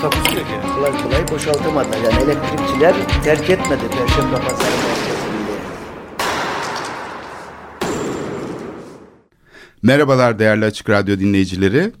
Takusu 0.00 0.36
yok 0.36 0.46
yani. 0.52 0.74
Kolay 0.74 1.02
kolay 1.02 1.28
boşaltamadılar. 1.28 1.98
Yani 1.98 2.22
elektrikçiler 2.22 2.94
terk 3.24 3.50
etmedi 3.50 3.82
Perşembe 3.90 4.36
Pazarı 4.36 4.76
merkezinde. 4.76 5.28
Merhabalar 9.82 10.38
değerli 10.38 10.64
Açık 10.64 10.90
Radyo 10.90 11.18
dinleyicileri. 11.18 11.92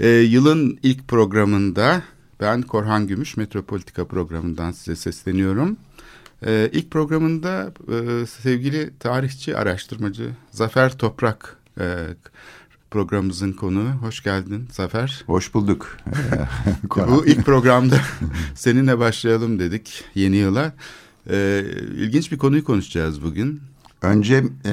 Ee, 0.00 0.08
yılın 0.08 0.78
ilk 0.82 1.08
programında 1.08 2.02
ben 2.40 2.62
Korhan 2.62 3.06
Gümüş 3.06 3.36
Metropolitika 3.36 4.04
programından 4.04 4.72
size 4.72 4.96
sesleniyorum. 4.96 5.76
Ee, 6.46 6.70
ilk 6.72 6.90
programında 6.90 7.72
e, 7.88 8.26
sevgili 8.26 8.98
tarihçi, 8.98 9.56
araştırmacı 9.56 10.30
Zafer 10.50 10.98
Toprak 10.98 11.56
e, 11.80 11.84
programımızın 12.90 13.52
konuğu. 13.52 13.88
Hoş 13.88 14.22
geldin 14.22 14.68
Zafer. 14.72 15.22
Hoş 15.26 15.54
bulduk. 15.54 15.96
Bu 17.08 17.26
ilk 17.26 17.44
programda 17.44 18.00
seninle 18.54 18.98
başlayalım 18.98 19.58
dedik 19.58 20.04
yeni 20.14 20.36
yıla. 20.36 20.72
Ee, 21.30 21.64
ilginç 21.96 22.32
bir 22.32 22.38
konuyu 22.38 22.64
konuşacağız 22.64 23.22
bugün. 23.22 23.60
Önce 24.02 24.44
e, 24.64 24.72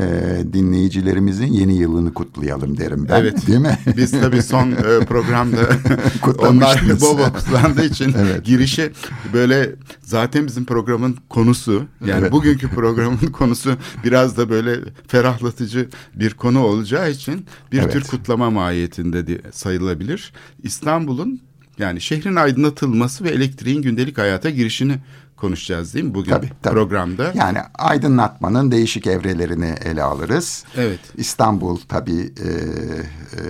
dinleyicilerimizin 0.53 1.45
yeni 1.53 1.77
yılını 1.77 2.13
kutlayalım 2.13 2.77
derim 2.77 3.07
ben. 3.09 3.21
Evet. 3.21 3.47
Değil 3.47 3.59
mi? 3.59 3.79
Biz 3.97 4.11
tabii 4.11 4.41
son 4.41 4.71
e, 4.71 5.05
programda 5.05 5.57
onlar 6.37 6.83
bol 7.01 7.17
kutlandığı 7.17 7.85
için 7.85 8.13
Evet. 8.19 8.45
girişi 8.45 8.91
böyle 9.33 9.75
zaten 10.01 10.47
bizim 10.47 10.65
programın 10.65 11.17
konusu 11.29 11.83
yani 12.05 12.19
Evet. 12.19 12.31
bugünkü 12.31 12.67
programın 12.69 13.17
konusu 13.17 13.77
biraz 14.03 14.37
da 14.37 14.49
böyle 14.49 14.79
ferahlatıcı 15.07 15.89
bir 16.15 16.33
konu 16.33 16.59
olacağı 16.59 17.11
için 17.11 17.45
bir 17.71 17.79
Evet. 17.79 17.91
tür 17.93 18.01
kutlama 18.03 18.49
mahiyetinde 18.49 19.27
de 19.27 19.41
sayılabilir. 19.51 20.33
İstanbul'un 20.63 21.41
yani 21.79 22.01
şehrin 22.01 22.35
aydınlatılması 22.35 23.23
ve 23.23 23.29
elektriğin 23.29 23.81
gündelik 23.81 24.17
hayata 24.17 24.49
girişini 24.49 24.95
konuşacağız 25.37 25.93
değil 25.93 26.05
mi 26.05 26.13
bugün 26.13 26.31
Tabii, 26.31 26.51
tabii. 26.63 26.73
programda? 26.73 27.31
Yani 27.35 27.57
aydınlatmanın 27.75 28.71
değişik 28.71 29.07
evrelerini 29.07 29.75
ele 29.85 30.03
alırız. 30.03 30.63
Evet. 30.77 30.99
İstanbul 31.17 31.79
tabii 31.89 32.33
e, 32.43 32.49
e, 32.49 33.41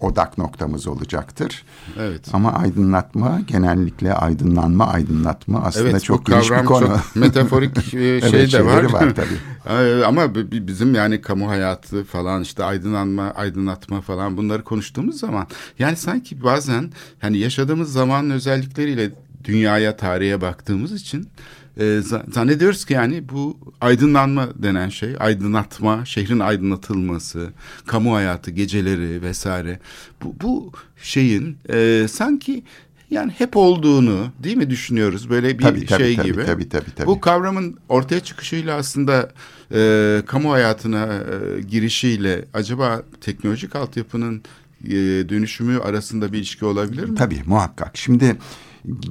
odak 0.00 0.38
noktamız 0.38 0.86
olacaktır. 0.86 1.64
Evet. 1.98 2.20
Ama 2.32 2.52
aydınlatma 2.52 3.40
genellikle 3.46 4.14
aydınlanma, 4.14 4.86
aydınlatma 4.86 5.62
aslında 5.64 5.88
Evet, 5.88 6.04
çok 6.04 6.26
geniş 6.26 6.50
bir 6.50 6.64
konu. 6.64 6.86
çok 6.86 7.00
metaforik 7.16 7.94
e, 7.94 7.98
Evet, 7.98 8.30
şey 8.30 8.40
de 8.40 8.48
şeyleri 8.48 8.66
var. 8.66 9.02
var 9.02 9.14
tabii. 9.16 10.04
Ama 10.04 10.34
bi- 10.34 10.52
bi- 10.52 10.66
bizim 10.66 10.94
yani 10.94 11.20
kamu 11.20 11.48
hayatı 11.48 12.04
falan 12.04 12.42
işte 12.42 12.64
aydınlanma, 12.64 13.22
aydınlatma 13.30 14.00
falan 14.00 14.36
bunları 14.36 14.64
konuştuğumuz 14.64 15.18
zaman 15.20 15.46
yani 15.78 15.96
sanki 15.96 16.42
bazen 16.44 16.90
hani 17.18 17.38
yaşadığımız 17.38 17.92
zamanın 17.92 18.30
özellikleriyle 18.30 19.10
dünyaya, 19.44 19.96
tarihe 19.96 20.40
baktığımız 20.40 20.92
için 21.02 21.28
e, 21.76 21.82
za- 21.82 22.32
zannediyoruz 22.32 22.84
ki 22.84 22.92
yani 22.92 23.28
bu 23.28 23.58
aydınlanma 23.80 24.48
denen 24.62 24.88
şey, 24.88 25.14
aydınlatma, 25.18 26.04
şehrin 26.04 26.38
aydınlatılması, 26.40 27.48
kamu 27.86 28.14
hayatı, 28.14 28.50
geceleri 28.50 29.22
vesaire 29.22 29.80
bu, 30.22 30.34
bu 30.42 30.72
şeyin 31.02 31.56
e, 31.72 32.06
sanki 32.10 32.62
yani 33.10 33.32
hep 33.38 33.56
olduğunu 33.56 34.32
değil 34.42 34.56
mi 34.56 34.70
düşünüyoruz 34.70 35.30
böyle 35.30 35.58
bir 35.58 35.62
Tabii, 35.64 35.86
tabii, 35.86 36.02
şey 36.04 36.16
tabii, 36.16 36.26
gibi. 36.32 36.44
tabii, 36.46 36.68
tabii, 36.68 36.90
tabii. 36.96 37.06
Bu 37.06 37.20
kavramın 37.20 37.76
ortaya 37.88 38.20
çıkışıyla 38.20 38.76
aslında 38.76 39.32
e, 39.74 40.22
kamu 40.26 40.52
hayatına 40.52 41.06
e, 41.06 41.60
girişiyle 41.62 42.44
acaba 42.54 43.02
teknolojik 43.20 43.76
altyapının 43.76 44.42
e, 44.84 44.90
dönüşümü 45.28 45.78
arasında 45.78 46.32
bir 46.32 46.38
ilişki 46.38 46.64
olabilir 46.64 47.04
mi? 47.04 47.14
Tabii 47.14 47.42
muhakkak. 47.46 47.96
Şimdi 47.96 48.36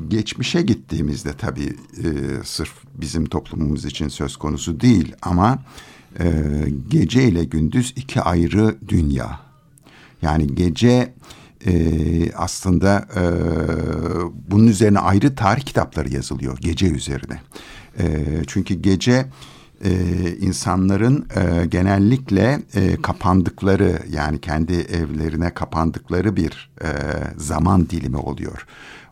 geçmişe 0.08 0.62
gittiğimizde 0.62 1.34
tabii 1.34 1.76
e, 1.98 2.08
sırf 2.44 2.74
bizim 2.96 3.26
toplumumuz 3.26 3.86
için 3.86 4.08
söz 4.08 4.38
konusu 4.38 4.80
değil 4.80 5.16
ama 5.22 5.60
e, 6.20 6.26
gece 6.90 7.24
ile 7.24 7.44
gündüz 7.44 7.94
iki 7.96 8.22
ayrı 8.22 8.76
dünya. 8.88 9.40
Yani 10.22 10.56
gece 10.56 11.14
e, 11.66 11.74
aslında 12.34 13.08
e, 13.16 13.24
bunun 14.52 14.68
üzerine 14.68 15.00
ayrı 15.00 15.36
tarih 15.36 15.62
kitapları 15.62 16.14
yazılıyor 16.14 16.58
gece 16.62 16.88
üzerine. 16.88 17.42
E, 18.00 18.26
çünkü 18.48 18.74
gece 18.74 19.26
e, 19.84 19.92
insanların 20.40 21.28
e, 21.36 21.66
genellikle 21.66 22.62
e, 22.76 23.02
kapandıkları 23.02 24.00
yani 24.12 24.42
kendi 24.42 24.74
evlerine 24.74 25.54
kapandıkları 25.54 26.36
bir 26.36 26.70
e, 26.82 26.88
zaman 27.38 27.90
dilimi 27.90 28.18
oluyor. 28.18 28.66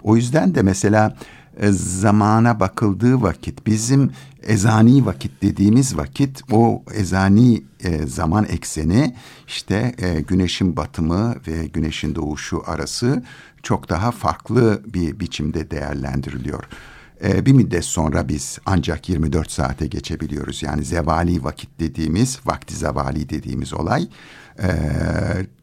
O 0.07 0.15
yüzden 0.15 0.55
de 0.55 0.61
mesela 0.61 1.17
e, 1.57 1.71
zamana 1.71 2.59
bakıldığı 2.59 3.21
vakit 3.21 3.67
bizim 3.67 4.11
ezani 4.43 5.05
vakit 5.05 5.41
dediğimiz 5.41 5.97
vakit 5.97 6.41
o 6.51 6.83
ezani 6.93 7.63
e, 7.83 8.05
zaman 8.05 8.45
ekseni 8.49 9.15
işte 9.47 9.95
e, 9.97 10.21
güneşin 10.21 10.77
batımı 10.77 11.35
ve 11.47 11.65
güneşin 11.65 12.15
doğuşu 12.15 12.63
arası 12.65 13.23
çok 13.63 13.89
daha 13.89 14.11
farklı 14.11 14.81
bir 14.93 15.19
biçimde 15.19 15.71
değerlendiriliyor. 15.71 16.63
E, 17.23 17.45
bir 17.45 17.53
müddet 17.53 17.85
sonra 17.85 18.27
biz 18.27 18.59
ancak 18.65 19.09
24 19.09 19.51
saate 19.51 19.87
geçebiliyoruz. 19.87 20.63
Yani 20.63 20.85
zevali 20.85 21.43
vakit 21.43 21.69
dediğimiz, 21.79 22.39
vakti 22.45 22.75
zevali 22.75 23.29
dediğimiz 23.29 23.73
olay 23.73 24.07
e, 24.63 24.69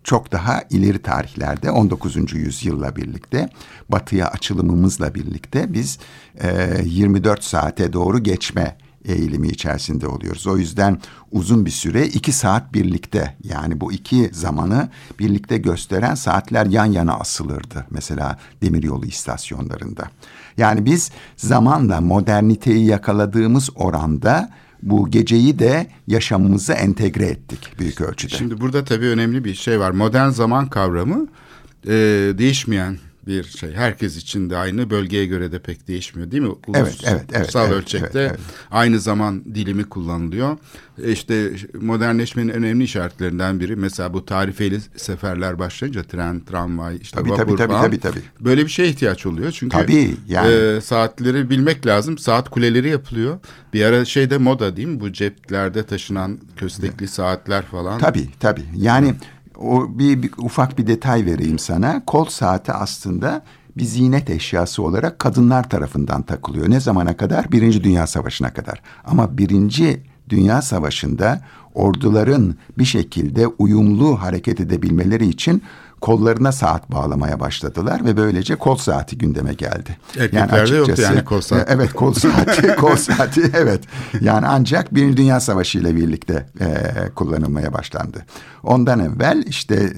çok 0.04 0.32
daha 0.32 0.62
ileri 0.70 1.02
tarihlerde 1.02 1.70
19. 1.70 2.32
yüzyılla 2.34 2.96
birlikte 2.96 3.48
batıya 3.88 4.28
açılımımızla 4.28 5.14
birlikte 5.14 5.74
biz 5.74 5.98
e, 6.42 6.80
24 6.84 7.44
saate 7.44 7.92
doğru 7.92 8.22
geçme 8.22 8.76
eğilimi 9.04 9.48
içerisinde 9.48 10.06
oluyoruz. 10.06 10.46
O 10.46 10.58
yüzden 10.58 10.98
uzun 11.32 11.66
bir 11.66 11.70
süre 11.70 12.06
iki 12.06 12.32
saat 12.32 12.74
birlikte 12.74 13.36
yani 13.44 13.80
bu 13.80 13.92
iki 13.92 14.30
zamanı 14.32 14.88
birlikte 15.18 15.58
gösteren 15.58 16.14
saatler 16.14 16.66
yan 16.66 16.86
yana 16.86 17.14
asılırdı. 17.14 17.86
Mesela 17.90 18.38
demiryolu 18.62 19.06
istasyonlarında. 19.06 20.10
Yani 20.58 20.84
biz 20.84 21.10
zamanla 21.36 22.00
moderniteyi 22.00 22.86
yakaladığımız 22.86 23.70
oranda 23.74 24.50
bu 24.82 25.10
geceyi 25.10 25.58
de 25.58 25.86
yaşamımıza 26.06 26.74
entegre 26.74 27.26
ettik 27.26 27.72
büyük 27.78 28.00
ölçüde. 28.00 28.36
Şimdi 28.36 28.60
burada 28.60 28.84
tabii 28.84 29.06
önemli 29.06 29.44
bir 29.44 29.54
şey 29.54 29.80
var. 29.80 29.90
Modern 29.90 30.30
zaman 30.30 30.68
kavramı 30.68 31.26
e, 31.86 31.92
değişmeyen 32.38 32.98
bir 33.26 33.44
şey. 33.44 33.72
Herkes 33.72 34.16
için 34.16 34.50
de 34.50 34.56
aynı, 34.56 34.90
bölgeye 34.90 35.26
göre 35.26 35.52
de 35.52 35.58
pek 35.58 35.88
değişmiyor 35.88 36.30
değil 36.30 36.42
mi? 36.42 36.48
Ulus, 36.48 36.78
Evet, 36.78 36.96
evet, 37.04 37.24
evet, 37.32 37.44
ulusal 37.44 37.66
evet, 37.66 37.76
ölçekte 37.76 38.20
evet, 38.20 38.30
evet. 38.30 38.40
aynı 38.70 39.00
zaman 39.00 39.44
dilimi 39.54 39.84
kullanılıyor. 39.84 40.58
E, 41.04 41.12
İşte 41.12 41.50
modernleşmenin 41.80 42.48
önemli 42.48 42.84
işaretlerinden 42.84 43.60
biri 43.60 43.76
mesela 43.76 44.14
bu 44.14 44.24
tarifeli 44.26 44.80
seferler 44.96 45.58
başlayınca 45.58 46.02
tren, 46.02 46.40
tramvay, 46.44 46.96
işte 47.02 47.16
Tabii, 47.20 47.30
vapur 47.30 47.42
tabii, 47.46 47.56
tabii, 47.56 47.72
falan. 47.72 47.84
tabii, 47.86 48.00
tabii. 48.00 48.22
Böyle 48.40 48.64
bir 48.64 48.70
şeye 48.70 48.88
ihtiyaç 48.88 49.26
oluyor. 49.26 49.52
Çünkü 49.52 49.76
Tabii, 49.76 50.16
yani. 50.28 50.52
e, 50.52 50.80
saatleri 50.80 51.50
bilmek 51.50 51.86
lazım. 51.86 52.18
Saat 52.18 52.50
kuleleri 52.50 52.88
yapılıyor. 52.88 53.38
Bir 53.74 53.84
ara 53.84 54.04
şeyde 54.04 54.38
moda 54.38 54.76
değil 54.76 54.88
mi? 54.88 55.00
Bu 55.00 55.12
ceplerde 55.12 55.82
taşınan 55.82 56.38
köstekli 56.56 57.08
saatler 57.08 57.62
falan. 57.64 57.98
Tabii 57.98 58.28
tabii. 58.40 58.64
Yani 58.76 59.14
o 59.58 59.98
bir, 59.98 60.22
bir 60.22 60.30
ufak 60.38 60.78
bir 60.78 60.86
detay 60.86 61.26
vereyim 61.26 61.58
sana. 61.58 62.02
Kol 62.06 62.24
saati 62.24 62.72
aslında 62.72 63.42
bir 63.76 63.84
ziynet 63.84 64.30
eşyası 64.30 64.82
olarak 64.82 65.18
kadınlar 65.18 65.68
tarafından 65.68 66.22
takılıyor. 66.22 66.70
Ne 66.70 66.80
zamana 66.80 67.16
kadar? 67.16 67.52
Birinci 67.52 67.84
Dünya 67.84 68.06
Savaşı'na 68.06 68.52
kadar. 68.52 68.82
Ama 69.04 69.38
Birinci 69.38 70.02
Dünya 70.28 70.62
Savaşı'nda 70.62 71.40
orduların 71.74 72.54
bir 72.78 72.84
şekilde 72.84 73.46
uyumlu 73.46 74.22
hareket 74.22 74.60
edebilmeleri 74.60 75.28
için 75.28 75.62
kollarına 76.04 76.52
saat 76.52 76.90
bağlamaya 76.92 77.40
başladılar 77.40 78.04
ve 78.04 78.16
böylece 78.16 78.56
kol 78.56 78.76
saati 78.76 79.18
gündeme 79.18 79.54
geldi. 79.54 79.96
Erkeklerde 80.18 80.76
yoktu 80.76 81.02
yani 81.02 81.24
kol 81.24 81.40
saati. 81.40 81.72
Evet 81.74 81.92
kol 81.92 82.12
saati, 82.12 82.76
kol 82.80 82.96
saati 82.96 83.50
evet. 83.54 83.80
Yani 84.20 84.46
ancak 84.46 84.94
Birinci 84.94 85.16
Dünya 85.16 85.40
Savaşı 85.40 85.78
ile 85.78 85.96
birlikte 85.96 86.46
e, 86.60 86.68
kullanılmaya 87.14 87.72
başlandı. 87.72 88.26
Ondan 88.62 89.00
evvel 89.00 89.44
işte 89.46 89.92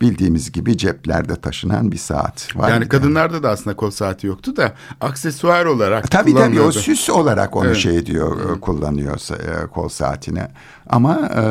bildiğimiz 0.00 0.52
gibi 0.52 0.78
ceplerde 0.78 1.36
taşınan 1.36 1.92
bir 1.92 1.96
saat 1.96 2.56
var. 2.56 2.70
Yani 2.70 2.88
kadınlarda 2.88 3.42
da 3.42 3.50
aslında 3.50 3.76
kol 3.76 3.90
saati 3.90 4.26
yoktu 4.26 4.56
da 4.56 4.72
aksesuar 5.00 5.64
olarak 5.66 6.10
Tabii 6.10 6.30
tabii 6.30 6.30
o 6.32 6.42
kullanılıyordu. 6.42 6.72
süs 6.72 7.10
olarak 7.10 7.56
onu 7.56 7.66
Evet. 7.66 7.76
şey 7.76 8.06
diyor 8.06 8.56
e, 8.56 8.60
kullanıyor 8.60 9.20
e, 9.32 9.66
kol 9.66 9.88
saatini. 9.88 10.42
Ama 10.90 11.30
e, 11.36 11.42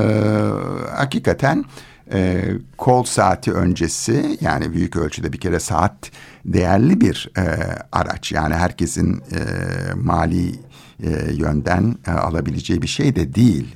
hakikaten 0.96 1.66
e, 2.14 2.44
kol 2.78 3.04
saati 3.04 3.52
öncesi 3.54 4.38
yani 4.42 4.74
büyük 4.74 4.96
ölçüde 4.96 5.34
bir 5.34 5.40
kere 5.40 5.60
saat 5.60 6.12
değerli 6.46 7.02
bir 7.02 7.30
e, 7.38 7.42
araç. 7.92 8.32
Yani 8.32 8.54
herkesin 8.54 9.22
e, 9.32 9.40
mali 9.96 10.56
e, 11.04 11.34
yönden 11.34 11.96
e, 12.08 12.12
alabileceği 12.12 12.82
bir 12.82 12.88
şey 12.88 13.16
de 13.16 13.36
değil. 13.36 13.76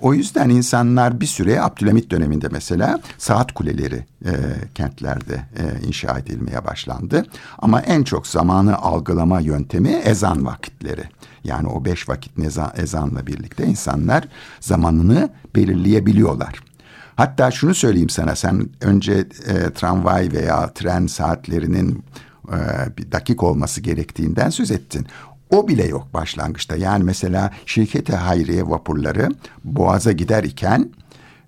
O 0.00 0.14
yüzden 0.14 0.48
insanlar 0.48 1.20
bir 1.20 1.26
süre 1.26 1.62
Abdülhamit 1.62 2.10
döneminde 2.10 2.48
mesela 2.48 3.00
saat 3.18 3.52
kuleleri 3.52 4.06
e, 4.24 4.32
kentlerde 4.74 5.34
e, 5.34 5.86
inşa 5.86 6.18
edilmeye 6.18 6.64
başlandı. 6.64 7.26
Ama 7.58 7.80
en 7.80 8.02
çok 8.02 8.26
zamanı 8.26 8.76
algılama 8.76 9.40
yöntemi 9.40 9.90
ezan 9.90 10.46
vakitleri. 10.46 11.04
Yani 11.44 11.68
o 11.68 11.84
beş 11.84 12.08
vakit 12.08 12.32
ezanla 12.76 13.26
birlikte 13.26 13.66
insanlar 13.66 14.28
zamanını 14.60 15.30
belirleyebiliyorlar. 15.56 16.73
Hatta 17.16 17.50
şunu 17.50 17.74
söyleyeyim 17.74 18.08
sana 18.08 18.36
sen 18.36 18.68
önce 18.80 19.12
e, 19.46 19.70
tramvay 19.70 20.32
veya 20.32 20.72
tren 20.72 21.06
saatlerinin 21.06 22.04
e, 22.48 22.58
bir 22.98 23.12
dakik 23.12 23.42
olması 23.42 23.80
gerektiğinden 23.80 24.50
söz 24.50 24.70
ettin. 24.70 25.06
O 25.50 25.68
bile 25.68 25.86
yok 25.86 26.08
başlangıçta. 26.14 26.76
Yani 26.76 27.04
mesela 27.04 27.50
şirketi 27.66 28.16
hayriye 28.16 28.68
vapurları 28.68 29.28
boğaza 29.64 30.12
gider 30.12 30.44
iken 30.44 30.90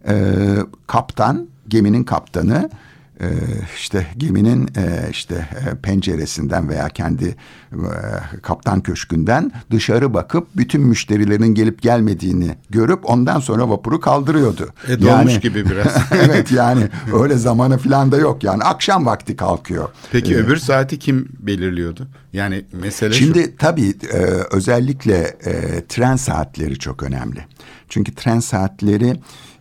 e, 0.08 0.34
kaptan, 0.86 1.48
geminin 1.68 2.04
kaptanı 2.04 2.70
e, 3.20 3.26
işte 3.76 4.06
geminin 4.16 4.68
e, 4.76 5.10
işte 5.10 5.34
e, 5.34 5.76
penceresinden 5.82 6.68
veya 6.68 6.88
kendi 6.88 7.36
e, 7.72 7.78
kaptan 8.42 8.80
köşkünden 8.80 9.52
dışarı 9.70 10.14
bakıp 10.14 10.48
bütün 10.56 10.80
müşterilerin 10.80 11.54
gelip 11.54 11.82
gelmediğini 11.82 12.56
görüp 12.70 13.10
ondan 13.10 13.40
sonra 13.40 13.68
vapuru 13.70 14.00
kaldırıyordu. 14.00 14.68
E, 14.88 15.00
dolmuş 15.02 15.40
gibi 15.40 15.64
biraz. 15.70 15.96
evet 16.12 16.52
yani 16.52 16.88
öyle 17.22 17.36
zamanı 17.36 17.78
falan 17.78 18.12
da 18.12 18.16
yok 18.16 18.44
yani 18.44 18.62
akşam 18.62 19.06
vakti 19.06 19.36
kalkıyor. 19.36 19.88
Peki 20.12 20.34
Ee, 20.34 20.36
öbür 20.36 20.56
saati 20.56 20.98
kim 20.98 21.28
belirliyordu? 21.40 22.08
Yani 22.32 22.64
mesele 22.72 23.12
şu. 23.12 23.18
Şimdi 23.24 23.56
tabii 23.56 23.94
e, 24.12 24.18
özellikle 24.50 25.36
e, 25.44 25.84
tren 25.88 26.16
saatleri 26.16 26.78
çok 26.78 27.02
önemli. 27.02 27.44
Çünkü 27.88 28.14
tren 28.14 28.40
saatleri 28.40 29.16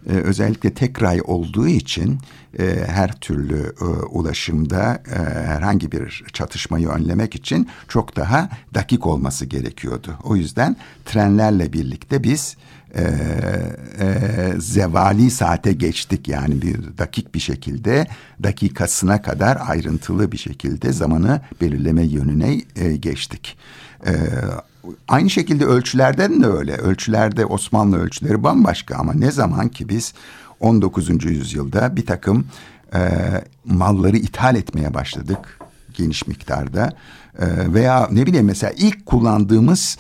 e, 0.10 0.12
özellikle 0.14 0.74
tek 0.74 1.02
ray 1.02 1.22
olduğu 1.24 1.68
için 1.68 2.20
e, 2.60 2.86
her 2.88 3.12
türlü 3.12 3.74
e, 3.82 3.84
ulaşımda 3.86 5.04
e, 5.12 5.20
herhangi 5.48 5.92
bir 5.92 6.24
çatışmayı 6.34 6.88
önlemek 6.88 7.36
için 7.36 7.70
çok 7.88 8.16
daha 8.16 8.50
dakik 8.74 9.08
olması 9.08 9.46
gerekiyordu. 9.46 10.18
O 10.24 10.36
yüzden 10.36 10.76
trenlerle 11.06 11.74
birlikte 11.74 12.24
biz 12.24 12.58
e, 12.96 13.04
e, 14.00 14.54
zevali 14.60 15.32
saate 15.32 15.74
geçtik 15.74 16.28
yani 16.28 16.62
bir 16.62 16.98
dakik 16.98 17.36
bir 17.36 17.40
şekilde 17.40 18.08
dakikasına 18.44 19.22
kadar 19.22 19.58
ayrıntılı 19.68 20.32
bir 20.32 20.38
şekilde 20.38 20.94
zamanı 20.94 21.42
belirleme 21.62 22.04
yönüne 22.04 22.62
e, 22.76 22.96
geçtik. 22.96 23.58
E, 24.08 24.14
aynı 25.08 25.30
şekilde 25.30 25.66
ölçülerden 25.66 26.44
de 26.44 26.48
öyle. 26.48 26.74
Ölçülerde 26.78 27.46
Osmanlı 27.46 27.98
ölçüleri 27.98 28.44
bambaşka 28.44 28.96
ama 28.96 29.14
ne 29.14 29.32
zaman 29.32 29.70
ki 29.70 29.90
biz 29.90 30.14
19. 30.60 31.26
yüzyılda 31.26 31.96
bir 31.96 32.06
takım 32.06 32.48
e, 32.94 33.00
malları 33.66 34.18
ithal 34.18 34.56
etmeye 34.56 34.94
başladık 34.94 35.60
geniş 35.94 36.28
miktarda 36.28 36.94
e, 37.40 37.74
veya 37.74 38.08
ne 38.12 38.26
bileyim 38.26 38.46
mesela 38.46 38.74
ilk 38.78 39.06
kullandığımız 39.06 39.98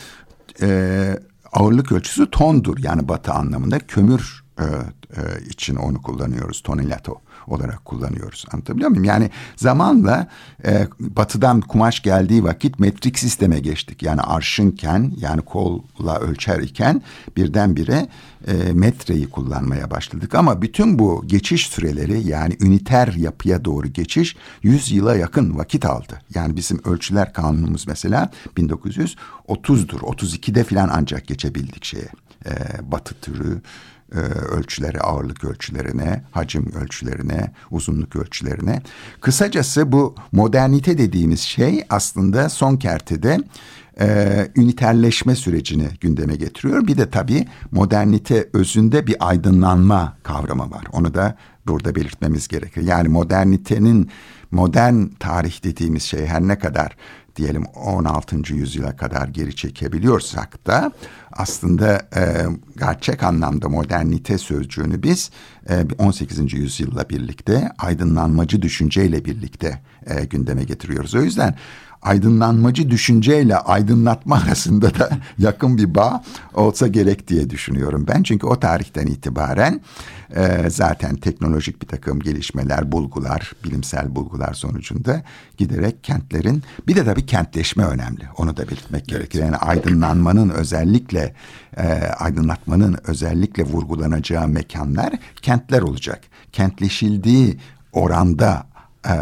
e, 0.61 1.19
ağırlık 1.53 1.91
ölçüsü 1.91 2.31
tondur 2.31 2.77
yani 2.77 3.07
batı 3.07 3.31
anlamında 3.31 3.79
kömür 3.79 4.43
e, 4.59 4.63
e, 4.63 5.49
için 5.49 5.75
onu 5.75 6.01
kullanıyoruz 6.01 6.61
tonilato 6.61 7.21
olarak 7.49 7.85
kullanıyoruz 7.85 8.45
anlatabiliyor 8.53 8.89
muyum? 8.89 9.03
Yani 9.03 9.29
zamanla 9.55 10.27
e, 10.65 10.87
batıdan 10.99 11.61
kumaş 11.61 12.01
geldiği 12.01 12.43
vakit 12.43 12.79
metrik 12.79 13.19
sisteme 13.19 13.59
geçtik 13.59 14.03
yani 14.03 14.21
arşınken 14.21 15.11
yani 15.17 15.41
kolla 15.41 16.19
ölçer 16.19 16.59
iken 16.59 17.01
birdenbire 17.37 18.07
e, 18.47 18.73
metreyi 18.73 19.29
kullanmaya 19.29 19.91
başladık 19.91 20.35
ama 20.35 20.61
bütün 20.61 20.99
bu 20.99 21.23
geçiş 21.27 21.67
süreleri 21.67 22.27
yani 22.27 22.57
üniter 22.61 23.13
yapıya 23.13 23.65
doğru 23.65 23.87
geçiş 23.87 24.35
100 24.63 24.91
yıla 24.91 25.15
yakın 25.15 25.57
vakit 25.57 25.85
aldı. 25.85 26.21
Yani 26.35 26.55
bizim 26.55 26.81
ölçüler 26.85 27.33
kanunumuz 27.33 27.87
mesela 27.87 28.31
1930'dur 28.57 29.99
32'de 29.99 30.63
falan 30.63 30.89
ancak 30.93 31.27
geçebildik 31.27 31.85
şeye 31.85 32.09
e, 32.45 32.51
batı 32.91 33.15
türü 33.15 33.61
e, 34.15 34.19
ölçülere, 34.55 34.99
ağırlık 34.99 35.43
ölçülerine, 35.43 36.23
hacim 36.31 36.71
ölçülerine, 36.81 37.51
uzunluk 37.71 38.15
ölçülerine. 38.15 38.81
Kısacası 39.21 39.91
bu 39.91 40.15
modernite 40.31 40.97
dediğimiz 40.97 41.39
şey 41.39 41.85
aslında 41.89 42.49
son 42.49 42.77
kertede 42.77 43.39
e, 43.99 44.47
üniterleşme 44.55 45.35
sürecini 45.35 45.87
gündeme 46.01 46.35
getiriyor. 46.35 46.87
Bir 46.87 46.97
de 46.97 47.09
tabii 47.09 47.47
modernite 47.71 48.49
özünde 48.53 49.07
bir 49.07 49.15
aydınlanma 49.19 50.17
kavramı 50.23 50.71
var. 50.71 50.83
Onu 50.91 51.13
da 51.13 51.37
burada 51.67 51.95
belirtmemiz 51.95 52.47
gerekir. 52.47 52.81
Yani 52.81 53.07
modernitenin 53.07 54.09
modern 54.51 55.05
tarih 55.19 55.63
dediğimiz 55.63 56.03
şey 56.03 56.25
her 56.25 56.41
ne 56.41 56.59
kadar 56.59 56.97
diyelim 57.35 57.65
16. 57.65 58.53
yüzyıla 58.53 58.95
kadar 58.95 59.27
geri 59.27 59.55
çekebiliyorsak 59.55 60.67
da 60.67 60.91
aslında 61.35 62.01
e, 62.15 62.45
gerçek 62.79 63.23
anlamda 63.23 63.69
modernite 63.69 64.37
sözcüğünü 64.37 65.03
biz 65.03 65.31
e, 65.69 65.85
18. 65.97 66.53
yüzyılla 66.53 67.09
birlikte 67.09 67.69
aydınlanmacı 67.77 68.61
düşünceyle 68.61 69.25
birlikte 69.25 69.81
e, 70.05 70.25
gündeme 70.25 70.63
getiriyoruz. 70.63 71.15
O 71.15 71.21
yüzden 71.21 71.55
aydınlanmacı 72.05 72.89
düşünceyle 72.89 73.57
aydınlatma 73.57 74.35
arasında 74.47 74.99
da 74.99 75.09
yakın 75.37 75.77
bir 75.77 75.95
bağ 75.95 76.23
olsa 76.53 76.87
gerek 76.87 77.27
diye 77.27 77.49
düşünüyorum 77.49 78.05
ben. 78.07 78.23
Çünkü 78.23 78.47
o 78.47 78.59
tarihten 78.59 79.07
itibaren 79.07 79.81
e, 80.35 80.69
zaten 80.69 81.15
teknolojik 81.15 81.81
bir 81.81 81.87
takım 81.87 82.19
gelişmeler, 82.19 82.91
bulgular, 82.91 83.51
bilimsel 83.63 84.15
bulgular 84.15 84.53
sonucunda 84.53 85.23
giderek 85.57 86.03
kentlerin 86.03 86.63
bir 86.87 86.95
de 86.95 87.05
tabii 87.05 87.25
kentleşme 87.25 87.83
önemli. 87.83 88.23
Onu 88.37 88.57
da 88.57 88.67
belirtmek 88.67 89.07
gerekir. 89.07 89.39
Yani 89.39 89.57
aydınlanmanın 89.57 90.49
özellikle 90.49 91.24
e, 91.77 91.83
aydınlatmanın 92.19 92.97
özellikle 93.07 93.63
vurgulanacağı 93.63 94.47
mekanlar 94.47 95.13
kentler 95.41 95.81
olacak. 95.81 96.21
Kentleşildiği 96.51 97.57
oranda 97.91 98.67
e, 99.05 99.13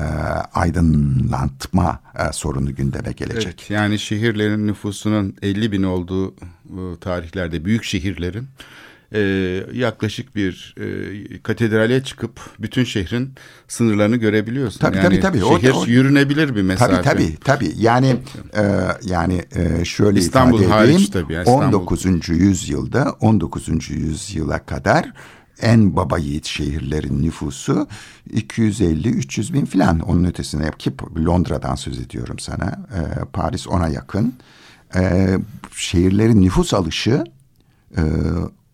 aydınlatma 0.54 2.00
e, 2.20 2.34
sorunu 2.34 2.76
gündeme 2.76 3.12
gelecek. 3.12 3.46
Evet, 3.46 3.70
yani 3.70 4.00
şehirlerin 4.00 4.68
nüfusunun 4.68 5.36
50 5.42 5.72
bin 5.72 5.84
olduğu 5.84 6.32
e, 6.32 7.00
tarihlerde 7.02 7.66
büyük 7.66 7.84
şehirlerin 7.84 8.48
e, 9.14 9.20
yaklaşık 9.74 10.36
bir 10.36 10.76
e, 10.80 11.42
katedrale 11.44 12.04
çıkıp 12.04 12.40
bütün 12.60 12.84
şehrin 12.84 13.34
sınırlarını 13.68 14.16
görebiliyorsun. 14.16 14.80
Tabii, 14.80 14.98
yani 14.98 15.20
tabii, 15.20 15.22
tabii. 15.22 15.44
O- 15.46 15.60
Şehir 15.60 15.74
o- 15.74 15.86
yürünebilir 15.86 16.56
bir 16.56 16.62
mesafe. 16.62 16.94
Tabii 17.02 17.04
tabii 17.04 17.38
tabii. 17.44 17.74
Yani 17.80 18.16
e, 18.58 18.64
yani 19.04 19.46
e, 19.56 19.86
şöyle 19.86 20.20
İstanbul 20.20 20.60
ifade 20.62 20.74
hariç 20.74 20.94
edeyim. 20.96 21.12
tabii, 21.12 21.34
yani 21.34 21.44
İstanbul. 21.48 21.78
19. 21.78 22.30
yüzyılda 22.30 23.16
19. 23.20 23.90
yüzyıla 23.90 24.66
kadar 24.66 25.12
en 25.62 25.96
baba 25.96 26.18
yiğit 26.18 26.46
şehirlerin 26.46 27.24
nüfusu 27.24 27.88
250-300 28.34 29.54
bin 29.54 29.66
falan. 29.66 30.00
Onun 30.00 30.24
ötesine 30.24 30.72
ki 30.80 30.94
Londra'dan 31.26 31.76
söz 31.76 32.00
ediyorum 32.00 32.40
sana. 32.40 32.66
E, 32.68 33.26
Paris 33.34 33.68
ona 33.68 33.88
yakın. 33.88 34.34
E, 34.96 35.28
şehirlerin 35.76 36.42
nüfus 36.42 36.74
alışı 36.74 37.24
e, 37.98 38.02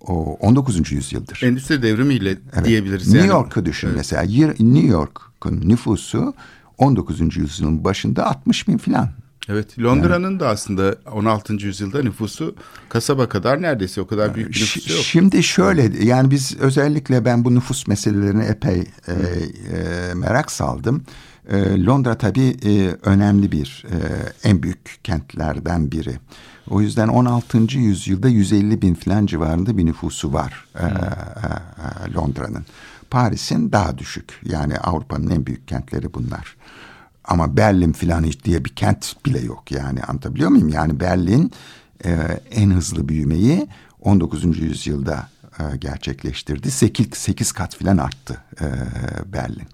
o 0.01 0.37
19. 0.39 0.91
yüzyıldır. 0.91 1.41
Endüstri 1.43 1.81
devrimiyle 1.81 2.37
Evet. 2.53 2.65
diyebiliriz. 2.65 3.07
New 3.07 3.19
yani. 3.19 3.29
York'u 3.29 3.65
düşün 3.65 3.89
mesela. 3.95 4.23
Yer- 4.23 4.55
New 4.59 4.87
York'un 4.87 5.61
nüfusu 5.69 6.33
19. 6.77 7.37
yüzyılın 7.37 7.83
başında 7.83 8.25
60 8.25 8.67
bin 8.67 8.77
falan. 8.77 9.09
Evet 9.49 9.79
Londra'nın 9.79 10.39
da 10.39 10.47
aslında 10.49 10.95
16. 11.11 11.53
yüzyılda 11.53 12.03
nüfusu 12.03 12.55
kasaba 12.89 13.29
kadar 13.29 13.61
neredeyse 13.61 14.01
o 14.01 14.07
kadar 14.07 14.35
büyük 14.35 14.49
bir 14.49 14.61
nüfusu 14.61 14.93
yok. 14.93 15.01
Şimdi 15.01 15.43
şöyle 15.43 16.03
yani 16.05 16.31
biz 16.31 16.57
özellikle 16.59 17.25
ben 17.25 17.45
bu 17.45 17.55
nüfus 17.55 17.87
meselelerine 17.87 18.45
epey 18.45 18.79
e, 18.79 18.83
e, 19.11 20.13
merak 20.13 20.51
saldım. 20.51 21.03
E, 21.49 21.85
Londra 21.85 22.17
tabii 22.17 22.57
e, 22.65 22.89
önemli 23.03 23.51
bir 23.51 23.85
e, 23.91 23.95
en 24.49 24.63
büyük 24.63 24.99
kentlerden 25.03 25.91
biri. 25.91 26.19
O 26.69 26.81
yüzden 26.81 27.07
16. 27.07 27.77
yüzyılda 27.77 28.27
150 28.27 28.81
bin 28.81 28.93
falan 28.93 29.25
civarında 29.25 29.77
bir 29.77 29.85
nüfusu 29.85 30.33
var 30.33 30.65
e, 30.79 30.83
e, 30.83 30.87
e, 30.87 32.13
Londra'nın. 32.13 32.65
Paris'in 33.09 33.71
daha 33.71 33.97
düşük. 33.97 34.41
Yani 34.43 34.77
Avrupa'nın 34.77 35.29
en 35.29 35.45
büyük 35.45 35.67
kentleri 35.67 36.13
bunlar. 36.13 36.55
Ama 37.25 37.57
Berlin 37.57 37.91
filan 37.91 38.23
hiç 38.23 38.43
diye 38.43 38.65
bir 38.65 38.69
kent 38.69 39.25
bile 39.25 39.39
yok 39.39 39.71
yani 39.71 40.03
anlatabiliyor 40.03 40.49
muyum? 40.49 40.69
Yani 40.69 40.99
Berlin 40.99 41.51
e, 42.05 42.11
en 42.51 42.71
hızlı 42.71 43.09
büyümeyi 43.09 43.67
19. 44.01 44.59
yüzyılda 44.59 45.29
e, 45.59 45.77
gerçekleştirdi. 45.77 46.71
8, 46.71 47.07
8 47.13 47.51
kat 47.51 47.75
filan 47.75 47.97
arttı 47.97 48.37
e, 48.61 48.65
Berlin. 49.33 49.67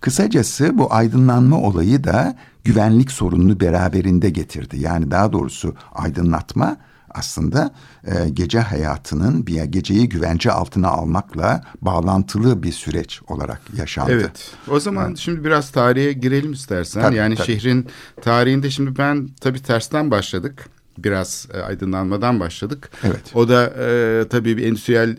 Kısacası 0.00 0.78
bu 0.78 0.92
aydınlanma 0.94 1.60
olayı 1.60 2.04
da 2.04 2.36
güvenlik 2.68 3.10
sorununu 3.10 3.60
beraberinde 3.60 4.30
getirdi. 4.30 4.76
Yani 4.80 5.10
daha 5.10 5.32
doğrusu 5.32 5.74
aydınlatma 5.92 6.76
aslında 7.10 7.70
e, 8.04 8.28
gece 8.28 8.60
hayatının 8.60 9.46
bir 9.46 9.62
geceyi 9.62 10.08
güvence 10.08 10.52
altına 10.52 10.88
almakla 10.88 11.62
bağlantılı 11.82 12.62
bir 12.62 12.72
süreç 12.72 13.20
olarak 13.28 13.60
yaşandı. 13.76 14.12
Evet. 14.12 14.50
O 14.70 14.80
zaman 14.80 15.08
evet. 15.08 15.18
şimdi 15.18 15.44
biraz 15.44 15.70
tarihe 15.70 16.12
girelim 16.12 16.52
istersen. 16.52 17.02
Tabii, 17.02 17.16
yani 17.16 17.34
tabii. 17.34 17.46
şehrin 17.46 17.86
tarihinde 18.22 18.70
şimdi 18.70 18.98
ben 18.98 19.28
tabii 19.40 19.62
tersten 19.62 20.10
başladık. 20.10 20.68
Biraz 21.04 21.48
e, 21.54 21.58
aydınlanmadan 21.60 22.40
başladık. 22.40 22.90
Evet. 23.04 23.20
O 23.34 23.48
da 23.48 23.74
e, 23.78 24.24
tabii 24.28 24.56
bir 24.56 24.66
endüstriyel 24.66 25.16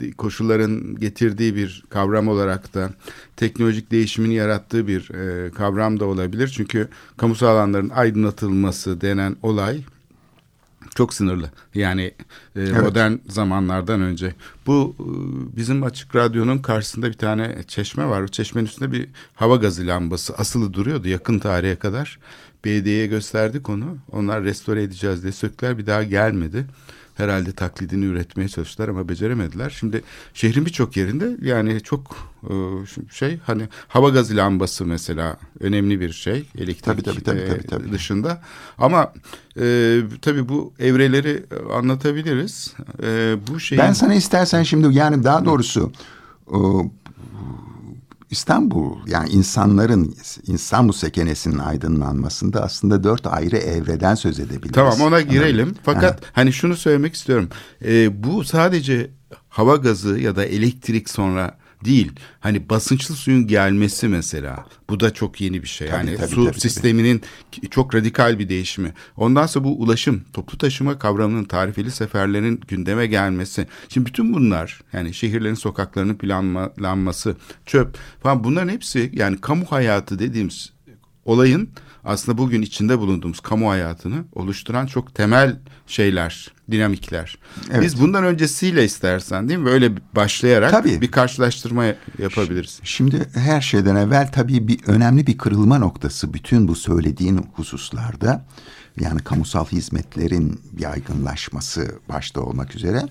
e, 0.00 0.12
koşulların 0.12 0.96
getirdiği 0.96 1.56
bir 1.56 1.84
kavram 1.90 2.28
olarak 2.28 2.74
da 2.74 2.90
teknolojik 3.36 3.90
değişimin 3.90 4.30
yarattığı 4.30 4.86
bir 4.86 5.10
e, 5.10 5.50
kavram 5.50 6.00
da 6.00 6.04
olabilir. 6.04 6.52
Çünkü 6.56 6.88
kamusal 7.16 7.46
alanların 7.48 7.88
aydınlatılması 7.88 9.00
denen 9.00 9.36
olay 9.42 9.82
çok 10.94 11.14
sınırlı. 11.14 11.50
Yani 11.74 12.02
e, 12.02 12.14
Evet. 12.56 12.82
modern 12.82 13.12
zamanlardan 13.28 14.00
önce. 14.00 14.34
Bu 14.66 14.96
e, 15.00 15.06
bizim 15.56 15.82
açık 15.82 16.16
radyonun 16.16 16.58
karşısında 16.58 17.06
bir 17.08 17.12
tane 17.12 17.56
çeşme 17.68 18.06
var. 18.06 18.22
O 18.22 18.28
çeşmenin 18.28 18.66
üstünde 18.66 18.92
bir 18.92 19.08
hava 19.34 19.56
gazı 19.56 19.86
lambası 19.86 20.34
asılı 20.34 20.72
duruyordu 20.72 21.08
yakın 21.08 21.38
tarihe 21.38 21.76
kadar. 21.76 22.18
Belediyeye 22.64 23.06
gösterdik 23.06 23.68
onu. 23.68 23.98
Onlar 24.12 24.44
restore 24.44 24.82
edeceğiz 24.82 25.22
diye 25.22 25.32
söktüler. 25.32 25.78
Bir 25.78 25.86
daha 25.86 26.02
gelmedi. 26.02 26.66
Herhalde 27.14 27.52
taklidini 27.52 28.04
üretmeye 28.04 28.48
çalıştılar 28.48 28.88
ama 28.88 29.08
beceremediler. 29.08 29.70
Şimdi 29.70 30.02
şehrin 30.34 30.66
birçok 30.66 30.96
yerinde 30.96 31.36
yani 31.42 31.80
çok 31.80 32.16
e, 32.42 32.52
şey 33.10 33.38
hani 33.44 33.68
hava 33.88 34.08
gazı 34.08 34.36
lambası 34.36 34.86
mesela 34.86 35.36
önemli 35.60 36.00
bir 36.00 36.12
şey 36.12 36.44
elektrik 36.58 36.84
Tabii, 36.84 37.02
tabii, 37.02 37.22
tabii, 37.22 37.40
e, 37.40 37.48
tabii, 37.48 37.66
tabii. 37.66 37.92
dışında. 37.92 38.42
Ama 38.78 39.12
e, 39.60 40.00
tabii 40.22 40.48
bu 40.48 40.72
evreleri 40.78 41.44
anlatabiliriz. 41.72 42.74
E, 43.02 43.36
bu 43.48 43.60
şeyin 43.60 43.84
Ben 43.84 43.92
sana 43.92 44.14
istersen 44.14 44.62
şimdi 44.62 44.96
yani 44.96 45.24
daha 45.24 45.44
doğrusu 45.44 45.92
o, 46.46 46.86
İstanbul 48.30 48.96
yani 49.06 49.28
insanların 49.30 50.16
İstanbul 50.42 50.92
sekenesinin 50.92 51.58
aydınlanmasında 51.58 52.62
aslında 52.62 53.04
dört 53.04 53.26
ayrı 53.26 53.56
evreden 53.56 54.14
söz 54.14 54.40
edebiliriz. 54.40 54.72
Tamam 54.72 55.00
ona 55.00 55.20
girelim. 55.20 55.60
Anladın? 55.66 55.80
Fakat 55.82 56.22
hani 56.32 56.52
şunu 56.52 56.76
söylemek 56.76 57.14
istiyorum. 57.14 57.48
Ee, 57.84 58.22
bu 58.24 58.44
sadece 58.44 59.10
hava 59.48 59.76
gazı 59.76 60.18
ya 60.18 60.36
da 60.36 60.44
elektrik 60.44 61.10
sonra 61.10 61.57
değil. 61.84 62.12
Hani 62.40 62.68
basınçlı 62.68 63.14
suyun 63.14 63.46
gelmesi 63.46 64.08
mesela. 64.08 64.66
Bu 64.90 65.00
da 65.00 65.14
çok 65.14 65.40
yeni 65.40 65.62
bir 65.62 65.68
şey. 65.68 65.88
Tabii, 65.88 65.96
yani 65.96 66.16
tabii, 66.16 66.28
su 66.28 66.34
tabii, 66.34 66.46
tabii. 66.46 66.60
sisteminin 66.60 67.22
çok 67.70 67.94
radikal 67.94 68.38
bir 68.38 68.48
değişimi. 68.48 68.94
Ondan 69.16 69.46
sonra 69.46 69.64
bu 69.64 69.82
ulaşım, 69.82 70.24
toplu 70.32 70.58
taşıma 70.58 70.98
kavramının 70.98 71.44
tarifeli 71.44 71.90
seferlerin 71.90 72.60
gündeme 72.68 73.06
gelmesi. 73.06 73.66
Şimdi 73.88 74.06
bütün 74.06 74.34
bunlar 74.34 74.80
yani 74.92 75.14
şehirlerin 75.14 75.54
sokaklarının 75.54 76.14
planlanması, 76.14 77.36
çöp 77.66 77.98
falan 78.22 78.44
bunların 78.44 78.68
hepsi 78.68 79.10
yani 79.14 79.40
kamu 79.40 79.64
hayatı 79.64 80.18
dediğimiz 80.18 80.72
olayın 81.24 81.70
aslında 82.08 82.38
bugün 82.38 82.62
içinde 82.62 82.98
bulunduğumuz 82.98 83.40
kamu 83.40 83.70
hayatını 83.70 84.24
oluşturan 84.32 84.86
çok 84.86 85.14
temel 85.14 85.56
şeyler, 85.86 86.52
dinamikler. 86.70 87.38
Evet. 87.70 87.82
Biz 87.82 88.00
bundan 88.00 88.24
öncesiyle 88.24 88.84
istersen 88.84 89.48
değil 89.48 89.60
mi 89.60 89.66
böyle 89.66 89.92
başlayarak 90.16 90.70
Tabii. 90.70 91.00
bir 91.00 91.10
karşılaştırma 91.10 91.84
yapabiliriz. 92.18 92.80
Şimdi 92.82 93.28
her 93.34 93.60
şeyden 93.60 93.96
evvel 93.96 94.32
tabii 94.32 94.68
bir 94.68 94.80
önemli 94.86 95.26
bir 95.26 95.38
kırılma 95.38 95.78
noktası 95.78 96.34
bütün 96.34 96.68
bu 96.68 96.76
söylediğin 96.76 97.46
hususlarda 97.52 98.44
yani 99.00 99.20
kamusal 99.20 99.64
hizmetlerin 99.64 100.60
yaygınlaşması 100.78 101.94
başta 102.08 102.40
olmak 102.40 102.76
üzere 102.76 103.02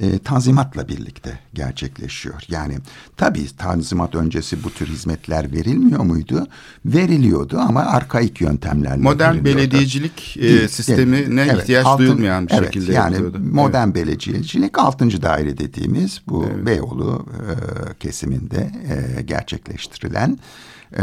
e, 0.00 0.18
tanzimatla 0.18 0.88
birlikte 0.88 1.38
gerçekleşiyor. 1.54 2.42
Yani 2.48 2.78
tabii 3.16 3.56
tanzimat 3.56 4.14
öncesi 4.14 4.64
bu 4.64 4.70
tür 4.70 4.86
hizmetler 4.86 5.52
verilmiyor 5.52 6.00
muydu? 6.00 6.46
Veriliyordu 6.84 7.58
ama 7.58 7.80
arkaik 7.80 8.40
yöntemlerle 8.40 9.02
Modern 9.02 9.44
belediyecilik 9.44 10.36
e, 10.36 10.68
sistemine. 10.68 11.42
Evet, 11.42 11.62
ihtiyaç 11.62 11.86
altın- 11.86 11.98
duyulmayan 12.06 12.46
bir 12.48 12.52
evet, 12.52 12.64
şekilde 12.64 12.92
yani 12.92 13.14
yapılıyordu. 13.14 13.38
modern 13.52 13.94
belediyecilik 13.94 14.78
6. 14.78 15.22
daire 15.22 15.58
dediğimiz 15.58 16.20
bu 16.28 16.46
Beyoğlu 16.66 17.26
e, 17.30 17.94
kesiminde 17.94 18.70
e, 19.18 19.22
gerçekleştirilen 19.22 20.38
e, 20.98 21.02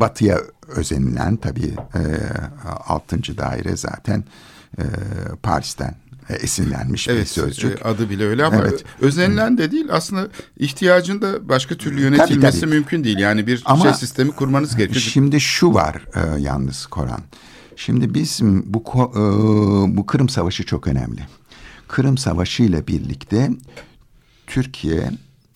batıya 0.00 0.38
özenilen 0.68 1.36
tabii 1.36 1.74
e, 1.94 2.00
6. 2.86 3.38
daire 3.38 3.76
zaten 3.76 4.24
e, 4.78 4.82
Paris'ten 5.42 5.94
e, 6.28 6.34
esinlenmiş 6.34 7.08
bir 7.08 7.12
Evet, 7.12 7.28
sözcük. 7.28 7.80
e, 7.80 7.84
adı 7.84 8.10
bile 8.10 8.24
öyle 8.26 8.44
ama 8.44 8.56
Evet. 8.56 8.84
özenilen 9.00 9.58
de 9.58 9.70
değil 9.72 9.86
aslında 9.90 10.28
ihtiyacın 10.56 11.22
da 11.22 11.48
başka 11.48 11.74
türlü 11.74 12.00
yönetilmesi 12.00 12.60
tabii. 12.60 12.70
mümkün 12.70 13.04
değil. 13.04 13.18
Yani 13.18 13.46
bir 13.46 13.62
Ama 13.64 13.82
şey 13.84 13.94
sistemi 13.94 14.30
kurmanız 14.30 14.76
gerekiyor. 14.76 15.00
Şimdi 15.00 15.40
şu 15.40 15.74
var 15.74 16.04
e, 16.14 16.40
yalnız 16.40 16.86
Koran. 16.86 17.20
Şimdi 17.76 18.14
bizim 18.14 18.74
bu 18.74 18.78
e, 18.78 19.96
bu 19.96 20.06
Kırım 20.06 20.28
Savaşı 20.28 20.66
çok 20.66 20.86
önemli. 20.86 21.20
Kırım 21.88 22.18
Savaşı 22.18 22.62
ile 22.62 22.86
birlikte 22.86 23.50
Türkiye, 24.46 25.10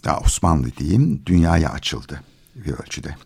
ya 0.05 0.19
Osmanlı 0.25 0.67
diyeyim, 0.79 1.23
dünyaya 1.27 1.71
açıldı 1.71 2.21
bir 2.55 2.73
ölçüde. 2.73 3.17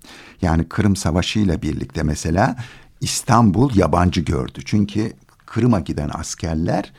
Yani 0.43 0.69
Kırım 0.69 0.97
Savaşı 0.97 1.39
ile 1.39 1.63
birlikte 1.63 2.03
mesela 2.03 2.57
İstanbul 3.01 3.75
yabancı 3.77 4.21
gördü. 4.21 4.61
Çünkü 4.65 5.13
Kırım'a 5.47 5.81
giden 5.81 6.11
askerler 6.15 6.93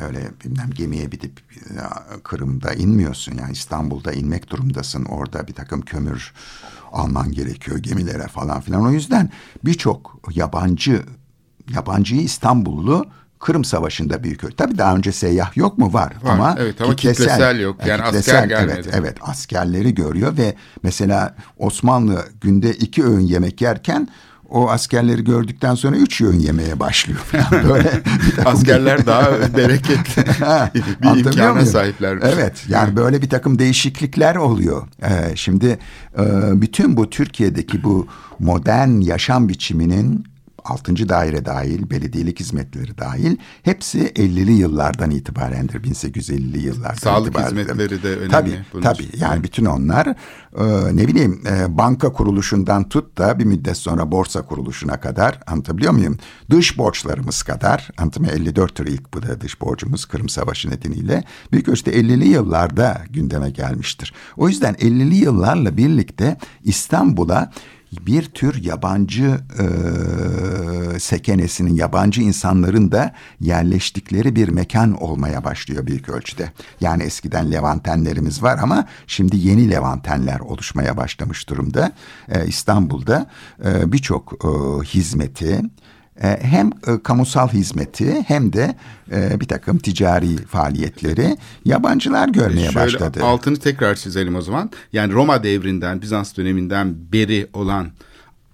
öyle 0.00 0.30
bilmem 0.44 0.70
gemiye 0.70 1.12
binip 1.12 1.40
ya, 1.76 2.04
Kırım'da 2.22 2.72
inmiyorsun. 2.72 3.34
Yani 3.38 3.52
İstanbul'da 3.52 4.12
inmek 4.12 4.50
durumdasın. 4.50 5.04
Orada 5.04 5.48
bir 5.48 5.54
takım 5.54 5.80
kömür 5.80 6.32
alman 6.92 7.32
gerekiyor 7.32 7.78
gemilere 7.78 8.26
falan 8.26 8.60
filan. 8.60 8.82
O 8.82 8.90
yüzden 8.90 9.30
birçok 9.64 10.20
yabancı 10.30 11.02
yabancıyı 11.74 12.22
İstanbullu 12.22 13.06
Kırım 13.38 13.64
Savaşı'nda 13.64 14.24
büyük 14.24 14.44
ölçü. 14.44 14.56
Tabii 14.56 14.78
daha 14.78 14.96
önce 14.96 15.12
seyyah 15.12 15.56
yok 15.56 15.78
mu? 15.78 15.92
Var. 15.92 16.12
Var, 16.22 16.32
ama, 16.34 16.56
evet, 16.58 16.80
ama 16.80 16.96
kitlesel 16.96 17.60
yok. 17.60 17.86
Yani 17.86 18.02
asker 18.02 18.44
gelmedi. 18.44 18.80
Evet, 18.84 18.94
evet 18.94 19.16
askerleri 19.20 19.94
görüyor 19.94 20.36
ve 20.36 20.54
mesela 20.82 21.36
Osmanlı 21.58 22.26
günde 22.40 22.72
iki 22.72 23.04
öğün 23.04 23.20
yemek 23.20 23.60
yerken 23.60 24.08
o 24.52 24.68
askerleri 24.70 25.24
gördükten 25.24 25.74
sonra 25.74 25.96
üç 25.96 26.20
öğün 26.20 26.38
yemeye 26.38 26.80
başlıyor. 26.80 27.18
falan. 27.18 27.68
Böyle 27.68 27.90
Askerler 28.44 29.06
daha 29.06 29.30
bereketli 29.56 30.24
bir 31.02 31.18
imkana 31.18 31.52
muyum? 31.52 31.66
sahiplermiş. 31.66 32.24
Evet 32.34 32.64
yani 32.68 32.96
böyle 32.96 33.22
bir 33.22 33.28
takım 33.28 33.58
değişiklikler 33.58 34.36
oluyor. 34.36 34.88
Ee, 35.02 35.36
şimdi 35.36 35.78
e, 36.18 36.22
bütün 36.60 36.96
bu 36.96 37.10
Türkiye'deki 37.10 37.84
bu 37.84 38.06
modern 38.38 39.00
yaşam 39.00 39.48
biçiminin 39.48 40.31
6. 40.64 41.08
daire 41.08 41.44
dahil, 41.44 41.90
belediyelik 41.90 42.40
hizmetleri 42.40 42.98
dahil 42.98 43.36
hepsi 43.62 43.98
50'li 43.98 44.52
yıllardan 44.52 45.10
itibarendir. 45.10 45.82
1850'li 45.82 46.58
yıllardan 46.58 46.94
Sağlık 46.94 47.28
itibaren. 47.28 47.46
hizmetleri 47.46 48.02
de 48.02 48.16
önemli 48.16 48.30
Tabii, 48.30 48.64
bunun 48.72 48.82
tabii. 48.82 49.02
için. 49.02 49.20
Yani 49.20 49.44
bütün 49.44 49.64
onlar 49.64 50.06
e, 50.06 50.96
ne 50.96 51.08
bileyim 51.08 51.42
e, 51.46 51.78
banka 51.78 52.12
kuruluşundan 52.12 52.88
tut 52.88 53.18
da 53.18 53.38
bir 53.38 53.44
müddet 53.44 53.76
sonra 53.76 54.12
borsa 54.12 54.42
kuruluşuna 54.42 55.00
kadar 55.00 55.40
anlatabiliyor 55.46 55.92
muyum? 55.92 56.16
Dış 56.50 56.78
borçlarımız 56.78 57.42
kadar 57.42 57.88
anlatabiliyor 57.98 58.34
muyum? 58.40 58.54
54'tür 58.54 58.88
ilk 58.88 59.14
bu 59.14 59.22
da 59.22 59.40
dış 59.40 59.60
borcumuz 59.60 60.04
Kırım 60.04 60.28
Savaşı 60.28 60.70
nedeniyle 60.70 61.24
büyük 61.52 61.68
ölçüde 61.68 61.90
50'li 61.90 62.28
yıllarda 62.28 63.02
gündeme 63.10 63.50
gelmiştir. 63.50 64.12
O 64.36 64.48
yüzden 64.48 64.74
50'li 64.74 65.14
yıllarla 65.14 65.76
birlikte 65.76 66.36
İstanbul'a 66.64 67.52
bir 68.00 68.24
tür 68.24 68.64
yabancı 68.64 69.40
e, 69.58 69.64
sekenesinin, 70.98 71.74
yabancı 71.74 72.22
insanların 72.22 72.92
da 72.92 73.14
yerleştikleri 73.40 74.36
bir 74.36 74.48
mekan 74.48 75.02
olmaya 75.02 75.44
başlıyor 75.44 75.86
büyük 75.86 76.08
ölçüde. 76.08 76.52
Yani 76.80 77.02
eskiden 77.02 77.52
Levantenlerimiz 77.52 78.42
var 78.42 78.58
ama 78.62 78.86
şimdi 79.06 79.36
yeni 79.36 79.70
Levantenler 79.70 80.40
oluşmaya 80.40 80.96
başlamış 80.96 81.48
durumda. 81.48 81.92
E, 82.28 82.46
İstanbul'da 82.46 83.26
e, 83.64 83.92
birçok 83.92 84.32
e, 84.32 84.48
hizmeti, 84.84 85.62
hem 86.22 86.70
e, 86.86 87.02
kamusal 87.02 87.48
hizmeti 87.48 88.24
hem 88.26 88.52
de 88.52 88.74
e, 89.12 89.40
bir 89.40 89.46
takım 89.46 89.78
ticari 89.78 90.36
faaliyetleri 90.36 91.36
yabancılar 91.64 92.28
görmeye 92.28 92.70
Şöyle 92.70 92.76
başladı. 92.76 93.24
altını 93.24 93.56
tekrar 93.56 93.94
çizelim 93.94 94.36
o 94.36 94.42
zaman. 94.42 94.70
Yani 94.92 95.12
Roma 95.12 95.42
devrinden, 95.42 96.02
Bizans 96.02 96.36
döneminden 96.36 96.94
beri 97.12 97.46
olan 97.52 97.88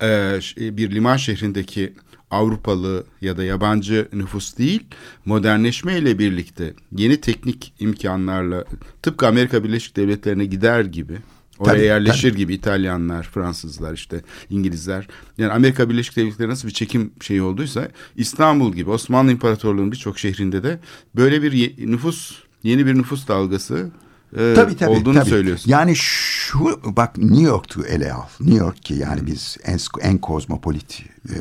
e, 0.02 0.38
bir 0.58 0.90
liman 0.90 1.16
şehrindeki 1.16 1.94
Avrupalı 2.30 3.04
ya 3.20 3.36
da 3.36 3.44
yabancı 3.44 4.08
nüfus 4.12 4.58
değil, 4.58 4.84
modernleşme 5.24 5.98
ile 5.98 6.18
birlikte 6.18 6.72
yeni 6.96 7.20
teknik 7.20 7.72
imkanlarla 7.80 8.64
tıpkı 9.02 9.26
Amerika 9.26 9.64
Birleşik 9.64 9.96
Devletleri'ne 9.96 10.44
gider 10.44 10.84
gibi 10.84 11.18
oraya 11.58 11.72
Tabii, 11.74 11.84
yerleşir 11.84 12.34
gibi 12.34 12.54
İtalyanlar, 12.54 13.22
Fransızlar 13.34 13.92
işte 13.94 14.22
İngilizler. 14.50 15.08
Yani 15.38 15.52
Amerika 15.52 15.90
Birleşik 15.90 16.16
Devletleri 16.16 16.48
nasıl 16.48 16.68
bir 16.68 16.72
çekim 16.74 17.10
şeyi 17.20 17.42
olduysa 17.42 17.88
İstanbul 18.16 18.72
gibi 18.72 18.90
Osmanlı 18.90 19.32
İmparatorluğu'nun 19.32 19.92
birçok 19.92 20.18
şehrinde 20.18 20.62
de 20.62 20.78
böyle 21.16 21.42
bir 21.42 21.52
ye- 21.52 21.74
nüfus 21.78 22.32
yeni 22.62 22.86
bir 22.86 22.94
nüfus 22.94 23.28
dalgası 23.28 23.90
e, 24.36 24.54
tabii, 24.56 24.76
tabii, 24.76 24.90
olduğunu 24.90 25.18
tabii. 25.18 25.30
söylüyorsun. 25.30 25.70
Yani 25.70 25.96
şu 25.96 26.80
bak 26.84 27.18
New 27.18 27.42
York'tu 27.42 27.84
ele 27.84 28.12
al. 28.12 28.26
New 28.40 28.58
York 28.58 28.82
ki 28.82 28.94
yani 28.94 29.26
biz 29.26 29.56
en, 29.64 29.78
en 30.00 30.18
kozmopolit 30.18 31.02
e, 31.28 31.34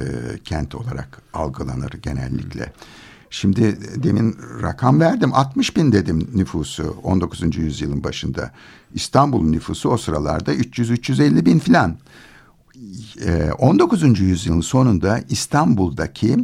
kent 0.43 0.75
olarak 0.75 1.21
algılanır 1.33 1.91
genellikle. 2.01 2.73
Şimdi 3.29 3.77
demin 4.03 4.37
rakam 4.61 4.99
verdim 4.99 5.33
60 5.33 5.75
bin 5.77 5.91
dedim 5.91 6.29
nüfusu 6.33 6.95
19. 7.03 7.57
yüzyılın 7.57 8.03
başında. 8.03 8.51
İstanbul'un 8.93 9.51
nüfusu 9.51 9.89
o 9.89 9.97
sıralarda 9.97 10.53
300-350 10.53 11.45
bin 11.45 11.59
filan. 11.59 11.97
Ee, 13.25 13.51
19. 13.57 14.19
yüzyılın 14.19 14.61
sonunda 14.61 15.19
İstanbul'daki 15.29 16.37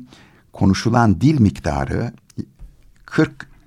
konuşulan 0.54 1.22
dil 1.22 1.40
miktarı 1.40 2.14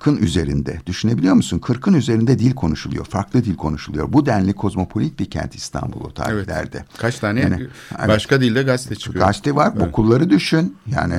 40'ın 0.06 0.16
üzerinde. 0.16 0.80
Düşünebiliyor 0.86 1.34
musun? 1.34 1.58
40'ın 1.58 1.94
üzerinde 1.94 2.38
dil 2.38 2.54
konuşuluyor. 2.54 3.04
Farklı 3.04 3.44
dil 3.44 3.56
konuşuluyor. 3.56 4.12
Bu 4.12 4.26
denli 4.26 4.52
kozmopolit 4.52 5.18
bir 5.18 5.30
kent 5.30 5.54
İstanbul 5.54 6.00
o 6.00 6.04
Evet. 6.06 6.16
tarihlerde. 6.16 6.84
Kaç 6.98 7.18
tane 7.18 7.40
Yani, 7.40 7.68
evet. 7.98 8.08
başka 8.08 8.40
dilde 8.40 8.62
gazete 8.62 8.94
çıkıyor. 8.94 9.26
Gazete 9.26 9.54
var. 9.54 9.72
Okulları 9.88 10.30
düşün. 10.30 10.76
Yani 10.86 11.14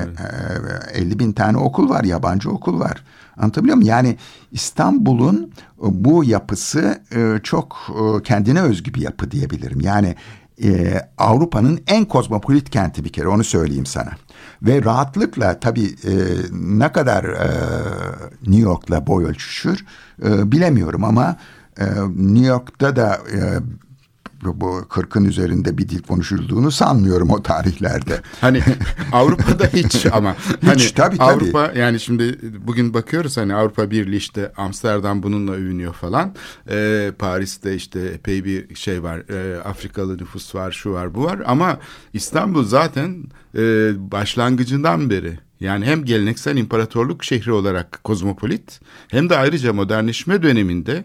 e, 0.94 1.00
50 1.00 1.18
bin 1.18 1.32
tane 1.32 1.56
okul 1.58 1.88
var. 1.88 2.04
Yabancı 2.04 2.50
okul 2.50 2.80
var. 2.80 3.04
Anlatabiliyor 3.36 3.76
muyum? 3.76 3.88
Yani 3.88 4.16
İstanbul'un 4.52 5.52
bu 5.78 6.24
yapısı 6.24 7.02
e, 7.14 7.40
çok 7.42 7.76
e, 7.88 8.22
kendine 8.22 8.60
özgü 8.60 8.94
bir 8.94 9.00
yapı 9.00 9.30
diyebilirim. 9.30 9.80
Yani 9.80 10.14
e, 10.64 11.00
Avrupa'nın 11.18 11.80
en 11.86 12.04
kozmopolit 12.04 12.70
kenti 12.70 13.04
bir 13.04 13.12
kere 13.12 13.28
onu 13.28 13.44
söyleyeyim 13.44 13.86
sana. 13.86 14.10
Ve 14.62 14.84
rahatlıkla 14.84 15.60
tabii 15.60 15.86
e, 15.86 16.12
ne 16.52 16.92
kadar 16.92 17.24
e, 17.24 17.50
New 18.46 18.62
York'la 18.62 19.06
boy 19.06 19.24
ölçüşür 19.24 19.84
e, 20.24 20.52
bilemiyorum 20.52 21.04
ama 21.04 21.36
e, 21.80 21.84
New 22.16 22.46
York'ta 22.46 22.96
da 22.96 23.14
e, 23.14 23.38
bu 24.44 24.86
40'ın 24.88 25.24
üzerinde 25.24 25.78
bir 25.78 25.88
dil 25.88 26.02
konuşulduğunu 26.02 26.70
sanmıyorum 26.70 27.30
o 27.30 27.42
tarihlerde. 27.42 28.22
Hani 28.40 28.62
Avrupa'da 29.12 29.66
hiç 29.66 30.06
ama 30.06 30.36
hani 30.66 30.92
tabii, 30.94 31.16
tabii. 31.18 31.22
Avrupa 31.22 31.72
yani 31.76 32.00
şimdi 32.00 32.38
bugün 32.66 32.94
bakıyoruz 32.94 33.36
hani 33.36 33.54
Avrupa 33.54 33.90
Birliği 33.90 34.16
işte 34.16 34.52
Amsterdam 34.56 35.22
bununla 35.22 35.52
övünüyor 35.52 35.92
falan. 35.92 36.34
Ee, 36.70 37.12
Paris'te 37.18 37.74
işte 37.74 38.00
epey 38.00 38.44
bir 38.44 38.74
şey 38.74 39.02
var. 39.02 39.22
Ee, 39.30 39.60
Afrikalı 39.60 40.18
nüfus 40.18 40.54
var, 40.54 40.72
şu 40.72 40.92
var, 40.92 41.14
bu 41.14 41.24
var 41.24 41.42
ama 41.46 41.78
İstanbul 42.12 42.64
zaten 42.64 43.24
e, 43.54 43.60
başlangıcından 44.12 45.10
beri 45.10 45.38
yani 45.60 45.84
hem 45.84 46.04
geleneksel 46.04 46.56
imparatorluk 46.56 47.24
şehri 47.24 47.52
olarak 47.52 48.04
kozmopolit 48.04 48.80
hem 49.08 49.30
de 49.30 49.36
ayrıca 49.36 49.72
modernleşme 49.72 50.42
döneminde 50.42 51.04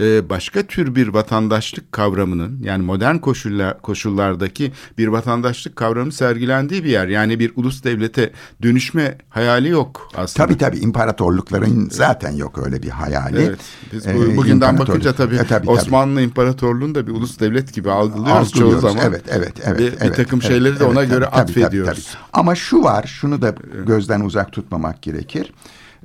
e, 0.00 0.28
başka 0.30 0.62
tür 0.62 0.94
bir 0.94 1.08
vatandaşlık 1.08 1.92
kavramının 1.92 2.58
yani 2.62 2.82
modern 2.82 3.16
koşullar, 3.18 3.82
koşullardaki 3.82 4.72
bir 4.98 5.08
vatandaşlık 5.08 5.76
kavramı 5.76 6.12
sergilendiği 6.12 6.84
bir 6.84 6.90
yer. 6.90 7.08
Yani 7.08 7.38
bir 7.38 7.52
ulus 7.56 7.84
devlete 7.84 8.32
dönüşme 8.62 9.18
hayali 9.28 9.68
yok 9.68 10.08
aslında. 10.16 10.46
Tabii 10.46 10.58
tabii 10.58 10.78
imparatorlukların 10.78 11.88
zaten 11.90 12.32
yok 12.32 12.66
öyle 12.66 12.82
bir 12.82 12.88
hayali. 12.88 13.42
Evet. 13.42 13.60
Biz 13.92 14.06
bu, 14.06 14.24
Ee, 14.24 14.36
bugünden 14.36 14.78
bakınca 14.78 15.12
tabii, 15.12 15.34
E, 15.34 15.38
tabii, 15.38 15.48
tabii. 15.48 15.70
Osmanlı 15.70 16.22
İmparatorluğu'nu 16.22 16.94
da 16.94 17.06
bir 17.06 17.12
ulus 17.12 17.40
devlet 17.40 17.74
gibi 17.74 17.90
algılıyoruz, 17.90 18.52
çoğu 18.52 18.62
Algılıyoruz. 18.68 18.80
zaman. 18.98 19.10
Evet, 19.10 19.22
evet, 19.28 19.52
evet. 19.64 19.80
Ve 19.80 19.86
bir 19.86 19.92
evet, 20.00 20.16
takım 20.16 20.38
evet, 20.42 20.48
şeyleri 20.48 20.72
de 20.72 20.84
evet, 20.84 20.92
ona 20.92 20.94
tabii, 20.94 21.08
göre 21.08 21.24
tabii, 21.24 21.30
tabii, 21.30 21.42
atfediyoruz. 21.42 22.08
tabii. 22.12 22.22
Ama 22.32 22.54
şu 22.54 22.82
var, 22.82 23.04
şunu 23.06 23.42
da 23.42 23.54
gözden 23.86 24.20
uzak 24.20 24.52
tutmamak 24.52 25.02
gerekir. 25.02 25.52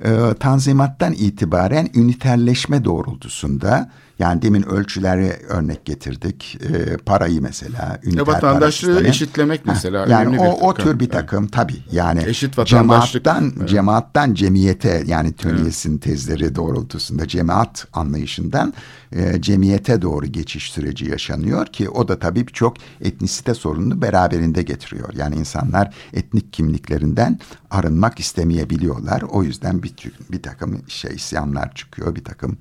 Ee, 0.04 0.34
tanzimattan 0.40 1.12
itibaren 1.12 1.88
üniterleşme 1.94 2.84
doğrultusunda 2.84 3.90
yani 4.18 4.42
demin 4.42 4.62
ölçüleri 4.62 5.32
örnek 5.48 5.84
getirdik. 5.84 6.58
Ee, 6.62 6.96
parayı 6.96 7.42
mesela 7.42 7.98
üniter 8.04 8.24
para 8.24 8.36
vatandaşlığı 8.36 8.86
sistemi. 8.88 9.08
eşitlemek 9.08 9.60
Ha, 9.60 9.64
mesela. 9.72 9.98
Yani 10.08 10.28
önemli 10.28 10.40
o, 10.40 10.68
o 10.68 10.74
tür 10.74 11.00
bir 11.00 11.08
takım 11.10 11.46
tabii 11.48 11.84
yani 11.92 12.22
Eşit 12.26 12.58
vatandaşlık. 12.58 13.24
cemaattan 13.24 13.52
Evet. 13.58 13.68
cemaattan 13.68 14.34
cemiyete 14.34 15.02
yani 15.06 15.32
Tönnies'in 15.32 15.98
tezleri 15.98 16.54
doğrultusunda 16.54 17.28
cemaat 17.28 17.86
anlayışından 17.92 18.74
e, 19.12 19.40
cemiyete 19.42 20.02
doğru 20.02 20.26
geçiş 20.26 20.72
süreci 20.72 21.10
yaşanıyor 21.10 21.66
ki 21.66 21.88
o 21.88 22.08
da 22.08 22.18
tabii 22.18 22.46
birçok 22.46 22.76
etnisite 23.00 23.54
sorununu 23.54 24.02
beraberinde 24.02 24.62
getiriyor. 24.62 25.14
Yani 25.14 25.36
insanlar 25.36 25.94
etnik 26.12 26.52
kimliklerinden 26.52 27.38
arınmak 27.70 28.20
istemeyebiliyorlar. 28.20 29.22
O 29.22 29.42
yüzden 29.42 29.82
bir, 29.82 29.94
bir 30.32 30.42
takım 30.42 30.82
şey 30.88 31.14
isyanlar 31.14 31.74
çıkıyor, 31.74 32.16
bir 32.16 32.24
takım 32.24 32.56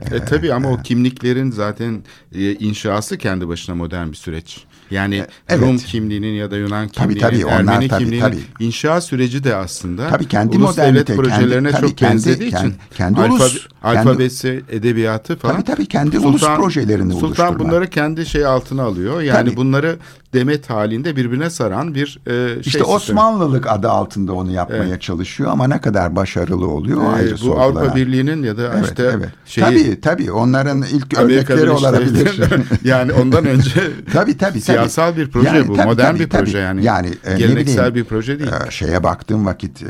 E 0.00 0.24
tabii 0.24 0.54
ama 0.54 0.70
o 0.70 0.82
kimliklerin 0.82 1.50
zaten 1.50 2.02
e, 2.32 2.52
inşası 2.52 3.18
kendi 3.18 3.48
başına 3.48 3.74
modern 3.74 4.08
bir 4.08 4.16
süreç. 4.16 4.66
Yani 4.90 5.24
evet. 5.48 5.62
Rum 5.62 5.78
kimliğinin 5.78 6.32
ya 6.34 6.50
da 6.50 6.56
Yunan 6.56 6.88
Tabii, 6.88 7.14
kimliğinin, 7.14 7.20
tabii, 7.20 7.44
onlar 7.46 7.74
Ermeni 7.74 7.88
tabii, 7.88 8.02
kimliğinin 8.04 8.26
tabii. 8.26 8.40
inşa 8.60 9.00
süreci 9.00 9.44
de 9.44 9.54
aslında 9.56 10.08
Tabii 10.08 10.28
kendi 10.28 10.56
ulus 10.56 10.76
devlet 10.76 11.06
projelerine 11.06 11.70
kendi- 11.70 11.72
tabii 11.72 11.88
çok 11.88 11.98
kendi- 11.98 12.12
benzediği 12.12 12.50
kendi- 12.50 12.66
için 12.68 12.78
kendi 12.96 13.20
alfabe- 13.20 13.32
ulus- 13.32 13.68
kendi- 13.82 13.98
alfabesi, 13.98 14.62
edebiyatı 14.70 15.36
falan. 15.36 15.54
Tabii, 15.54 15.64
tabii, 15.64 15.86
kendi 15.86 16.18
ulus 16.18 16.42
projelerini 16.56 17.12
Sultan 17.12 17.58
bunları 17.58 17.90
kendi 17.90 18.26
şey 18.26 18.46
altına 18.46 18.82
alıyor. 18.82 19.20
Yani 19.20 19.46
Tabii. 19.46 19.56
bunları 19.56 19.96
demet 20.36 20.70
halinde 20.70 21.16
birbirine 21.16 21.50
saran 21.50 21.94
bir 21.94 22.20
e, 22.26 22.30
şey 22.30 22.60
İşte 22.60 22.70
sistemi. 22.70 22.86
Osmanlılık 22.86 23.66
adı 23.70 23.88
altında 23.90 24.32
onu 24.32 24.50
yapmaya 24.50 24.84
Evet. 24.84 25.02
çalışıyor 25.02 25.50
ama 25.50 25.68
ne 25.68 25.80
kadar 25.80 26.16
başarılı 26.16 26.68
oluyor 26.68 27.00
o 27.02 27.04
E, 27.04 27.14
ayrı 27.14 27.34
bu. 27.46 27.60
Avrupa 27.60 27.96
Birliği'nin 27.96 28.42
ya 28.42 28.56
da 28.56 28.72
Evet, 28.76 28.84
işte 28.88 29.10
evet. 29.14 29.28
şeyi 29.46 29.64
Tabii 29.64 30.00
tabii 30.00 30.32
onların 30.32 30.82
ilk 30.82 31.18
Amerika 31.18 31.54
örnekleri 31.54 31.70
olabilir. 31.70 32.40
Yani 32.84 33.12
ondan 33.22 33.44
önce 33.46 33.70
tabii 34.12 34.36
tabii. 34.38 34.60
Siyasal 34.60 35.10
tabii. 35.10 35.20
bir 35.20 35.30
proje 35.30 35.48
Yani 35.48 35.68
bu. 35.68 35.76
tabii, 35.76 35.86
Modern 35.86 36.06
tabii, 36.12 36.20
bir 36.24 36.30
tabii. 36.30 36.44
proje 36.44 36.58
yani. 36.58 36.84
Yani 36.84 37.10
e, 37.24 37.34
ne 37.34 37.38
Geleneksel 37.38 37.76
bileyim, 37.76 37.94
bir 37.94 38.04
proje 38.04 38.38
değil. 38.38 38.50
e, 38.68 38.70
şeye 38.70 39.02
baktığım 39.02 39.46
vakit 39.46 39.82
e, 39.82 39.86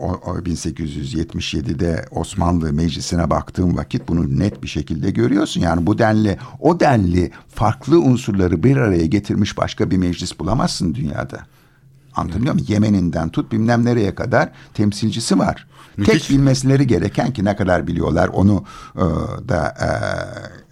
o, 0.00 0.12
o 0.26 0.38
1877'de 0.38 2.04
Osmanlı 2.10 2.72
Meclisi'ne 2.72 3.30
baktığım 3.30 3.76
vakit 3.76 4.08
bunu 4.08 4.38
net 4.38 4.62
bir 4.62 4.68
şekilde 4.68 5.10
görüyorsun. 5.10 5.60
Yani 5.60 5.86
bu 5.86 5.98
denli 5.98 6.38
o 6.60 6.80
denli 6.80 7.30
farklı 7.54 8.00
unsurları 8.00 8.62
bir 8.62 8.76
araya 8.76 9.06
getirmiş 9.06 9.58
başka 9.68 9.90
bir 9.90 9.96
meclis 9.96 10.38
bulamazsın 10.38 10.94
dünyada. 10.94 11.38
Anlatabiliyor 12.14 12.54
muyum? 12.54 12.66
Yemen'inden 12.68 13.28
tut 13.28 13.52
bilmem 13.52 13.84
nereye 13.84 14.14
kadar 14.14 14.48
temsilcisi 14.74 15.38
var. 15.38 15.66
Müthiş. 15.96 16.12
Tek 16.22 16.30
bilmesleri 16.30 16.86
gereken 16.86 17.32
ki 17.32 17.44
ne 17.44 17.56
kadar 17.56 17.86
biliyorlar 17.86 18.28
onu 18.28 18.64
e, 18.96 19.04
da 19.48 19.74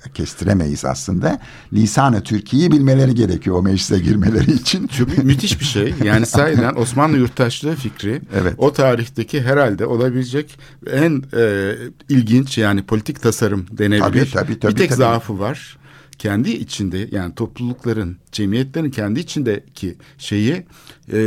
e, 0.07 0.13
kestiremeyiz 0.13 0.85
aslında. 0.85 1.41
Lisanı 1.73 2.23
Türkiye'yi 2.23 2.73
bilmeleri 2.73 3.15
gerekiyor 3.15 3.57
o 3.57 3.63
meclise 3.63 3.99
girmeleri 3.99 4.53
için. 4.53 4.87
Çünkü 4.87 5.23
müthiş 5.23 5.61
bir 5.61 5.65
şey. 5.65 5.95
Yani 6.05 6.27
sahiden 6.27 6.75
Osmanlı 6.81 7.17
yurttaşlığı 7.17 7.75
fikri 7.75 8.23
Evet. 8.41 8.55
o 8.59 8.73
tarihteki 8.73 9.43
herhalde 9.43 9.87
olabilecek 9.87 10.59
en 10.91 11.23
e, 11.37 11.73
ilginç 12.09 12.59
yani 12.59 12.83
politik 12.83 13.23
tasarım 13.23 13.67
denebilir. 13.71 14.01
Tabii, 14.01 14.31
tabii, 14.31 14.61
tabii, 14.61 14.73
bir 14.73 14.79
tek 14.79 14.89
tabii. 14.89 14.99
zaafı 14.99 15.39
var. 15.39 15.79
Kendi 16.27 16.51
içinde 16.51 17.09
yani 17.13 17.35
toplulukların, 17.35 18.17
cemiyetlerin 18.33 18.91
kendi 18.91 19.21
içindeki 19.21 19.97
şeyi 20.19 20.67
e, 21.13 21.21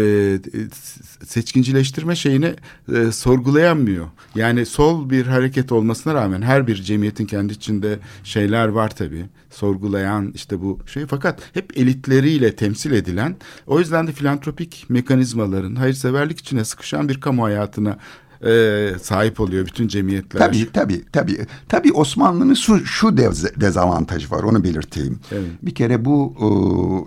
seçkincileştirme 1.25 2.15
şeyini 2.15 2.55
e, 2.95 3.11
sorgulayamıyor. 3.11 4.07
Yani 4.35 4.65
sol 4.65 5.09
bir 5.09 5.25
hareket 5.25 5.71
olmasına 5.71 6.13
rağmen 6.13 6.41
her 6.41 6.67
bir 6.67 6.75
cemiyetin 6.75 7.25
kendi 7.25 7.53
içinde 7.53 7.99
şeyler 8.23 8.67
var 8.67 8.95
tabii. 8.95 9.25
Sorgulayan 9.49 10.31
işte 10.35 10.61
bu 10.61 10.79
şey 10.85 11.05
fakat 11.05 11.41
hep 11.53 11.77
elitleriyle 11.77 12.55
temsil 12.55 12.91
edilen 12.91 13.35
o 13.67 13.79
yüzden 13.79 14.07
de 14.07 14.11
filantropik 14.11 14.85
mekanizmaların 14.89 15.75
hayırseverlik 15.75 16.39
içine 16.39 16.65
sıkışan 16.65 17.09
bir 17.09 17.19
kamu 17.19 17.43
hayatına 17.43 17.97
e, 18.45 18.91
sahip 19.01 19.39
oluyor 19.39 19.65
bütün 19.65 19.87
cemiyetler. 19.87 20.39
Tabii 20.39 20.71
tabii 20.71 21.03
tabii. 21.11 21.45
Tabii 21.69 21.91
Osmanlı'nın 21.93 22.53
şu, 22.53 22.85
şu 22.85 23.07
dez- 23.07 23.61
dezavantajı 23.61 24.31
var 24.31 24.43
onu 24.43 24.63
belirteyim. 24.63 25.19
Evet. 25.31 25.49
Bir 25.61 25.75
kere 25.75 26.05
bu 26.05 26.33
e, 26.39 26.47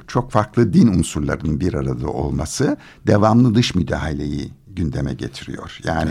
çok 0.07 0.31
farklı 0.31 0.73
din 0.73 0.89
unsurlarının 0.89 1.61
bir 1.61 1.75
arada 1.75 2.09
olması 2.09 2.77
devamlı 3.07 3.55
dış 3.55 3.75
müdahaleyi 3.75 4.51
gündeme 4.77 5.15
getiriyor. 5.15 5.79
Yani 5.85 6.11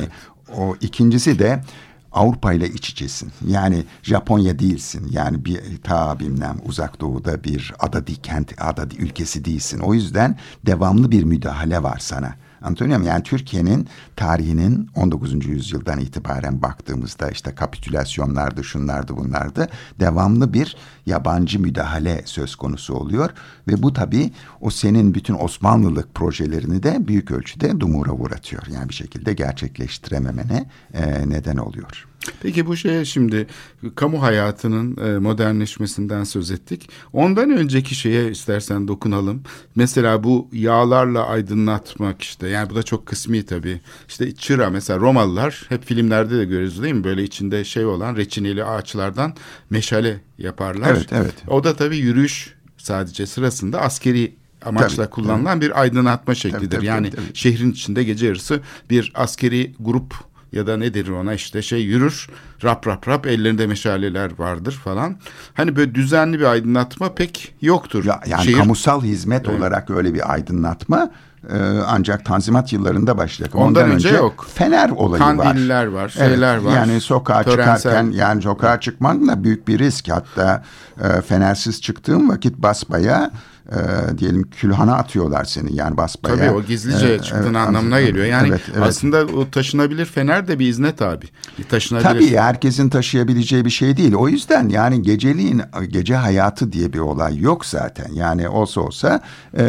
o 0.58 0.76
ikincisi 0.82 1.40
de 1.40 1.64
Avrupa 2.12 2.54
ile 2.54 2.70
iç 2.70 2.90
içesin. 2.90 3.32
Yani 3.48 3.84
Japonya 4.04 4.60
değilsin. 4.60 5.08
Yani 5.12 5.46
bir 5.46 5.60
ta 5.84 6.20
bilmem 6.20 6.58
uzak 6.66 7.02
doğuda 7.02 7.44
bir 7.44 7.74
ada 7.80 8.08
di 8.08 8.16
kent 8.16 8.62
ada 8.62 8.92
di 8.92 8.96
ülkesi 8.96 9.46
değilsin. 9.46 9.80
O 9.80 9.94
yüzden 9.94 10.38
devamlı 10.66 11.12
bir 11.12 11.24
müdahale 11.24 11.84
var 11.84 11.98
sana. 12.02 12.36
Anlatabiliyor 12.62 13.00
muyum? 13.00 13.13
Yani 13.13 13.24
Türkiye'nin 13.24 13.88
tarihinin 14.15 14.89
19. 14.95 15.45
yüzyıldan 15.45 16.00
itibaren 16.00 16.62
baktığımızda 16.62 17.30
işte 17.30 17.56
kapitülasyonlardı, 17.56 18.63
şunlardı, 18.63 19.17
bunlardı. 19.17 19.67
Devamlı 20.00 20.54
bir 20.54 20.76
yabancı 21.06 21.60
müdahale 21.60 22.22
söz 22.26 22.56
konusu 22.56 22.94
oluyor. 22.94 23.30
Ve 23.68 23.84
bu 23.84 23.94
tabii 23.94 24.32
o 24.62 24.70
senin 24.70 25.14
bütün 25.14 25.34
Osmanlılık 25.34 26.16
projelerini 26.16 26.84
de 26.84 27.08
büyük 27.08 27.32
ölçüde 27.32 27.80
dumura 27.80 28.12
uğratıyor. 28.12 28.64
Yani 28.74 28.90
bir 28.90 28.94
şekilde 28.94 29.34
gerçekleştirememene 29.34 30.70
e, 30.94 31.30
neden 31.30 31.58
oluyor. 31.58 32.08
Peki 32.42 32.66
bu 32.66 32.76
şeye 32.76 33.06
şimdi 33.06 33.48
kamu 33.96 34.22
hayatının 34.22 34.98
e, 34.98 35.20
modernleşmesinden 35.20 36.24
söz 36.24 36.52
ettik. 36.52 36.90
Ondan 37.14 37.50
önceki 37.50 37.96
şeye 37.96 38.32
istersen 38.32 38.88
dokunalım. 38.88 39.44
Mesela 39.76 40.24
bu 40.24 40.50
yağlarla 40.52 41.28
aydınlatmak 41.28 42.22
işte 42.22 42.48
yani 42.48 42.70
bu 42.70 42.76
da 42.76 42.84
çok 42.84 43.06
kısmi 43.06 43.46
tabii. 43.46 43.82
İşte 44.08 44.36
çıra 44.36 44.70
mesela 44.70 45.00
Romalılar 45.00 45.66
hep 45.70 45.86
filmlerde 45.86 46.38
de 46.38 46.46
görüyoruz 46.46 46.84
değil 46.84 46.94
mi? 46.94 47.04
Böyle 47.04 47.24
içinde 47.24 47.64
şey 47.64 47.86
olan 47.86 48.16
reçineli 48.16 48.64
ağaçlardan 48.64 49.34
meşale 49.70 50.22
yaparlar. 50.38 50.90
Evet, 50.97 51.08
evet. 51.13 51.34
O 51.47 51.63
da 51.63 51.75
tabii 51.75 51.97
yürüyüş 51.97 52.56
sadece 52.77 53.25
sırasında 53.27 53.82
askeri 53.82 54.36
amaçla 54.65 55.04
Tabii, 55.04 55.13
kullanılan 55.13 55.62
bir 55.62 55.82
aydınlatma 55.82 56.36
şeklidir. 56.36 56.75
tabii, 56.77 56.86
yani 56.86 57.10
tabii, 57.10 57.21
tabii. 57.25 57.38
şehrin 57.38 57.71
içinde 57.71 58.04
gece 58.04 58.27
yarısı 58.27 58.60
bir 58.89 59.12
askeri 59.15 59.75
grup 59.80 60.13
ya 60.51 60.67
da 60.67 60.77
nedir 60.77 61.08
ona 61.08 61.34
işte 61.34 61.62
şey 61.62 61.82
yürür 61.82 62.27
rap 62.63 62.88
rap 62.88 63.08
rap 63.08 63.27
ellerinde 63.27 63.67
meşaleler 63.67 64.32
vardır 64.39 64.71
falan. 64.71 65.19
Hani 65.54 65.75
böyle 65.75 65.95
düzenli 65.95 66.39
bir 66.39 66.45
aydınlatma 66.45 67.13
pek 67.15 67.54
yoktur. 67.62 68.06
Ya, 68.06 68.21
yani 68.27 68.43
Şehir- 68.45 68.58
kamusal 68.58 69.04
hizmet 69.04 69.49
olarak 69.49 69.89
öyle 69.89 70.13
bir 70.13 70.34
aydınlatma 70.34 71.12
e, 71.49 71.58
ancak 71.88 72.25
Tanzimat 72.25 72.73
yıllarında 72.73 73.17
başlayacak. 73.17 73.56
Ondan 73.56 73.91
önce 73.91 74.10
yok. 74.10 74.47
Fener 74.54 74.89
olayı 74.89 75.23
var. 75.23 75.38
Kandiller 75.38 75.86
var, 75.86 76.10
şeyler 76.10 76.58
var. 76.58 76.75
Yani 76.75 77.01
sokağa 77.01 77.43
Törensel. 77.43 77.77
çıkarken 77.77 78.12
yani 78.12 78.41
sokağa 78.41 78.80
çıkmak 78.80 79.27
da 79.27 79.43
büyük 79.43 79.67
bir 79.67 79.80
risk. 79.80 80.10
Hatta 80.10 80.63
e, 81.04 81.21
fenersiz 81.21 81.82
çıktığım 81.82 82.30
vakit 82.30 82.58
basbaya 82.58 83.32
e, 83.72 84.18
diyelim 84.18 84.50
külhana 84.50 84.96
atıyorlar 84.96 85.44
seni 85.46 85.76
yani 85.76 85.98
basbaya. 85.98 86.38
Tabii 86.38 86.50
o 86.50 86.64
gizlice 86.64 87.14
E, 87.14 87.20
çıktığın 87.20 87.44
evet, 87.44 87.56
anlamına 87.56 88.00
evet, 88.00 88.08
geliyor. 88.10 88.26
Yani 88.26 88.48
evet, 88.48 88.62
evet. 88.74 88.84
aslında 88.84 89.26
o 89.26 89.50
taşınabilir 89.50 90.06
fener 90.06 90.48
de 90.48 90.60
bir 90.60 90.68
izne 90.68 90.96
tabi. 90.96 91.26
Bir 91.60 91.64
taşınabilir. 91.64 92.10
Tabii 92.10 92.38
herkesin 92.38 92.90
taşıyabileceği 92.90 93.66
bir 93.66 93.70
şey 93.70 93.98
değil. 93.98 94.14
O 94.14 94.28
yüzden 94.28 94.70
yani 94.70 95.02
geceliğin 95.02 95.62
gece 95.90 96.16
hayatı 96.16 96.72
diye 96.72 96.94
bir 96.94 97.00
olay 97.00 97.40
yok 97.40 97.66
zaten. 97.66 98.12
Yani 98.14 98.50
olsa 98.50 98.82
olsa 98.82 99.22
e, 99.58 99.64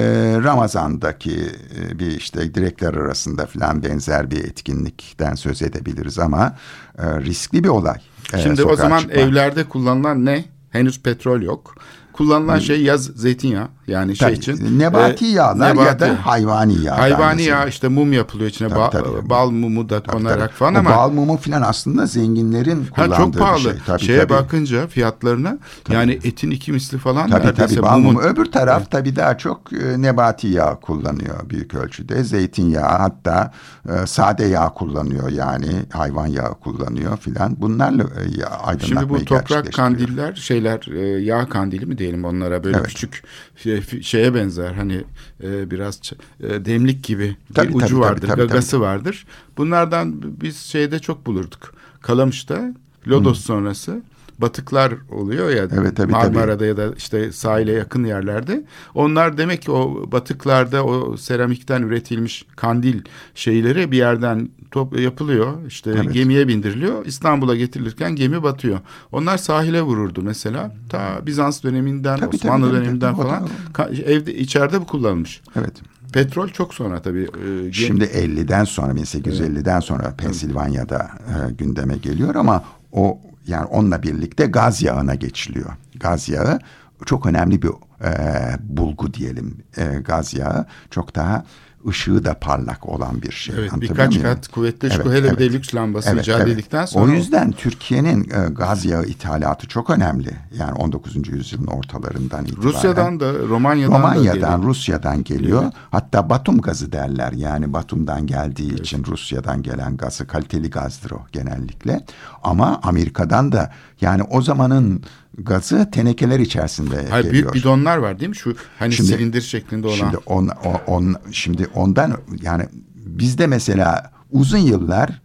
Ramazan'daki 0.44 1.40
e, 1.80 1.98
bir 1.98 2.06
işte 2.10 2.54
direkler 2.54 2.94
arasında 2.94 3.46
falan 3.46 3.82
benzer 3.82 4.30
bir 4.30 4.44
etkinlikten 4.44 5.34
söz 5.34 5.62
edebiliriz 5.62 6.18
ama 6.18 6.56
e, 6.98 7.20
riskli 7.20 7.64
bir 7.64 7.68
olay. 7.68 7.98
e, 8.34 8.38
Şimdi 8.38 8.64
o 8.64 8.76
zaman 8.76 8.98
çıkmak. 8.98 9.18
evlerde 9.18 9.64
kullanılan 9.64 10.24
ne? 10.24 10.44
Henüz 10.70 11.02
petrol 11.02 11.42
yok. 11.42 11.74
Kullanılan 12.12 12.58
şey 12.58 12.82
yaz 12.82 13.04
zeytinyağı 13.04 13.68
yani 13.86 14.16
şey 14.16 14.28
Tabii, 14.28 14.38
için. 14.38 14.78
nebati 14.78 15.26
e, 15.26 15.28
yağlar 15.28 15.66
ya 15.74 15.74
nebati- 15.82 16.00
da 16.00 16.26
hayvani 16.26 16.84
yağ. 16.84 16.98
Hayvani 16.98 17.42
yağ 17.42 17.66
işte 17.66 17.88
mum 17.88 18.12
yapılıyor 18.12 18.50
içine 18.50 18.68
Tabii, 18.68 18.78
ba- 18.80 18.90
tabii. 18.90 19.30
bal 19.30 19.50
mumu 19.50 19.88
da 19.88 20.02
Tabii, 20.02 20.16
konarak 20.16 20.38
tabii. 20.38 20.52
falan 20.52 20.74
O 20.74 20.78
ama 20.78 20.90
bal 20.90 21.10
mumu 21.10 21.36
falan 21.36 21.62
aslında 21.62 22.06
zenginlerin 22.06 22.84
ha, 22.96 23.04
kullandığı 23.04 23.16
çok 23.16 23.38
pahalı. 23.38 23.58
bir 23.58 23.62
şey. 23.62 23.72
Tabii, 23.86 24.02
Şeye 24.02 24.18
tabii. 24.20 24.30
bakınca 24.32 24.86
fiyatlarına 24.86 25.58
yani 25.90 26.12
etin 26.24 26.50
iki 26.50 26.72
misli 26.72 26.98
falan 26.98 27.30
Tabii 27.30 27.54
tabii 27.54 27.82
bal 27.82 27.98
mumu. 27.98 28.20
Öbür 28.20 28.44
taraf 28.44 28.90
tabii 28.90 29.16
daha 29.16 29.38
çok 29.38 29.72
e, 29.72 30.02
nebati 30.02 30.46
yağ 30.48 30.74
kullanıyor 30.80 31.50
büyük 31.50 31.74
ölçüde. 31.74 32.24
Zeytinyağı 32.24 32.98
hatta 32.98 33.52
e, 33.88 34.06
sade 34.06 34.44
yağ 34.44 34.68
kullanıyor 34.68 35.28
yani 35.28 35.66
hayvan 35.92 36.26
yağı 36.26 36.54
kullanıyor 36.54 37.16
filan. 37.16 37.56
Bunlarla 37.58 38.02
e, 38.02 38.40
ya- 38.40 38.48
aydınlatmayı 38.48 39.06
Şimdi 39.08 39.08
bu 39.08 39.24
toprak 39.24 39.72
kandiller 39.72 40.34
şeyler 40.34 40.86
e, 40.96 41.22
yağ 41.22 41.48
kandili 41.48 41.86
mi 41.86 41.98
diyelim 42.02 42.24
onlara 42.24 42.64
böyle 42.64 42.76
Evet. 42.76 42.86
küçük 42.88 43.22
şey- 43.56 44.02
şeye 44.02 44.34
benzer 44.34 44.72
hani 44.72 45.04
e, 45.42 45.70
biraz 45.70 46.00
e, 46.40 46.64
demlik 46.64 47.04
gibi 47.04 47.36
Tabii, 47.54 47.68
bir 47.68 47.74
ucu 47.74 47.86
tabii, 47.86 47.98
vardır 48.00 48.28
tabii, 48.28 48.38
tabii, 48.40 48.48
gagası 48.48 48.80
vardır. 48.80 49.26
Bunlardan 49.56 50.22
biz 50.40 50.56
şeyde 50.56 50.98
çok 50.98 51.26
bulurduk. 51.26 51.74
Kalamış'ta 52.00 52.74
Lodos 53.08 53.40
sonrası 53.40 54.02
batıklar 54.42 54.92
oluyor 55.10 55.50
ya 55.50 55.68
Evet, 55.80 55.96
tabii, 55.96 56.12
Marmara'da 56.12 56.66
ya 56.66 56.76
da 56.76 56.94
işte 56.96 57.32
sahile 57.32 57.72
yakın 57.72 58.04
yerlerde. 58.04 58.64
Onlar 58.94 59.38
demek 59.38 59.62
ki 59.62 59.70
o 59.70 60.12
batıklarda 60.12 60.84
o 60.84 61.16
seramikten 61.16 61.82
üretilmiş 61.82 62.46
kandil 62.56 63.02
şeyleri 63.34 63.92
bir 63.92 63.96
yerden 63.96 64.48
top 64.70 65.00
yapılıyor. 65.00 65.66
İşte 65.66 65.90
Evet. 65.90 66.12
gemiye 66.12 66.48
bindiriliyor. 66.48 67.06
İstanbul'a 67.06 67.56
getirilirken 67.56 68.16
gemi 68.16 68.42
batıyor. 68.42 68.78
Onlar 69.12 69.38
sahile 69.38 69.82
vururdu 69.82 70.22
mesela. 70.22 70.74
Ta 70.88 71.26
Bizans 71.26 71.62
döneminden, 71.62 72.18
Tabii, 72.20 72.36
Osmanlı 72.36 72.64
tabii, 72.66 72.72
tabii, 72.74 72.84
döneminden 72.84 73.16
tabii. 73.16 73.22
Falan 73.28 73.48
ka- 73.74 74.02
evde 74.04 74.34
içeride 74.34 74.80
bu 74.80 74.86
kullanılmış. 74.86 75.42
Evet. 75.56 75.72
Petrol 76.12 76.48
çok 76.48 76.74
sonra 76.74 77.02
tabii. 77.02 77.28
e, 77.68 77.72
Şimdi 77.72 78.04
50'den 78.04 78.64
sonra 78.64 78.92
1850'den 78.92 79.80
sonra 79.80 80.14
Pensilvanya'da 80.18 80.98
e, 80.98 81.52
gündeme 81.52 81.96
geliyor 81.96 82.34
ama 82.34 82.64
o 82.92 83.18
yani 83.46 83.64
onunla 83.64 84.02
birlikte 84.02 84.46
gaz 84.46 84.82
yağına 84.82 85.14
geçiliyor. 85.14 85.70
Gaz 86.00 86.28
yağı 86.28 86.58
çok 87.06 87.26
önemli 87.26 87.62
bir 87.62 87.70
e, 88.04 88.12
bulgu 88.60 89.14
diyelim. 89.14 89.56
E, 89.76 89.84
gaz 89.84 90.34
yağı 90.34 90.66
çok 90.90 91.14
daha 91.14 91.44
ışığı 91.88 92.24
da 92.24 92.34
parlak 92.34 92.88
olan 92.88 93.22
bir 93.22 93.32
şey. 93.32 93.54
Evet, 93.58 93.72
birkaç 93.80 94.22
kat 94.22 94.48
kuvvetli 94.48 94.88
Evet, 94.92 95.02
şu 95.04 95.12
hele 95.12 95.32
bir 95.32 95.38
de 95.38 95.44
evet. 95.44 95.54
lüks 95.54 95.74
lambası 95.74 96.10
Evet, 96.10 96.22
icat 96.22 96.36
evet. 96.40 96.48
edildikten 96.48 96.86
sonra 96.86 97.04
O 97.04 97.08
yüzden 97.08 97.52
Türkiye'nin 97.52 98.24
e, 98.24 98.48
gaz 98.48 98.84
yağı 98.84 99.04
ithalatı 99.04 99.68
çok 99.68 99.90
önemli. 99.90 100.30
Yani 100.58 100.72
19. 100.72 101.28
yüzyılın 101.28 101.66
ortalarından 101.66 102.44
itibaren. 102.44 102.68
Rusya'dan 102.68 103.20
da 103.20 103.32
Romanya'dan, 103.32 103.94
da 103.94 103.98
Romanya'dan, 103.98 104.34
geliyor. 104.34 104.62
Rusya'dan 104.62 105.24
geliyor. 105.24 105.64
Hatta 105.90 106.30
Batum 106.30 106.60
gazı 106.60 106.92
derler. 106.92 107.32
Yani 107.32 107.72
Batum'dan 107.72 108.26
geldiği 108.26 108.74
için 108.74 109.04
Rusya'dan 109.04 109.62
gelen 109.62 109.96
gazı 109.96 110.26
kaliteli 110.26 110.70
gazdır 110.70 111.10
o 111.10 111.20
genellikle. 111.32 112.04
Ama 112.42 112.80
Amerika'dan 112.82 113.52
da 113.52 113.72
yani 114.00 114.22
o 114.22 114.42
zamanın 114.42 115.02
gazı 115.38 115.90
tenekeler 115.90 116.40
içerisinde 116.40 117.06
Hayır, 117.10 117.24
geliyor. 117.24 117.32
büyük 117.32 117.54
bidonlar 117.54 117.96
var 117.96 118.18
değil 118.20 118.28
mi? 118.28 118.36
Şu 118.36 118.56
hani 118.78 118.92
Şimdi- 118.92 119.08
silindir 119.08 119.40
şeklinde 119.40 119.86
olan. 119.86 119.96
Şimdi 119.96 120.16
on, 120.16 120.48
on, 120.86 121.16
şimdi 121.32 121.66
ondan 121.74 122.18
yani 122.42 122.66
bizde 122.94 123.46
mesela 123.46 124.12
uzun 124.30 124.58
yıllar 124.58 125.20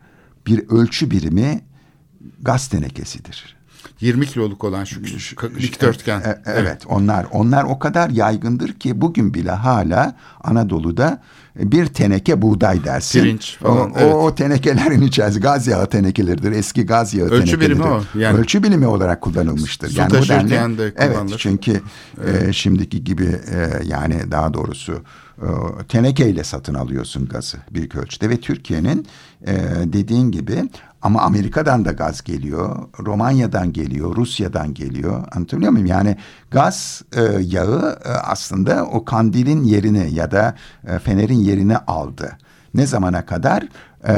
bir 0.47 0.69
ölçü 0.69 1.11
birimi 1.11 1.61
gaz 2.41 2.67
tenekesidir. 2.67 3.57
20 4.01 4.25
kiloluk 4.25 4.63
olan 4.63 4.83
şu 4.83 5.03
dikdörtgen. 5.59 6.19
E- 6.19 6.41
evet, 6.45 6.81
onlar 6.87 7.25
onlar 7.31 7.63
o 7.63 7.79
kadar 7.79 8.09
yaygındır 8.09 8.73
ki 8.73 9.01
bugün 9.01 9.33
bile 9.33 9.51
hala 9.51 10.15
Anadolu'da 10.43 11.21
bir 11.59 11.85
teneke 11.85 12.41
buğday 12.41 12.83
dersin. 12.83 13.23
Pirinç 13.23 13.57
O, 13.61 13.65
falan, 13.67 13.91
o, 13.91 13.93
evet. 13.97 14.13
o 14.15 14.35
tenekelerin 14.35 15.01
içerisinde 15.01 15.41
gaz 15.43 15.67
yağı 15.67 15.89
tenekeleridir. 15.89 16.51
Eski 16.51 16.85
gaz 16.85 17.13
yağı 17.13 17.27
Ölçü 17.27 17.45
tenekeleridir. 17.45 17.79
birimi 17.79 17.93
o, 18.15 18.19
yani. 18.19 18.37
Ölçü 18.39 18.63
birimi 18.63 18.87
olarak 18.87 19.21
kullanılmıştır. 19.21 19.89
Su 19.89 19.99
yani 19.99 20.11
bu 20.11 20.15
denli- 20.15 20.49
de 20.77 20.93
kullanılır. 20.93 20.93
Evet 20.97 21.35
çünkü 21.37 21.81
e, 22.27 22.53
şimdiki 22.53 23.03
gibi 23.03 23.25
e, 23.25 23.69
yani 23.85 24.31
daha 24.31 24.53
doğrusu 24.53 24.93
e, 25.41 25.47
tenekeyle 25.89 26.43
satın 26.43 26.73
alıyorsun 26.73 27.25
gazı 27.27 27.57
büyük 27.73 27.95
ölçüde 27.95 28.29
ve 28.29 28.37
Türkiye'nin 28.37 29.07
e, 29.47 29.55
dediğin 29.83 30.31
gibi 30.31 30.69
ama 31.07 31.21
Amerika'dan 31.21 31.85
da 31.85 31.91
gaz 31.91 32.23
geliyor, 32.23 32.75
Romanya'dan 33.05 33.73
geliyor, 33.73 34.15
Rusya'dan 34.15 34.73
geliyor. 34.73 35.23
Anlatabiliyor 35.35 35.71
muyum? 35.71 35.87
Yani 35.87 36.17
gaz 36.51 37.01
e, 37.15 37.21
yağı 37.41 37.99
e, 38.05 38.09
aslında 38.09 38.85
o 38.85 39.05
kandilin 39.05 39.63
yerini 39.63 40.13
ya 40.13 40.31
da 40.31 40.55
e, 40.87 40.99
fenerin 40.99 41.39
yerini 41.39 41.77
aldı. 41.77 42.37
Ne 42.73 42.85
zamana 42.85 43.25
kadar? 43.25 43.63
E, 44.07 44.13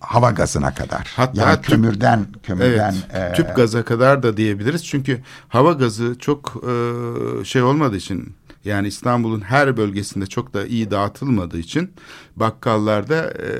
hava 0.00 0.30
gazına 0.30 0.74
kadar. 0.74 1.12
Hatta 1.16 1.40
yani 1.40 1.54
tüp- 1.54 1.62
kömürden 1.62 2.26
kömürden 2.42 2.94
Evet, 3.12 3.32
e, 3.32 3.34
tüp 3.34 3.56
gaza 3.56 3.84
kadar 3.84 4.22
da 4.22 4.36
diyebiliriz. 4.36 4.86
Çünkü 4.86 5.20
hava 5.48 5.72
gazı 5.72 6.16
çok 6.18 6.62
e, 6.68 7.44
şey 7.44 7.62
olmadığı 7.62 7.96
için 7.96 8.34
yani 8.64 8.88
İstanbul'un 8.88 9.40
her 9.40 9.76
bölgesinde 9.76 10.26
çok 10.26 10.54
da 10.54 10.66
iyi 10.66 10.90
dağıtılmadığı 10.90 11.58
için 11.58 11.90
bakkallarda 12.36 13.30
e, 13.30 13.50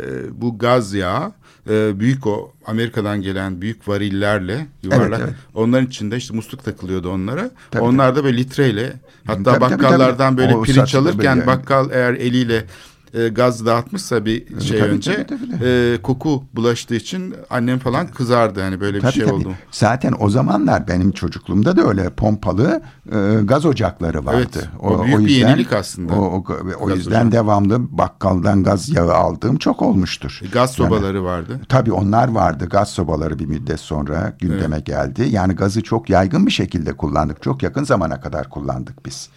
bu 0.41 0.59
gaz 0.59 0.95
yağı 0.95 1.33
e, 1.69 2.01
büyük 2.01 2.27
o 2.27 2.53
Amerika'dan 2.67 3.23
gelen 3.23 3.61
büyük 3.61 3.89
varillerle 3.89 4.67
yuvarlak. 4.83 5.21
evet. 5.25 5.35
Onların 5.55 5.87
içinde 5.87 6.17
işte 6.17 6.35
musluk 6.35 6.65
takılıyordu 6.65 7.11
onlara. 7.11 7.51
Tabii, 7.71 7.83
Onlar 7.83 8.17
da 8.17 8.25
böyle 8.25 8.37
litreyle 8.37 8.93
hatta 9.27 9.43
Tabii, 9.43 9.59
tabii, 9.61 9.61
bakkallardan 9.61 10.17
tabii. 10.37 10.39
böyle 10.39 10.57
O 10.57 10.63
pirinç 10.63 10.95
alırken 10.95 11.37
böyle. 11.37 11.47
bakkal 11.47 11.91
eğer 11.93 12.15
eliyle 12.15 12.65
e, 13.15 13.29
gaz 13.29 13.67
dağıtmışsa 13.67 14.25
bir 14.25 14.61
şey 14.61 14.79
tabii, 14.79 14.91
önce 14.91 15.27
tabii, 15.27 15.51
tabii, 15.51 15.65
e, 15.65 15.99
koku 16.03 16.45
bulaştığı 16.55 16.95
için 16.95 17.35
annem 17.51 17.79
falan 17.79 18.07
kızardı 18.07 18.61
hani 18.63 18.81
böyle 18.81 18.97
bir 18.97 19.03
Tabii, 19.03 19.13
şey 19.13 19.25
tabii. 19.25 19.35
oldu. 19.35 19.53
Zaten 19.71 20.15
o 20.21 20.31
zamanlar 20.31 20.89
benim 20.89 21.13
çocukluğumda 21.13 21.77
da 21.77 21.83
öyle 21.89 22.11
pompalı 22.11 22.83
e, 23.13 23.35
gaz 23.45 23.67
ocakları 23.67 24.27
vardı. 24.27 24.39
Evet, 24.55 24.69
o 24.81 25.05
büyük 25.05 25.19
bir 25.19 25.29
yenilik 25.29 25.73
aslında. 25.73 26.15
O, 26.15 26.25
o, 26.25 26.45
o 26.81 26.87
Gaz 26.87 26.99
yüzden 26.99 27.11
ocağı. 27.27 27.33
devamlı 27.33 27.99
bakkaldan 27.99 28.63
gaz 28.63 28.89
yağı 28.89 29.15
aldığım 29.15 29.57
çok 29.57 29.83
olmuştur. 29.83 30.41
E, 30.45 30.47
Gaz 30.49 30.79
Yani- 30.79 30.89
sobaları 30.89 31.25
vardı. 31.25 31.61
Tabii 31.69 31.93
onlar 31.93 32.29
vardı. 32.29 32.67
Gaz 32.71 32.89
sobaları 32.91 33.39
bir 33.39 33.47
müddet 33.47 33.81
sonra 33.81 34.33
gündeme 34.39 34.81
geldi. 34.81 35.27
Yani 35.31 35.55
gazı 35.55 35.83
çok 35.83 36.11
yaygın 36.11 36.47
bir 36.47 36.51
şekilde 36.51 36.93
kullandık. 36.93 37.43
Çok 37.43 37.63
yakın 37.63 37.85
zamana 37.85 38.21
kadar 38.21 38.51
kullandık 38.51 39.07
biz. 39.07 39.29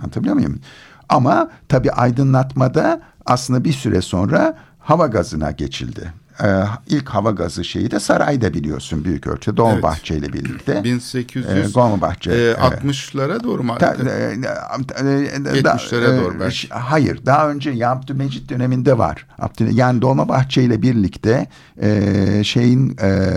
Anlatabiliyor 0.00 0.34
muyum? 0.34 0.60
Ama 1.08 1.50
tabii 1.68 1.92
aydınlatmada 1.92 3.00
aslında 3.26 3.64
bir 3.64 3.72
süre 3.72 4.02
sonra 4.02 4.56
hava 4.78 5.06
gazına 5.06 5.50
geçildi. 5.50 6.12
Ee, 6.44 6.62
ilk 6.88 7.08
hava 7.08 7.30
gazı 7.30 7.64
şeyi 7.64 7.90
de 7.90 8.00
sarayda 8.00 8.54
biliyorsun 8.54 9.04
büyük 9.04 9.26
ölçüde 9.26 9.56
Dolmabahçe 9.56 10.16
ile 10.16 10.32
birlikte. 10.32 10.84
1800 10.84 11.46
Ee, 11.70 11.74
Dolmabahçe. 11.74 12.30
e, 12.32 12.34
evet. 12.34 12.58
60'lara 12.58 13.42
doğru 13.44 13.62
mu? 13.62 13.74
Ta- 13.78 13.94
e, 13.94 14.08
e, 14.08 14.34
e, 15.00 15.60
70'lere 15.60 16.20
doğru 16.20 16.40
belki. 16.40 16.68
Hayır, 16.68 17.20
daha 17.26 17.50
önce 17.50 17.88
Abdülmecit 17.88 18.50
döneminde 18.50 18.98
var. 18.98 19.26
Abdül, 19.38 19.76
yani 19.76 20.02
Dolmabahçe 20.02 20.62
ile 20.62 20.82
birlikte 20.82 21.46
e, 21.82 22.44
şeyin 22.44 22.96
e, 23.02 23.28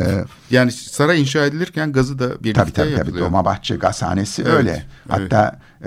Yani 0.52 0.72
saray 0.72 1.22
inşa 1.22 1.46
edilirken 1.46 1.92
gazı 1.92 2.20
da 2.20 2.30
birlikte 2.30 2.54
tabii 2.62 2.72
tabii 2.72 2.90
tabii 2.90 2.98
yapılıyor. 3.00 3.26
Dolmabahçe 3.26 3.76
gazhanesi 3.76 4.42
Evet, 4.42 4.54
öyle. 4.54 4.84
evet. 5.18 5.32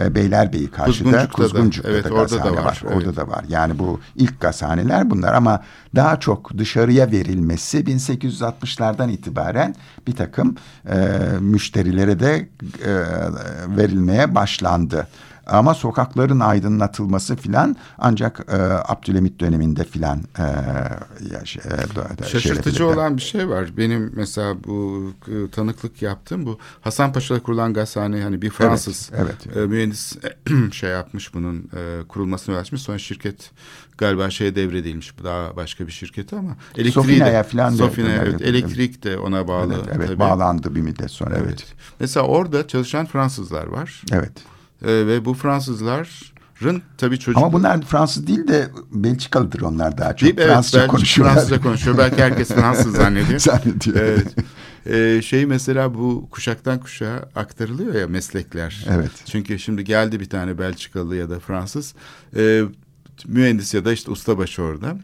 E, 0.01 0.15
Beylerbeyi 0.15 0.71
karşıda 0.71 1.29
Kuzguncuk'ta 1.29 1.91
evet, 1.91 2.05
da 2.05 2.15
orada 2.15 2.31
da 2.31 2.37
gazhane 2.37 2.57
var, 2.57 2.65
var. 2.65 2.83
evet. 2.85 2.97
Orada 2.97 3.17
da 3.17 3.29
var. 3.29 3.45
Yani 3.49 3.79
bu 3.79 4.01
ilk 4.17 4.41
gazhaneler 4.41 5.11
bunlar 5.11 5.35
ama 5.35 5.63
daha 5.95 6.21
çok 6.21 6.59
dışarıya 6.59 7.11
verilmesi 7.11 7.79
1860'lardan 7.79 9.11
itibaren 9.11 9.75
bir 10.07 10.17
takım 10.17 10.57
e, 10.89 10.97
müşterilere 11.41 12.21
de 12.21 12.49
e, 12.85 12.93
verilmeye 13.77 14.35
başlandı. 14.35 15.07
Ama 15.47 15.75
sokakların 15.75 16.41
aydınlatılması 16.41 17.37
filan 17.37 17.77
ancak 17.99 18.41
e, 18.49 18.57
Abdülhamit 18.93 19.41
döneminde 19.41 19.85
filan 19.85 20.19
e, 20.39 20.43
ya 21.33 21.45
şey, 21.45 21.63
e, 22.23 22.27
Şaşırtıcı 22.27 22.87
olan 22.87 23.17
bir 23.17 23.23
şey 23.23 23.49
var. 23.49 23.77
Benim 23.77 24.13
mesela 24.17 24.65
bu 24.65 25.13
e, 25.29 25.51
tanıklık 25.51 26.03
yaptığım 26.03 26.47
bu 26.47 26.59
Hasan 26.81 27.13
Paşa'da 27.13 27.43
kurulan 27.43 27.73
gazhane 27.73 28.23
hani 28.23 28.43
bir 28.43 28.51
Fransız 28.51 29.11
evet. 29.17 29.57
e, 29.57 29.61
mühendis 29.61 30.17
şey 30.73 30.91
yapmış 30.91 31.35
bunun 31.35 31.71
e, 31.77 32.09
kurulmasını 32.09 32.55
uğraşmış. 32.55 32.83
Sonra 32.83 32.99
şirket 32.99 33.51
galiba 33.99 34.31
şeye 34.31 34.57
devredilmiş. 34.57 35.15
Daha 35.25 35.57
başka 35.57 35.87
bir 35.87 35.93
şirketi 35.93 36.37
ama 36.37 36.57
elektriği 36.77 36.93
Sofina'ya 36.93 37.45
de, 37.45 37.49
falan 37.49 37.75
evet, 37.77 38.29
evet. 38.29 38.41
elektrik 38.41 39.05
de 39.05 39.19
ona 39.19 39.49
bağlı. 39.49 39.75
Evet, 39.75 39.87
evet, 39.97 40.09
tabii. 40.09 40.19
bağlandı 40.19 40.75
bir 40.75 40.81
müddet 40.81 41.11
sonra 41.11 41.35
evet. 41.35 41.47
Evet. 41.47 41.65
Mesela 42.01 42.27
orada 42.27 42.69
çalışan 42.69 43.07
Fransızlar 43.07 43.67
var. 43.67 44.03
Evet. 44.13 44.33
E, 44.83 45.07
ve 45.07 45.25
bu 45.25 45.35
Fransızların 45.35 46.83
tabii 46.99 47.19
çocuk 47.19 47.43
Ama 47.43 47.53
bunlar 47.53 47.83
Fransız 47.83 48.27
değil 48.27 48.49
de 48.49 48.69
Belçikalıdır 48.93 49.61
onlar 49.61 49.99
daha 49.99 50.17
çok. 50.17 50.21
Değil? 50.21 50.35
Evet, 50.39 50.49
Fransızca 50.49 50.79
belki 50.79 50.91
konuşuyorlar. 50.91 51.35
Fransızca 51.35 51.61
konuşuyor. 51.61 51.99
Belki 51.99 52.23
herkes 52.23 52.49
Fransız 52.49 52.93
zannediyor. 52.97 53.39
Zannediyor. 53.39 53.97
Evet. 53.97 54.35
Ee, 54.87 55.23
şey 55.23 55.47
mesela 55.47 55.95
bu 55.95 56.29
kuşaktan 56.31 56.81
kuşağa 56.81 57.29
aktarılıyor 57.35 57.95
ya 57.95 58.07
meslekler. 58.07 58.87
Evet. 58.91 59.11
Çünkü 59.25 59.59
şimdi 59.59 59.85
geldi 59.85 60.21
bir 60.21 60.29
tane 60.29 60.59
Belçikalı 60.59 61.17
ya 61.17 61.31
da 61.31 61.41
Fransız 61.41 61.95
e, 62.37 62.63
mühendis 63.27 63.75
ya 63.75 63.85
da 63.85 63.93
işte 63.93 64.11
ustabaşı 64.11 64.63
orada. 64.63 64.97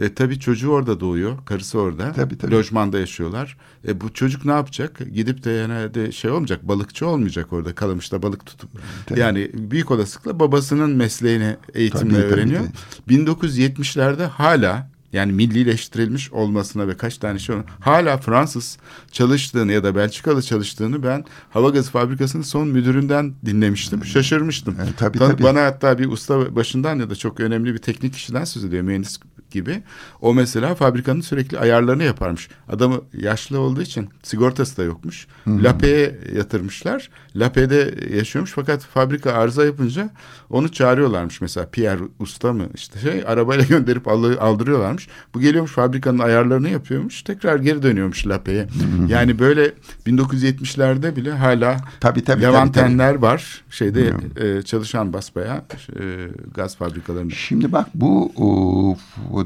E, 0.00 0.14
tabii 0.14 0.40
çocuğu 0.40 0.68
orada 0.70 1.00
doğuyor, 1.00 1.44
karısı 1.44 1.78
orada. 1.80 2.12
Tabii, 2.12 2.38
tabii. 2.38 2.54
Lojmanda 2.54 2.98
yaşıyorlar. 2.98 3.56
E, 3.88 4.00
bu 4.00 4.12
çocuk 4.12 4.44
ne 4.44 4.52
yapacak? 4.52 4.98
Gidip 5.14 5.44
de 5.44 5.50
yani 5.50 5.94
de 5.94 6.12
şey 6.12 6.30
olmayacak, 6.30 6.68
balıkçı 6.68 7.06
olmayacak 7.06 7.52
orada 7.52 7.74
kalamışta 7.74 8.22
balık 8.22 8.46
tutup. 8.46 8.70
Tabii. 9.06 9.20
Yani 9.20 9.50
büyük 9.54 9.90
olasılıkla 9.90 10.40
babasının 10.40 10.90
mesleğini 10.90 11.56
eğitimle 11.74 12.14
Tabii, 12.14 12.22
öğreniyor. 12.34 12.60
tabii. 13.06 13.14
1970'lerde 13.14 14.24
hala 14.26 14.88
yani 15.12 15.32
millileştirilmiş 15.32 16.32
olmasına 16.32 16.88
ve 16.88 16.96
kaç 16.96 17.18
tane 17.18 17.38
şey 17.38 17.56
hala 17.80 18.18
Fransız 18.18 18.78
çalıştığını 19.12 19.72
ya 19.72 19.84
da 19.84 19.94
Belçikalı 19.96 20.42
çalıştığını 20.42 21.02
ben 21.02 21.24
hava 21.50 21.70
gazı 21.70 21.90
fabrikasının 21.90 22.42
son 22.42 22.68
müdüründen 22.68 23.34
dinlemiştim. 23.46 24.04
Şaşırmıştım. 24.04 24.74
E, 24.74 24.84
tabii, 24.96 25.18
Tan- 25.18 25.30
tabii. 25.30 25.42
Bana 25.42 25.64
hatta 25.64 25.98
bir 25.98 26.06
usta 26.08 26.56
başından 26.56 26.98
ya 26.98 27.10
da 27.10 27.16
çok 27.16 27.40
önemli 27.40 27.74
bir 27.74 27.78
teknik 27.78 28.12
kişiden 28.14 28.44
söz 28.44 28.64
ediyor 28.64 28.82
mühendis 28.82 29.18
gibi. 29.50 29.82
O 30.20 30.34
mesela 30.34 30.74
fabrikanın 30.74 31.20
sürekli 31.20 31.58
ayarlarını 31.58 32.04
yaparmış. 32.04 32.48
Adamı 32.68 33.00
yaşlı 33.12 33.60
olduğu 33.60 33.82
için 33.82 34.08
sigortası 34.22 34.76
da 34.76 34.82
yokmuş. 34.82 35.26
Lape'ye 35.46 36.18
yatırmışlar. 36.34 37.10
Lape'de 37.36 37.94
yaşıyormuş 38.16 38.52
fakat 38.52 38.82
fabrika 38.82 39.32
arıza 39.32 39.64
yapınca 39.64 40.10
onu 40.50 40.68
çağırıyorlarmış. 40.72 41.40
Mesela 41.40 41.66
Pierre 41.66 42.00
Usta 42.18 42.52
mı 42.52 42.66
işte 42.74 43.00
şey 43.00 43.24
arabayla 43.26 43.64
gönderip 43.68 44.08
al- 44.08 44.36
aldırıyorlarmış. 44.40 45.08
Bu 45.34 45.40
geliyormuş 45.40 45.72
fabrikanın 45.72 46.18
ayarlarını 46.18 46.68
yapıyormuş. 46.68 47.22
Tekrar 47.22 47.56
geri 47.56 47.82
dönüyormuş 47.82 48.26
Lape'ye. 48.26 48.66
Yani 49.08 49.38
böyle 49.38 49.72
1970'lerde 50.06 51.16
bile 51.16 51.32
hala 51.32 51.76
Tabii, 52.00 52.24
tabii, 52.24 52.42
Levantenler 52.42 53.14
var. 53.14 53.64
Şeyde 53.70 54.12
e, 54.36 54.62
çalışan 54.62 55.12
basbaya 55.12 55.64
e, 56.00 56.02
gaz 56.54 56.76
fabrikalarında. 56.76 57.34
Şimdi 57.34 57.72
bak 57.72 57.88
bu, 57.94 58.32
o, 58.36 58.96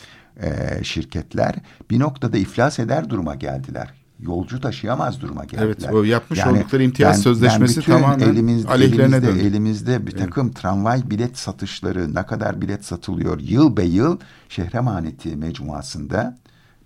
e, 0.42 0.84
şirketler 0.84 1.54
bir 1.90 1.98
noktada 1.98 2.38
iflas 2.38 2.78
eder 2.78 3.10
duruma 3.10 3.34
geldiler. 3.34 3.94
Yolcu 4.20 4.60
taşıyamaz 4.60 5.20
duruma 5.20 5.44
geldiler. 5.44 5.66
Evet, 5.66 5.88
o 5.92 6.04
yapmış 6.04 6.46
oldukları 6.46 6.82
imtiyaz 6.82 7.22
sözleşmesi 7.22 7.80
bütün 7.80 7.92
tamamen 7.92 8.28
elimizde, 8.28 8.68
aleyhlerine 8.68 9.16
elimizde, 9.16 9.26
döndü. 9.26 9.46
elimizde 9.46 10.06
bir 10.06 10.12
takım 10.12 10.52
tramvay 10.52 11.10
bilet 11.10 11.38
satışları 11.38 12.14
ne 12.14 12.26
kadar 12.26 12.60
bilet 12.60 12.84
satılıyor 12.84 13.40
yıl 13.40 13.76
be 13.76 13.84
yıl 13.84 14.18
Şehremaneti 14.48 15.36
mecmuasında 15.36 16.38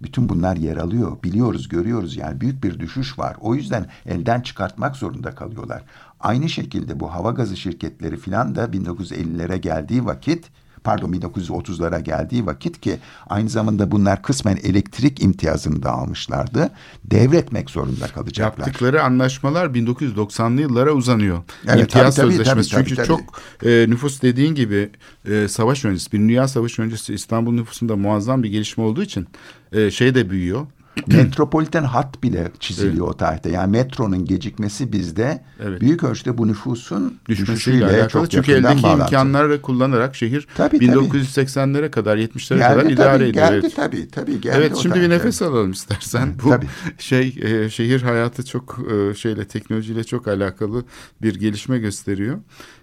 bütün 0.02 0.28
bunlar 0.28 0.56
yer 0.56 0.76
alıyor. 0.76 1.22
Biliyoruz, 1.24 1.68
görüyoruz 1.68 2.16
yani 2.16 2.40
büyük 2.40 2.64
bir 2.64 2.80
düşüş 2.80 3.18
var. 3.18 3.36
O 3.40 3.54
yüzden 3.54 3.86
elden 4.06 4.40
çıkartmak 4.40 4.96
zorunda 4.96 5.34
kalıyorlar. 5.34 5.84
Aynı 6.20 6.48
şekilde 6.48 7.00
bu 7.00 7.12
hava 7.12 7.30
gazı 7.30 7.56
şirketleri 7.56 8.16
filan 8.16 8.54
da 8.54 8.64
1950'lere 8.64 9.56
geldiği 9.56 10.04
vakit 10.04 10.50
pardon 10.84 11.12
1930'lara 11.12 12.00
geldiği 12.00 12.46
vakit 12.46 12.80
ki 12.80 12.98
aynı 13.28 13.48
zamanda 13.48 13.90
bunlar 13.90 14.22
kısmen 14.22 14.56
elektrik 14.56 15.22
imtiyazını 15.22 15.82
da 15.82 15.90
almışlardı. 15.90 16.70
Devretmek 17.04 17.70
zorunda 17.70 18.06
kalacaklar. 18.06 18.66
Yaptıkları 18.66 19.02
anlaşmalar 19.02 19.66
1990'lı 19.66 20.60
yıllara 20.60 20.92
uzanıyor. 20.92 21.42
Evet, 21.66 21.80
İmtiyaz 21.80 22.16
tabii, 22.16 22.26
tabii, 22.26 22.36
sözleşmesi. 22.36 22.70
tabii, 22.70 22.84
Çünkü 22.84 22.96
tabii, 22.96 23.06
çok 23.06 23.20
e, 23.66 23.86
nüfus 23.88 24.22
dediğin 24.22 24.54
gibi 24.54 24.90
e, 25.30 25.48
savaş 25.48 25.84
öncesi, 25.84 26.12
bir 26.12 26.18
dünya 26.18 26.48
savaşı 26.48 26.82
öncesi 26.82 27.14
İstanbul 27.14 27.52
nüfusunda 27.52 27.96
muazzam 27.96 28.42
bir 28.42 28.48
gelişme 28.48 28.84
olduğu 28.84 29.02
için 29.02 29.26
e, 29.72 29.90
şey 29.90 30.14
de 30.14 30.30
büyüyor. 30.30 30.66
Metropoliten 31.06 31.84
hat 31.84 32.22
bile 32.22 32.50
çiziliyor 32.60 33.08
o 33.08 33.16
tarihte. 33.16 33.50
Yani 33.50 33.70
metronun 33.70 34.24
gecikmesi 34.24 34.92
bizde 34.92 35.44
Evet. 35.62 35.80
büyük 35.80 36.04
ölçüde 36.04 36.38
bu 36.38 36.48
nüfusun 36.48 37.18
düşmesiyle 37.28 37.56
düşüşüyle 37.56 37.86
alakalı. 37.86 38.08
çok 38.08 38.30
Çünkü 38.30 38.52
eldeki 38.52 38.82
bağlantılı. 38.82 39.04
imkanları 39.04 39.62
kullanarak 39.62 40.16
şehir 40.16 40.46
Tabii, 40.56 40.78
tabii. 40.78 40.86
1980'lere 40.86 41.90
kadar 41.90 42.16
70'lere 42.18 42.58
kadar 42.58 42.82
geldi 42.82 42.92
idare 42.92 43.12
tabii, 43.18 43.24
ediyor. 43.28 43.46
geldi 43.48 43.60
Evet. 43.62 43.76
tabii 43.76 44.08
tabii 44.10 44.40
geldi 44.40 44.56
Evet 44.58 44.76
şimdi 44.76 45.00
bir 45.00 45.10
nefes 45.10 45.42
alalım 45.42 45.70
istersen. 45.70 46.34
Bu 46.44 46.48
Tabii. 46.50 46.66
şey 46.98 47.36
e, 47.42 47.70
şehir 47.70 48.02
hayatı 48.02 48.44
çok 48.46 48.78
e, 48.92 49.14
şeyle 49.14 49.44
teknolojiyle 49.48 50.04
çok 50.04 50.28
alakalı 50.28 50.84
bir 51.22 51.34
gelişme 51.34 51.78
gösteriyor. 51.78 52.38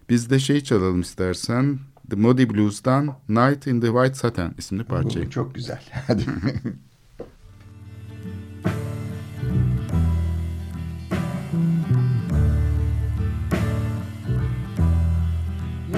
Biz 0.10 0.30
de 0.30 0.39
şey 0.39 0.62
çalalım 0.62 1.02
istersen. 1.02 1.80
The 2.10 2.15
Moody 2.15 2.50
Blues'tan 2.50 3.15
Night 3.30 3.67
in 3.67 3.82
the 3.82 3.88
White 3.88 4.13
Satin 4.13 4.54
isimli 4.58 4.84
parçayı. 4.84 5.26
Bu 5.26 5.30
çok 5.30 5.56
güzel. 5.56 5.82
Hadi. 6.08 6.22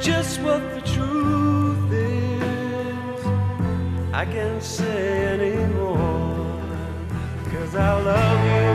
just 0.00 0.40
what 0.40 0.62
the 0.74 0.80
truth 0.80 1.92
is. 1.92 3.26
I 4.12 4.24
can't 4.24 4.62
say 4.62 5.26
anymore, 5.34 6.62
cause 7.50 7.74
I 7.74 8.00
love 8.02 8.44
you. 8.44 8.68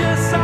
Yes, 0.00 0.34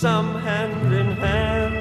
some 0.00 0.34
hand 0.40 0.92
in 0.92 1.10
hand. 1.12 1.74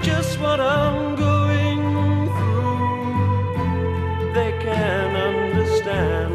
Just 0.00 0.38
what 0.38 0.60
I'm 0.60 1.16
going 1.16 1.82
through, 2.36 4.32
they 4.32 4.52
can 4.62 5.16
understand. 5.30 6.34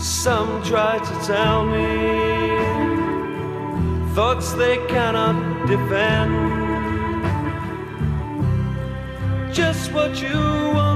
Some 0.00 0.62
try 0.62 0.96
to 0.98 1.14
tell 1.26 1.66
me 1.66 1.90
thoughts 4.14 4.54
they 4.54 4.78
cannot 4.86 5.36
defend. 5.66 6.32
Just 9.52 9.92
what 9.92 10.22
you 10.22 10.38
want 10.76 10.89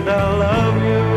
and 0.00 0.08
I 0.08 0.38
love 0.38 0.82
you. 0.82 1.09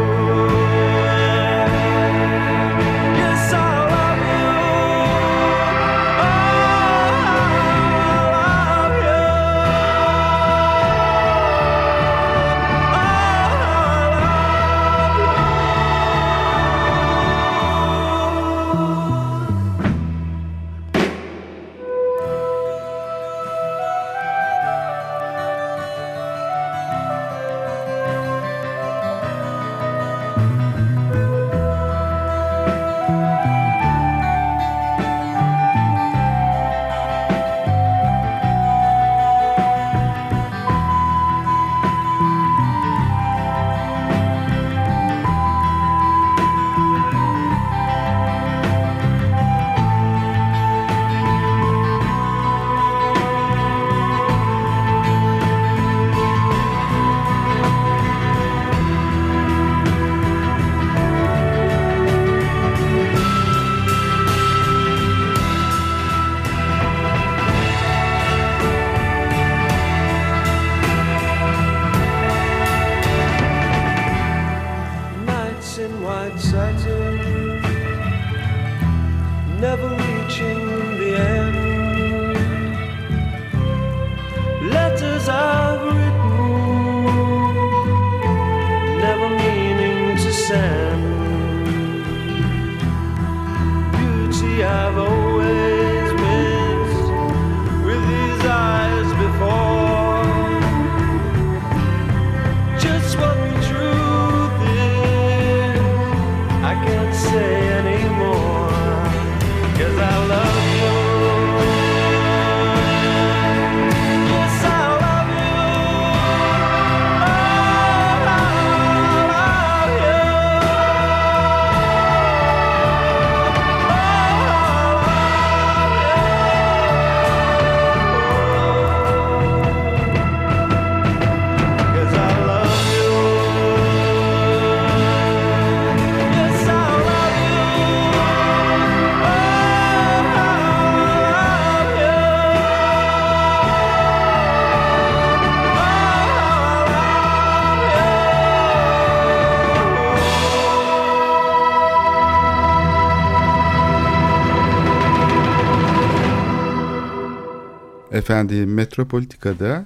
Efendim 158.34 158.74
Metropolitika'da 158.74 159.86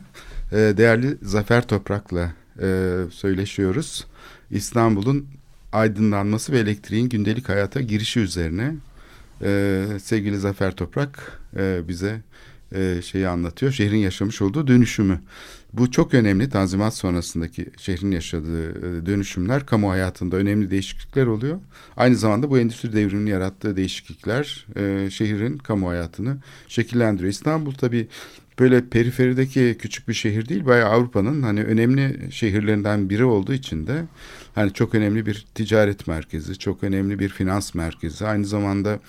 e, 0.52 0.56
değerli 0.56 1.18
Zafer 1.22 1.68
Toprak'la 1.68 2.34
e, 2.62 2.95
söyleşiyoruz. 3.12 4.08
İstanbul'un 4.52 5.28
aydınlanması 5.72 6.52
ve 6.52 6.60
elektriğin 6.60 7.10
gündelik 7.10 7.50
hayata 7.50 7.82
girişi 7.82 8.20
üzerine 8.20 8.76
e, 9.41 9.86
sevgili 10.04 10.38
Zafer 10.38 10.76
Toprak 10.76 11.41
e, 11.58 11.88
bize 11.88 12.22
e, 12.72 13.02
şeyi 13.02 13.28
anlatıyor. 13.28 13.72
Şehrin 13.72 13.98
yaşamış 13.98 14.41
olduğu 14.41 14.68
dönüşümü. 14.68 15.22
Bu 15.78 15.91
çok 15.91 16.13
önemli. 16.13 16.49
Tanzimat 16.49 16.93
sonrasındaki 16.93 17.65
şehrin 17.78 18.11
yaşadığı 18.11 18.69
e, 18.71 19.05
dönüşümler 19.05 19.65
kamu 19.65 19.91
hayatında 19.91 20.36
önemli 20.36 20.71
değişiklikler 20.71 21.28
oluyor. 21.28 21.59
Aynı 21.97 22.15
zamanda 22.15 22.49
bu 22.49 22.59
endüstri 22.59 22.93
devriminin 22.93 23.32
yarattığı 23.32 23.78
değişiklikler 23.78 24.65
e, 24.75 25.09
şehrin 25.09 25.57
kamu 25.57 25.89
hayatını 25.89 26.38
şekillendiriyor. 26.67 27.32
İstanbul 27.32 27.73
tabii 27.73 28.07
böyle 28.59 28.89
periferideki 28.89 29.75
küçük 29.80 30.07
bir 30.07 30.13
şehir 30.13 30.49
değil. 30.49 30.65
Bayağı 30.65 30.89
Avrupa'nın 30.89 31.41
hani 31.41 31.63
önemli 31.63 32.32
şehirlerinden 32.32 33.09
biri 33.09 33.25
olduğu 33.25 33.53
için 33.53 33.88
de 33.88 34.03
hani 34.55 34.73
çok 34.73 34.95
önemli 34.95 35.25
bir 35.25 35.45
ticaret 35.55 36.07
merkezi, 36.07 36.59
çok 36.59 36.84
önemli 36.84 37.19
bir 37.19 37.30
finans 37.30 37.75
merkezi. 37.75 38.28
Aynı 38.28 38.45
zamanda 38.45 38.99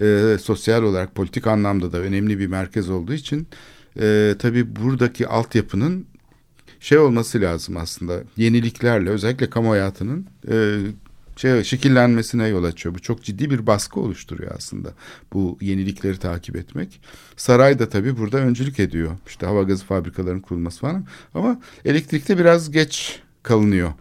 e, 0.00 0.36
sosyal 0.40 0.82
olarak 0.82 1.14
politik 1.14 1.46
anlamda 1.46 1.92
da 1.92 1.98
önemli 1.98 2.38
bir 2.38 2.46
merkez 2.46 2.90
olduğu 2.90 3.14
için 3.14 3.48
e, 4.00 4.34
tabii 4.38 4.76
buradaki 4.76 5.28
altyapının 5.28 6.06
şey 6.80 6.98
olması 6.98 7.40
lazım 7.40 7.76
aslında 7.76 8.20
yeniliklerle 8.36 9.10
özellikle 9.10 9.50
kamu 9.50 9.70
hayatının 9.70 10.26
e, 10.50 10.78
şey 11.36 11.64
şekillenmesine 11.64 12.48
yol 12.48 12.64
açıyor. 12.64 12.94
Bu 12.94 12.98
çok 12.98 13.22
ciddi 13.22 13.50
bir 13.50 13.66
baskı 13.66 14.00
oluşturuyor 14.00 14.52
aslında 14.56 14.88
bu 15.32 15.58
yenilikleri 15.60 16.18
takip 16.18 16.56
etmek. 16.56 17.00
Saray 17.36 17.78
da 17.78 17.88
tabii 17.88 18.18
burada 18.18 18.38
öncülük 18.38 18.80
ediyor. 18.80 19.10
İşte 19.26 19.46
hava 19.46 19.62
gazı 19.62 19.84
fabrikalarının 19.84 20.40
kurulması 20.40 20.80
falan 20.80 21.06
ama 21.34 21.60
elektrikte 21.84 22.38
biraz 22.38 22.70
geç 22.70 23.20
kalınıyor. 23.42 23.92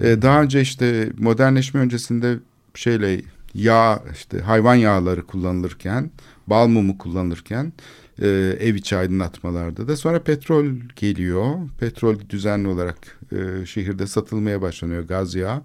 Ee, 0.00 0.22
daha 0.22 0.42
önce 0.42 0.60
işte 0.60 1.12
modernleşme 1.18 1.80
öncesinde 1.80 2.38
şeyle 2.74 3.22
yağ 3.54 4.02
işte 4.12 4.40
hayvan 4.40 4.74
yağları 4.74 5.26
kullanılırken 5.26 6.10
bal 6.46 6.68
mumu 6.68 6.98
kullanılırken 6.98 7.72
e, 8.20 8.28
ev 8.60 8.74
içi 8.74 8.96
aydınlatmalarda 8.96 9.88
da 9.88 9.96
sonra 9.96 10.22
petrol 10.22 10.66
geliyor. 10.96 11.54
Petrol 11.80 12.16
düzenli 12.28 12.68
olarak 12.68 13.18
e, 13.32 13.66
şehirde 13.66 14.06
satılmaya 14.06 14.62
başlanıyor 14.62 15.02
gaz 15.02 15.34
yağı. 15.34 15.62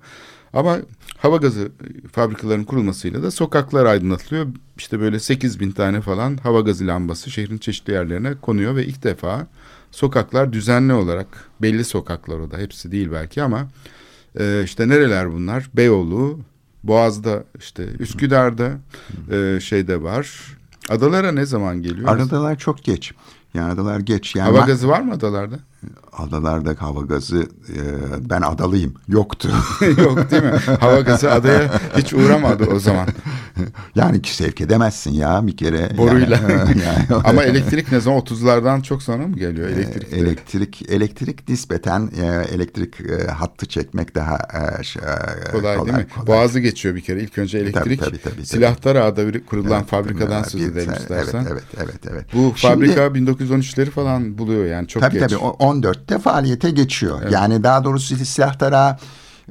Ama 0.53 0.77
hava 1.17 1.37
gazı 1.37 1.71
fabrikalarının 2.11 2.63
kurulmasıyla 2.63 3.23
da 3.23 3.31
sokaklar 3.31 3.85
aydınlatılıyor. 3.85 4.47
İşte 4.77 4.99
böyle 4.99 5.19
8 5.19 5.59
bin 5.59 5.71
tane 5.71 6.01
falan 6.01 6.37
hava 6.37 6.59
gazı 6.59 6.87
lambası 6.87 7.31
şehrin 7.31 7.57
çeşitli 7.57 7.93
yerlerine 7.93 8.33
konuyor 8.41 8.75
ve 8.75 8.85
ilk 8.85 9.03
defa 9.03 9.47
sokaklar 9.91 10.53
düzenli 10.53 10.93
olarak 10.93 11.27
belli 11.61 11.83
sokaklar 11.83 12.39
o 12.39 12.51
da 12.51 12.57
hepsi 12.57 12.91
değil 12.91 13.09
belki 13.11 13.43
ama 13.43 13.67
e, 14.39 14.61
işte 14.63 14.89
nereler 14.89 15.31
bunlar? 15.31 15.69
Beyoğlu, 15.73 16.39
Boğaz'da 16.83 17.43
işte 17.59 17.85
Üsküdar'da 17.99 18.71
e, 19.31 19.59
şeyde 19.59 20.03
var. 20.03 20.57
Adalara 20.89 21.31
ne 21.31 21.45
zaman 21.45 21.81
geliyor? 21.81 22.09
Adalar 22.09 22.55
çok 22.57 22.83
geç. 22.83 23.13
Yani 23.53 23.71
adalar 23.71 23.99
geç. 23.99 24.35
Yani 24.35 24.55
Hava 24.57 24.65
gazı 24.65 24.87
var 24.87 25.01
mı 25.01 25.13
adalarda? 25.13 25.55
Adalarda 26.13 26.75
hava 26.79 27.01
gazı 27.01 27.39
e, 27.69 27.79
ben 28.29 28.41
adalıyım. 28.41 28.93
Yoktu. 29.07 29.49
Yok 29.97 30.31
değil 30.31 30.43
mi? 30.43 30.51
Hava 30.79 30.99
gazı 30.99 31.31
adaya 31.31 31.81
hiç 31.97 32.13
uğramadı 32.13 32.65
o 32.75 32.79
zaman. 32.79 33.07
yani 33.95 34.21
ki 34.21 34.35
sevk 34.35 34.61
edemezsin 34.61 35.11
ya 35.11 35.47
bir 35.47 35.57
kere. 35.57 35.97
Boruyla. 35.97 36.35
Yani, 36.49 36.81
yani- 36.81 37.23
Ama 37.23 37.43
elektrik 37.43 37.91
ne 37.91 37.99
zaman 37.99 38.19
30'lardan 38.19 38.81
çok 38.83 39.03
sonra 39.03 39.27
mı 39.27 39.35
geliyor 39.35 39.69
elektrik? 39.69 40.11
de? 40.11 40.17
elektrik 40.17 40.89
elektrik 40.89 41.49
nispeten 41.49 42.09
e, 42.21 42.25
elektrik 42.55 42.95
e, 43.01 43.27
hattı 43.27 43.65
çekmek 43.65 44.15
daha 44.15 44.37
e, 44.79 44.83
ş- 44.83 44.99
e, 44.99 45.51
Kolay, 45.51 45.75
değil 45.85 45.97
mi? 45.97 46.07
kolay. 46.15 46.27
Boğazı 46.27 46.59
geçiyor 46.59 46.95
bir 46.95 47.01
kere. 47.01 47.19
İlk 47.21 47.37
önce 47.37 47.57
elektrik. 47.57 47.99
tabii, 48.01 48.17
tabii, 48.17 48.33
tabii. 48.35 48.45
Silahtar 48.45 48.95
Ağa'da 48.95 49.33
bir- 49.33 49.45
kurulan 49.45 49.79
Evet, 49.79 49.89
fabrikadan 49.89 50.43
bir- 50.43 50.49
söz 50.49 50.61
edelim 50.63 50.89
evet, 50.89 50.99
istersen. 51.01 51.47
Evet, 51.51 51.63
evet, 51.77 51.99
evet. 52.11 52.25
Bu 52.33 52.53
Şimdi- 52.55 52.73
fabrika 52.75 53.01
1913'leri 53.19 53.89
falan 53.89 54.37
buluyor 54.37 54.65
yani 54.65 54.87
çok 54.87 55.03
tabii 55.03 55.13
geç. 55.13 55.21
tabii 55.21 55.37
o- 55.37 55.57
14'te 55.59 56.19
faaliyete 56.19 56.69
geçiyor. 56.71 57.29
Yani 57.31 57.63
daha 57.63 57.83
doğrusu 57.83 58.15
silahtara 58.15 58.99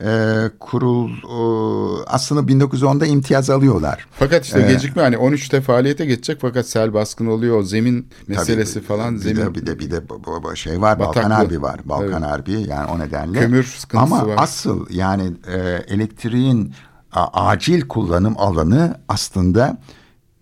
e, 0.03 0.41
kurul 0.61 1.11
e, 1.11 2.05
aslında 2.07 2.53
1910'da 2.53 3.07
imtiyaz 3.07 3.51
alıyorlar. 3.51 4.07
Fakat 4.13 4.45
işte 4.45 4.61
Ee, 4.63 4.73
gecikme 4.73 5.03
hani 5.03 5.17
13'te 5.17 5.61
faaliyete 5.61 6.07
geçecek 6.07 6.41
fakat 6.41 6.67
sel 6.69 6.95
baskını 6.95 7.31
oluyor. 7.31 7.63
Zemin 7.63 8.09
meselesi 8.27 8.75
Tabii, 8.75 8.85
falan 8.85 9.15
bir 9.15 9.21
zemin 9.21 9.37
de, 9.43 9.55
bir 9.55 9.67
de 9.67 9.79
bir 9.79 9.91
de 9.91 10.09
bu- 10.09 10.23
bu- 10.43 10.57
şey 10.57 10.81
var 10.81 10.99
Balkan 10.99 11.09
Bataklı. 11.25 11.35
Harbi 11.35 11.63
var. 11.63 11.81
Balkan 11.85 12.23
Evet. 12.23 12.23
Harbi 12.33 12.53
yani 12.53 12.91
o 12.91 12.99
nedenle. 12.99 13.39
Kömür 13.41 13.65
sıkıntısı 13.65 14.15
Ama 14.15 14.27
var. 14.29 14.35
asıl 14.39 14.87
yani 14.91 15.33
e, 15.47 15.59
elektriğin 15.89 16.75
a- 17.13 17.47
acil 17.49 17.81
kullanım 17.89 18.35
alanı 18.39 19.01
aslında 19.09 19.79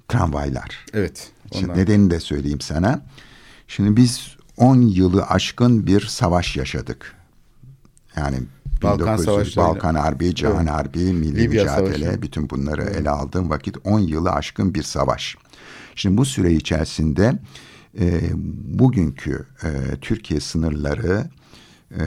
tramvaylar. 0.08 0.86
Evet. 0.92 1.30
Şimdi 1.52 1.64
Ondan. 1.64 1.82
nedenini 1.82 2.10
de 2.10 2.20
söyleyeyim 2.20 2.60
sana. 2.60 3.00
Şimdi 3.68 3.96
biz 3.96 4.36
10 4.56 4.80
yılı 4.80 5.22
aşkın 5.26 5.86
bir 5.86 6.00
savaş 6.00 6.56
yaşadık. 6.56 7.14
Yani 8.16 8.36
Balkan 8.82 9.18
1900 9.18 9.24
savaşlarıyla. 9.24 9.74
Balkan 9.74 9.94
Harbi, 9.94 10.34
Cihan 10.34 10.56
Evet. 10.56 10.70
Harbi, 10.70 10.98
Milli 10.98 11.36
Libya 11.36 11.62
Mücadele, 11.62 12.04
Savaşı. 12.04 12.22
bütün 12.22 12.50
bunları 12.50 12.82
ele 12.82 13.10
aldığım 13.10 13.50
vakit 13.50 13.76
10 13.84 14.00
yılı 14.00 14.30
aşkın 14.32 14.74
bir 14.74 14.82
savaş. 14.82 15.36
Şimdi 15.94 16.16
bu 16.16 16.24
süre 16.24 16.52
içerisinde 16.52 17.38
e, 18.00 18.20
bugünkü 18.78 19.46
e, 19.62 19.96
Türkiye 20.00 20.40
sınırları 20.40 21.30
e, 21.90 22.00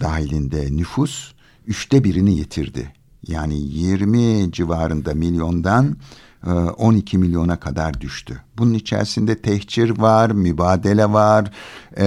dahilinde 0.00 0.76
nüfus 0.76 1.32
üçte 1.66 2.04
birini 2.04 2.34
yitirdi. 2.34 2.92
Yani 3.28 3.60
20 3.60 4.52
civarında 4.52 5.14
milyondan 5.14 5.96
12 6.50 7.18
milyona 7.18 7.60
kadar 7.60 8.00
düştü. 8.00 8.40
Bunun 8.58 8.74
içerisinde 8.74 9.42
tehcir 9.42 9.98
var, 9.98 10.30
mübadele 10.30 11.12
var. 11.12 11.50
E, 11.98 12.04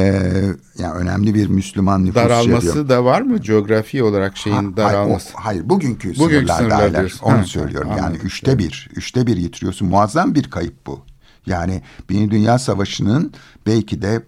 yani 0.77 0.93
önemli 0.95 1.35
bir 1.35 1.47
Müslüman 1.47 2.05
nüfus 2.05 2.15
Daralması 2.15 2.61
çeviriyor. 2.65 2.89
da 2.89 3.05
var 3.05 3.21
mı 3.21 3.41
coğrafi 3.41 4.03
olarak 4.03 4.37
şeyin 4.37 4.55
Ha- 4.55 4.61
hayır, 4.63 4.75
daralması? 4.77 5.29
o- 5.37 5.39
hayır, 5.41 5.69
bugünkü, 5.69 6.09
Bugünkü 6.19 6.47
sınırlar 6.53 6.57
sınırlar 6.57 6.93
diyorsun. 6.99 7.25
Onu 7.25 7.37
Ha, 7.37 7.43
söylüyorum. 7.43 7.89
ha, 7.89 7.95
yani 7.97 8.05
anladım. 8.05 8.25
üçte 8.25 8.57
bir, 8.59 8.89
üçte 8.95 9.27
bir 9.27 9.37
yitiriyorsun. 9.37 9.87
Muazzam 9.87 10.35
bir 10.35 10.43
kayıp 10.43 10.87
bu. 10.87 10.99
Yani 11.45 11.81
Birinci 12.09 12.31
Dünya 12.31 12.59
Savaşı'nın 12.59 13.33
belki 13.67 14.01
de 14.01 14.23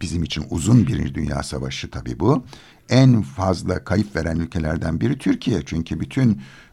bizim 0.00 0.22
için 0.22 0.44
uzun 0.50 0.86
Birinci 0.86 1.14
Dünya 1.14 1.42
Savaşı 1.42 1.90
tabii 1.90 2.20
bu. 2.20 2.44
En 2.88 3.22
fazla 3.22 3.84
kayıp 3.84 4.16
veren 4.16 4.36
ülkelerden 4.36 5.00
biri 5.00 5.18
Türkiye. 5.18 5.62
Çünkü 5.66 6.00
bütün 6.00 6.30
e, 6.32 6.71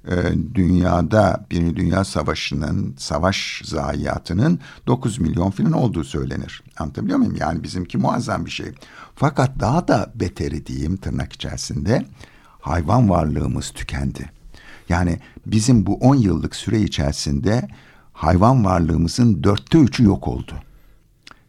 dünyada 0.55 1.45
Birinci 1.51 1.75
Dünya 1.75 2.03
Savaşı'nın, 2.03 2.95
savaş 2.97 3.61
zayiatının 3.65 4.59
9 4.87 5.19
milyon 5.19 5.51
falan 5.51 5.71
olduğu 5.71 6.03
söylenir. 6.03 6.63
Anlatabiliyor 6.77 7.17
muyum? 7.17 7.35
Yani 7.39 7.63
bizimki 7.63 7.97
muazzam 7.97 8.45
bir 8.45 8.51
şey. 8.51 8.71
Fakat 9.15 9.59
daha 9.59 9.87
da 9.87 10.11
beteri 10.15 10.65
diyeyim 10.65 10.97
tırnak 10.97 11.33
içerisinde 11.33 12.05
hayvan 12.59 13.09
varlığımız 13.09 13.71
tükendi. 13.71 14.29
Yani 14.89 15.19
bizim 15.45 15.85
bu 15.85 15.95
10 15.95 16.15
yıllık 16.15 16.55
süre 16.55 16.81
içerisinde 16.81 17.67
hayvan 18.13 18.65
varlığımızın 18.65 19.43
dörtte 19.43 19.77
üçü 19.77 20.03
yok 20.03 20.27
oldu. 20.27 20.53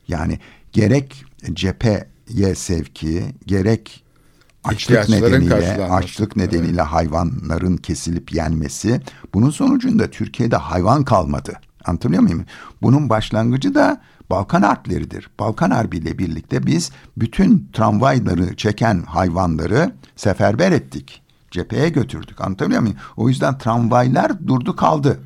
Yani 0.08 0.38
gerek 0.72 1.24
cepheye 1.52 2.54
sevki, 2.54 3.24
gerek 3.46 4.04
açlık 4.64 5.08
nedeniyle, 5.08 5.84
açlık 5.84 6.36
nedeniyle 6.36 6.82
hayvanların 6.82 7.76
kesilip 7.76 8.32
yenmesi, 8.32 9.00
bunun 9.34 9.50
sonucunda 9.50 10.11
Türkiye'de 10.11 10.56
hayvan 10.56 11.04
kalmadı. 11.04 11.52
Anlatabiliyor 11.84 12.22
muyum? 12.22 12.44
Bunun 12.82 13.08
başlangıcı 13.08 13.74
da 13.74 14.00
Balkan 14.30 14.62
Harpleridir. 14.62 15.30
Balkan 15.38 15.70
Harbi 15.70 15.96
ile 15.96 16.18
birlikte 16.18 16.66
biz 16.66 16.90
bütün 17.16 17.68
tramvayları 17.72 18.56
çeken 18.56 19.02
hayvanları 19.02 19.92
seferber 20.16 20.72
ettik. 20.72 21.22
Cepheye 21.50 21.88
götürdük. 21.88 22.40
Anlatabiliyor 22.40 22.82
muyum? 22.82 22.96
O 23.16 23.28
yüzden 23.28 23.58
tramvaylar 23.58 24.46
durdu 24.46 24.76
kaldı. 24.76 25.20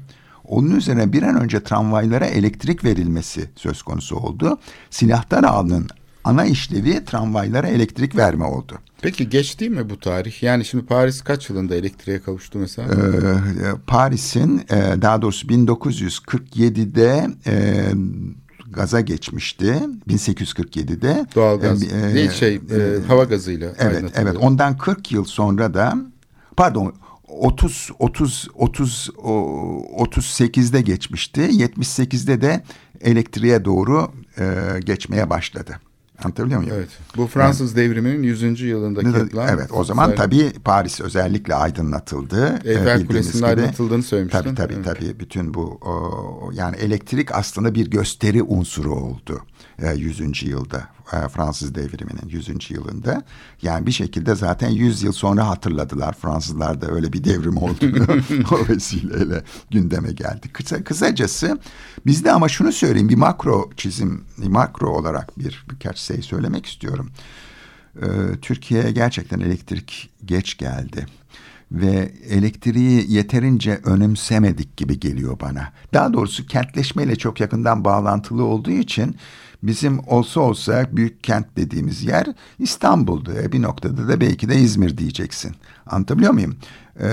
Onun 0.44 0.76
üzerine 0.76 1.12
bir 1.12 1.22
an 1.22 1.40
önce 1.40 1.62
tramvaylara 1.62 2.26
elektrik 2.26 2.84
verilmesi 2.84 3.50
söz 3.56 3.82
konusu 3.82 4.16
oldu. 4.16 4.58
Silahtar 4.90 5.44
ağının 5.44 5.88
ana 6.24 6.44
işlevi 6.44 7.04
tramvaylara 7.04 7.68
elektrik 7.68 8.16
verme 8.16 8.44
oldu. 8.44 8.78
Peki 9.04 9.28
geç 9.28 9.60
değil 9.60 9.70
mi 9.70 9.90
bu 9.90 10.00
tarih? 10.00 10.42
Yani 10.42 10.64
şimdi 10.64 10.86
Paris 10.86 11.22
kaç 11.22 11.50
yılında 11.50 11.74
elektriğe 11.74 12.22
kavuştu 12.22 12.58
mesela? 12.58 12.88
Ee, 12.88 13.72
Paris'in 13.86 14.58
e, 14.58 15.02
daha 15.02 15.22
doğrusu 15.22 15.46
1947'de 15.46 17.26
e, 17.46 17.84
gaza 18.70 19.00
geçmişti. 19.00 19.80
1847'de. 20.08 21.26
Doğalgaz 21.34 21.82
E, 21.82 21.86
e, 21.86 22.14
değil 22.14 22.30
şey 22.30 22.54
e, 22.54 22.60
hava 23.06 23.24
gazıyla. 23.24 23.72
Evet, 23.78 24.04
evet. 24.14 24.36
Ondan 24.40 24.76
40 24.76 25.12
yıl 25.12 25.24
sonra 25.24 25.74
da 25.74 25.96
pardon 26.56 26.94
30 27.28 27.90
30 27.98 28.48
30 28.54 29.10
o, 29.16 29.30
38'de 29.98 30.80
geçmişti. 30.80 31.40
78'de 31.40 32.40
de 32.40 32.64
elektriğe 33.00 33.64
doğru 33.64 34.12
e, 34.38 34.44
geçmeye 34.80 35.30
başladı. 35.30 35.80
Anlatabiliyor 36.24 36.60
muyum? 36.60 36.74
Evet. 36.78 36.88
Bu 37.16 37.26
Fransız 37.26 37.76
devriminin 37.76 38.22
100. 38.22 38.60
yılındaki 38.60 39.06
yapılan... 39.06 39.48
Evet 39.48 39.70
o 39.72 39.84
zaman 39.84 40.04
Sayın- 40.04 40.16
tabii 40.16 40.52
Paris 40.64 41.00
özellikle 41.00 41.54
aydınlatıldı. 41.54 42.60
Bildiğiniz 42.64 43.06
Kulesi'nin 43.06 43.36
gibi. 43.36 43.46
aydınlatıldığını 43.46 44.02
söylemiştin. 44.02 44.38
Tabii 44.42 44.54
tabii 44.54 44.74
Evet. 44.74 44.84
tabii 44.84 45.20
bütün 45.20 45.54
bu 45.54 45.62
o, 45.82 46.50
yani 46.54 46.76
elektrik 46.76 47.34
aslında 47.34 47.74
bir 47.74 47.90
gösteri 47.90 48.42
unsuru 48.42 48.94
oldu. 48.94 49.40
E, 49.78 49.94
100. 49.94 50.42
yılda 50.42 50.88
e, 51.12 51.28
Fransız 51.28 51.74
devriminin 51.74 52.28
100. 52.28 52.70
yılında. 52.70 53.22
Yani 53.62 53.86
bir 53.86 53.92
şekilde 53.92 54.34
zaten 54.34 54.68
100 54.68 55.02
yıl 55.02 55.12
sonra 55.12 55.48
hatırladılar 55.48 56.12
Fransızlarda 56.12 56.90
öyle 56.90 57.12
bir 57.12 57.24
devrim 57.24 57.56
olduğunu 57.56 58.06
o 58.54 58.68
vesileyle 58.68 59.44
gündeme 59.70 60.12
geldi. 60.12 60.48
Kısa, 60.52 60.84
kısacası 60.84 61.58
bizde 62.06 62.32
ama 62.32 62.48
şunu 62.48 62.72
söyleyeyim 62.72 63.08
bir 63.08 63.16
makro 63.16 63.70
çizim 63.76 64.24
makro 64.38 64.88
olarak 64.88 65.38
bir 65.38 65.64
birkaç 65.70 65.98
şey 65.98 66.22
söylemek 66.22 66.66
istiyorum. 66.66 67.10
Ee, 68.02 68.06
Türkiye'ye 68.42 68.90
gerçekten 68.90 69.40
elektrik 69.40 70.10
geç 70.24 70.58
geldi 70.58 71.06
ve 71.72 72.12
elektriği 72.28 73.12
yeterince 73.12 73.80
önemsemedik 73.84 74.76
gibi 74.76 75.00
geliyor 75.00 75.40
bana. 75.40 75.72
Daha 75.94 76.12
doğrusu 76.12 76.46
kentleşmeyle 76.46 77.16
çok 77.16 77.40
yakından 77.40 77.84
bağlantılı 77.84 78.44
olduğu 78.44 78.70
için 78.70 79.16
bizim 79.66 79.98
olsa 80.06 80.40
olsa 80.40 80.86
büyük 80.92 81.24
kent 81.24 81.56
dediğimiz 81.56 82.04
yer 82.04 82.26
İstanbul'du. 82.58 83.32
E, 83.42 83.52
bir 83.52 83.62
noktada 83.62 84.08
da 84.08 84.20
belki 84.20 84.48
de 84.48 84.56
İzmir 84.56 84.98
diyeceksin. 84.98 85.54
Anlatabiliyor 85.86 86.32
muyum? 86.32 86.56
Ee, 87.00 87.06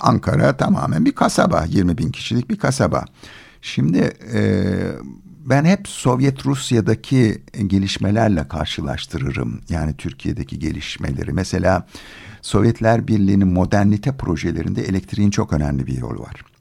Ankara 0.00 0.56
tamamen 0.56 1.04
bir 1.04 1.12
kasaba, 1.12 1.64
20 1.68 1.98
bin 1.98 2.10
kişilik 2.10 2.50
bir 2.50 2.56
kasaba. 2.56 3.04
Şimdi 3.62 4.12
e, 4.34 4.64
ben 5.46 5.64
hep 5.64 5.88
Sovyet 5.88 6.46
Rusya'daki 6.46 7.42
gelişmelerle 7.66 8.48
karşılaştırırım. 8.48 9.60
Yani 9.68 9.96
Türkiye'deki 9.96 10.58
gelişmeleri. 10.58 11.32
Mesela 11.32 11.86
Sovyetler 12.42 13.08
Birliği'nin 13.08 13.48
modernite 13.48 14.16
projelerinde 14.16 14.82
elektriğin 14.82 15.30
çok 15.30 15.52
önemli 15.52 15.86
bir 15.86 15.98
yolu 15.98 16.20
var. 16.20 16.53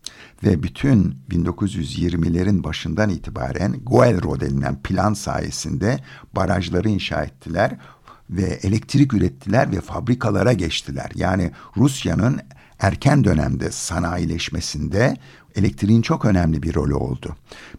Ve 0.43 0.63
bütün 0.63 1.17
1920'lerin 1.29 2.63
başından 2.63 3.09
itibaren 3.09 3.79
Goelro 3.83 4.39
denilen 4.39 4.81
plan 4.81 5.13
sayesinde 5.13 5.99
barajları 6.35 6.89
inşa 6.89 7.23
ettiler 7.23 7.77
ve 8.29 8.59
elektrik 8.63 9.13
ürettiler 9.13 9.71
ve 9.71 9.81
fabrikalara 9.81 10.53
geçtiler. 10.53 11.11
Yani 11.15 11.51
Rusya'nın 11.77 12.39
erken 12.79 13.23
dönemde 13.23 13.71
sanayileşmesinde 13.71 15.17
elektriğin 15.55 16.01
çok 16.01 16.25
önemli 16.25 16.63
bir 16.63 16.75
rolü 16.75 16.93
oldu. 16.93 17.35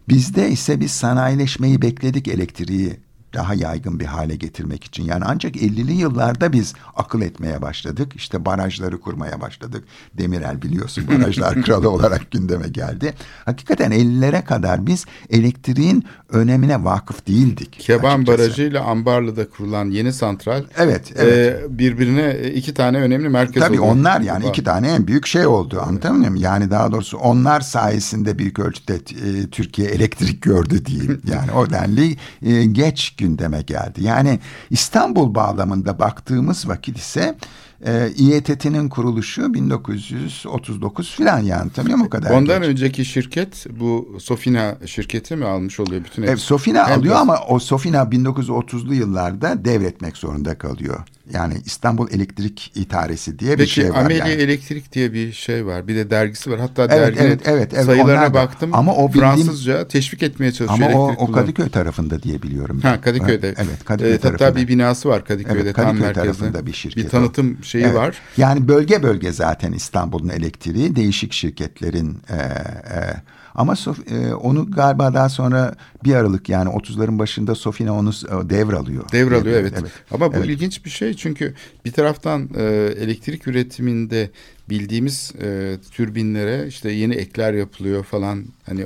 Bizde 0.09 0.49
ise 0.49 0.79
biz 0.79 0.91
sanayileşmeyi 0.91 1.81
bekledik 1.81 2.27
elektriği 2.27 2.99
daha 3.35 3.53
yaygın 3.53 3.99
bir 3.99 4.05
hale 4.05 4.35
getirmek 4.35 4.83
için. 4.83 5.03
Yani 5.03 5.23
ancak 5.27 5.55
50'li 5.55 5.93
yıllarda 5.93 6.53
biz 6.53 6.73
akıl 6.95 7.21
etmeye 7.21 7.61
başladık. 7.61 8.11
İşte 8.15 8.45
barajları 8.45 8.99
kurmaya 8.99 9.41
başladık. 9.41 9.83
Demirel 10.13 10.61
biliyorsun 10.61 11.07
barajlar 11.11 11.61
kralı 11.61 11.89
olarak 11.89 12.31
gündeme 12.31 12.67
geldi. 12.67 13.13
Hakikaten 13.45 13.91
50'lere 13.91 14.45
kadar 14.45 14.87
biz 14.87 15.05
elektriğin 15.29 16.05
önemine 16.29 16.83
vakıf 16.83 17.27
değildik. 17.27 17.79
Keban 17.79 18.15
açıkçası. 18.15 18.39
Barajı 18.39 18.61
ile 18.63 18.79
Ambarlı'da 18.79 19.49
kurulan 19.49 19.89
yeni 19.89 20.13
santral 20.13 20.63
Evet, 20.77 21.13
evet. 21.15 21.63
e, 21.63 21.77
birbirine 21.79 22.51
iki 22.55 22.73
tane 22.73 22.97
önemli 22.97 23.29
merkez 23.29 23.63
Tabii 23.63 23.79
oluyor. 23.79 23.93
onlar 23.95 24.21
yani 24.21 24.47
iki 24.47 24.63
tane 24.63 24.87
en 24.91 25.07
büyük 25.07 25.27
şey 25.27 25.47
oldu 25.47 25.81
anlatabiliyor 25.81 26.29
muyum? 26.29 26.35
Yani 26.35 26.71
daha 26.71 26.91
doğrusu 26.91 27.17
onlar 27.17 27.61
sayesinde 27.61 28.39
büyük 28.39 28.59
ölçüde 28.59 28.95
e, 28.95 29.47
Türkiye 29.51 29.87
elektrik 29.89 30.41
gördü 30.41 30.85
diyeyim. 30.85 31.21
Yani 31.31 31.51
o 31.51 31.69
denli 31.69 32.17
e, 32.41 32.65
geç 32.65 33.15
gündeme 33.25 33.61
geldi. 33.61 34.03
Yani 34.03 34.39
İstanbul 34.69 35.35
bağlamında 35.35 35.99
baktığımız 35.99 36.69
vakit 36.69 36.97
ise 36.97 37.35
e, 37.87 38.09
İETT'nin 38.17 38.89
kuruluşu 38.89 39.53
1939 39.53 41.15
filan 41.15 41.39
yani 41.39 41.71
tabii 41.71 41.95
o 42.05 42.09
kadar. 42.09 42.31
Ondan 42.31 42.61
geç. 42.61 42.69
önceki 42.69 43.05
şirket 43.05 43.65
bu 43.79 44.17
Sofina 44.19 44.77
şirketi 44.85 45.35
mi 45.35 45.45
almış 45.45 45.79
oluyor 45.79 46.03
bütün 46.03 46.21
Evet, 46.21 46.31
hepsi? 46.31 46.45
Sofina 46.45 46.89
Hem 46.89 46.99
alıyor 46.99 47.15
de- 47.15 47.19
ama 47.19 47.39
o 47.49 47.59
Sofina 47.59 47.97
1930'lu 48.11 48.93
yıllarda 48.93 49.65
devretmek 49.65 50.17
zorunda 50.17 50.57
kalıyor. 50.57 50.99
Yani 51.33 51.53
İstanbul 51.65 52.07
Elektrik 52.11 52.71
İdaresi 52.75 53.39
diye 53.39 53.51
bir 53.51 53.57
Peki 53.57 53.71
şey 53.71 53.89
var. 53.93 53.95
Ameli 53.99 54.17
yani. 54.19 54.31
Elektrik 54.31 54.93
diye 54.93 55.13
bir 55.13 55.31
şey 55.31 55.65
var. 55.65 55.87
Bir 55.87 55.95
de 55.95 56.09
dergisi 56.09 56.51
var. 56.51 56.59
Hatta 56.59 56.83
Evet, 56.83 56.91
derginin 56.91 57.23
evet, 57.25 57.41
evet, 57.45 57.71
evet, 57.73 57.85
sayılarına 57.85 58.33
baktım. 58.33 58.69
Ama 58.73 58.95
o 58.95 59.07
bildiğim- 59.07 59.19
Fransızca 59.25 59.87
teşvik 59.87 60.23
etmeye 60.23 60.51
çalışıyor 60.51 60.89
Ama 60.91 60.99
o, 61.01 61.15
o. 61.17 61.31
Kadıköy 61.31 61.69
tarafında 61.69 62.23
diye 62.23 62.41
biliyorum. 62.41 62.79
Ha 62.81 63.01
Kadıköy'de. 63.01 63.47
Evet, 63.47 63.57
evet 63.69 63.83
Kadıköy 63.85 64.11
Evet, 64.11 64.21
tarafında. 64.21 64.45
Hatta 64.47 64.55
bir 64.59 64.67
binası 64.67 65.09
var 65.09 65.25
Kadıköy'de 65.25 65.59
Evet, 65.61 65.75
tam 65.75 65.85
Kadıköy 65.85 66.05
merkezde. 66.07 66.23
tarafında 66.25 66.65
bir 66.65 66.73
şirket 66.73 67.05
o. 67.05 67.09
tanıtım 67.09 67.57
şeyi 67.75 67.85
Evet. 67.85 67.95
var. 67.95 68.17
Yani 68.37 68.67
bölge 68.67 69.03
bölge 69.03 69.31
zaten 69.31 69.71
İstanbul'un 69.71 70.29
elektriği 70.29 70.95
değişik 70.95 71.33
şirketlerin 71.33 72.17
e, 72.29 72.35
e, 72.35 73.13
ama 73.55 73.73
Sof- 73.73 74.29
e, 74.29 74.33
onu 74.35 74.71
galiba 74.71 75.13
daha 75.13 75.29
sonra 75.29 75.75
bir 76.03 76.15
Aralık 76.15 76.49
yani 76.49 76.69
30'ların 76.69 77.19
başında 77.19 77.55
Sofina 77.55 77.93
onu 77.93 78.09
e, 78.09 78.49
devralıyor. 78.49 79.11
Devralıyor 79.11 79.59
evet. 79.59 79.73
evet. 79.81 79.91
Ama 80.11 80.33
bu 80.33 80.37
Evet. 80.37 80.49
ilginç 80.49 80.85
bir 80.85 80.89
şey 80.89 81.13
çünkü 81.13 81.53
bir 81.85 81.91
taraftan 81.91 82.49
e, 82.57 82.63
elektrik 82.99 83.47
üretiminde 83.47 84.29
bildiğimiz 84.69 85.33
e, 85.41 85.77
türbinlere 85.91 86.67
işte 86.67 86.91
yeni 86.91 87.15
ekler 87.15 87.53
yapılıyor 87.53 88.03
falan 88.03 88.45
hani 88.65 88.85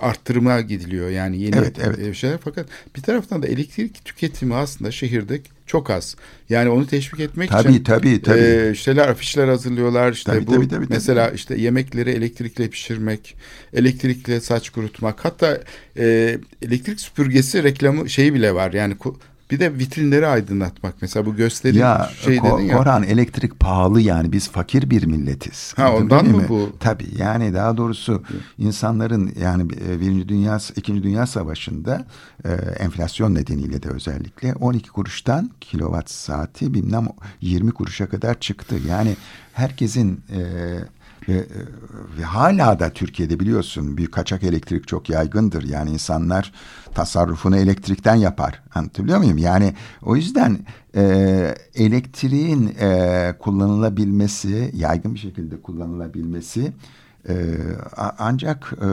arttırma 0.00 0.60
gidiliyor 0.60 1.08
yani 1.08 1.42
yeni 1.42 1.56
Evet, 1.56 1.76
evet. 1.82 1.98
e, 1.98 2.14
şeyler 2.14 2.38
fakat 2.44 2.66
bir 2.96 3.02
taraftan 3.02 3.42
da 3.42 3.46
elektrik 3.46 4.04
tüketimi 4.04 4.54
aslında 4.54 4.90
şehirde 4.90 5.40
çok 5.70 5.90
az. 5.90 6.16
Yani 6.48 6.68
onu 6.68 6.86
teşvik 6.86 7.20
etmek 7.20 7.50
Tabii, 7.50 7.72
için 7.72 7.84
tabii, 7.84 8.22
tabii. 8.22 8.38
e, 8.40 8.74
şeyler 8.74 9.08
afişler 9.08 9.48
hazırlıyorlar 9.48 10.12
işte 10.12 10.32
Tabii, 10.32 10.46
bu 10.46 10.52
tabii, 10.54 10.68
tabii, 10.68 10.84
tabii. 10.84 10.94
mesela 10.94 11.30
işte 11.30 11.60
yemekleri 11.60 12.10
elektrikle 12.10 12.68
pişirmek, 12.68 13.36
elektrikle 13.74 14.40
saç 14.40 14.70
kurutmak 14.70 15.24
hatta 15.24 15.60
e, 15.98 16.38
elektrik 16.62 17.00
süpürgesi 17.00 17.62
reklamı 17.62 18.10
şeyi 18.10 18.34
bile 18.34 18.54
var 18.54 18.72
yani 18.72 18.96
bir 19.50 19.60
de 19.60 19.78
vitrinleri 19.78 20.26
aydınlatmak 20.26 20.94
mesela 21.00 21.26
bu 21.26 21.36
gösteri 21.36 21.78
Ya, 21.78 22.10
şey 22.20 22.36
Ko- 22.36 22.58
dedin 22.58 22.68
ya. 22.68 22.76
Korhan 22.76 23.02
elektrik 23.02 23.60
pahalı 23.60 24.00
yani 24.00 24.32
biz 24.32 24.48
fakir 24.50 24.90
bir 24.90 25.04
milletiz. 25.06 25.72
Ha, 25.76 25.84
Anladın 25.84 26.02
ondan 26.04 26.26
mı 26.26 26.36
mi? 26.36 26.48
bu? 26.48 26.72
Tabii 26.80 27.06
yani 27.18 27.54
daha 27.54 27.76
doğrusu 27.76 28.22
insanların 28.58 29.32
yani 29.40 29.62
e, 29.88 30.00
Birinci 30.00 30.28
Dünya, 30.28 30.58
İkinci 30.76 31.02
Dünya 31.02 31.26
Savaşı'nda 31.26 32.04
e, 32.44 32.48
enflasyon 32.78 33.34
nedeniyle 33.34 33.82
de 33.82 33.88
özellikle 33.88 34.54
12 34.54 34.90
kuruştan 34.90 35.50
kilowatt 35.60 36.10
saati 36.10 36.74
bilmem 36.74 37.06
20 37.40 37.70
kuruşa 37.70 38.08
kadar 38.08 38.40
çıktı. 38.40 38.76
Yani 38.88 39.16
herkesin 39.52 40.20
e, 40.32 40.40
ve, 41.28 41.46
ve 42.18 42.24
hala 42.24 42.80
da 42.80 42.90
Türkiye'de 42.90 43.40
biliyorsun 43.40 43.96
büyük 43.96 44.12
kaçak 44.12 44.42
elektrik 44.42 44.88
çok 44.88 45.10
yaygındır. 45.10 45.62
Yani 45.62 45.90
insanlar 45.90 46.52
tasarrufunu 46.94 47.56
elektrikten 47.56 48.14
yapar. 48.14 48.62
Anlatabiliyor 48.74 49.18
muyum? 49.18 49.38
Yani 49.38 49.74
o 50.02 50.16
yüzden 50.16 50.58
e, 50.96 51.54
elektriğin 51.74 52.74
e, 52.80 53.34
kullanılabilmesi, 53.38 54.70
yaygın 54.74 55.14
bir 55.14 55.18
şekilde 55.18 55.62
kullanılabilmesi 55.62 56.72
e, 57.28 57.34
a- 57.96 58.12
ancak 58.18 58.72
e, 58.78 58.86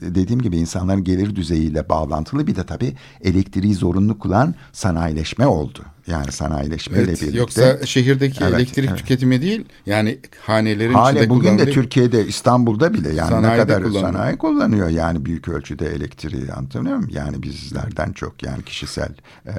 dediğim 0.00 0.42
gibi 0.42 0.56
insanların 0.56 1.04
gelir 1.04 1.36
düzeyiyle 1.36 1.88
bağlantılı 1.88 2.46
bir 2.46 2.56
de 2.56 2.64
tabii 2.66 2.94
elektriği 3.22 3.74
zorunlu 3.74 4.18
kılan 4.18 4.54
sanayileşme 4.72 5.46
oldu. 5.46 5.78
Yani 6.06 6.32
sanayileşmeyle 6.32 7.02
Evet, 7.04 7.20
birlikte. 7.22 7.38
yoksa 7.38 7.86
şehirdeki 7.86 8.44
Evet, 8.44 8.54
elektrik 8.54 8.88
evet. 8.88 8.98
tüketimi 8.98 9.42
değil 9.42 9.64
yani 9.86 10.18
hanelerin 10.40 10.92
Hale 10.94 11.18
içinde 11.18 11.30
bugün 11.30 11.58
de 11.58 11.70
Türkiye'de 11.70 12.26
İstanbul'da 12.26 12.94
bile 12.94 13.12
yani 13.14 13.42
ne 13.46 13.56
kadar 13.56 13.82
kullanılıyor. 13.82 14.12
sanayi 14.12 14.36
kullanıyor 14.38 14.88
yani 14.88 15.24
büyük 15.24 15.48
ölçüde 15.48 15.86
elektriği 15.94 16.52
anlatabiliyor 16.52 16.96
muyum? 16.96 17.10
Yani 17.14 17.42
bizlerden 17.42 18.12
çok 18.12 18.42
yani 18.42 18.62
kişisel. 18.62 19.14
e, 19.46 19.52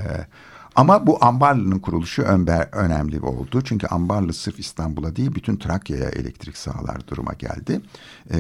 ama 0.76 1.08
bu 1.08 1.26
Ambarlı'nın 1.26 1.80
kuruluşu 1.80 2.22
önbe- 2.22 2.70
önemli 2.72 3.20
oldu. 3.20 3.62
Çünkü 3.64 3.88
Ambarlı 3.88 4.34
sırf 4.34 4.60
İstanbul'a 4.60 5.16
değil 5.16 5.36
bütün 5.36 5.58
Trakya'ya 5.58 6.10
elektrik 6.10 6.58
sağlar 6.58 7.08
duruma 7.08 7.34
geldi. 7.34 7.82
E, 8.34 8.38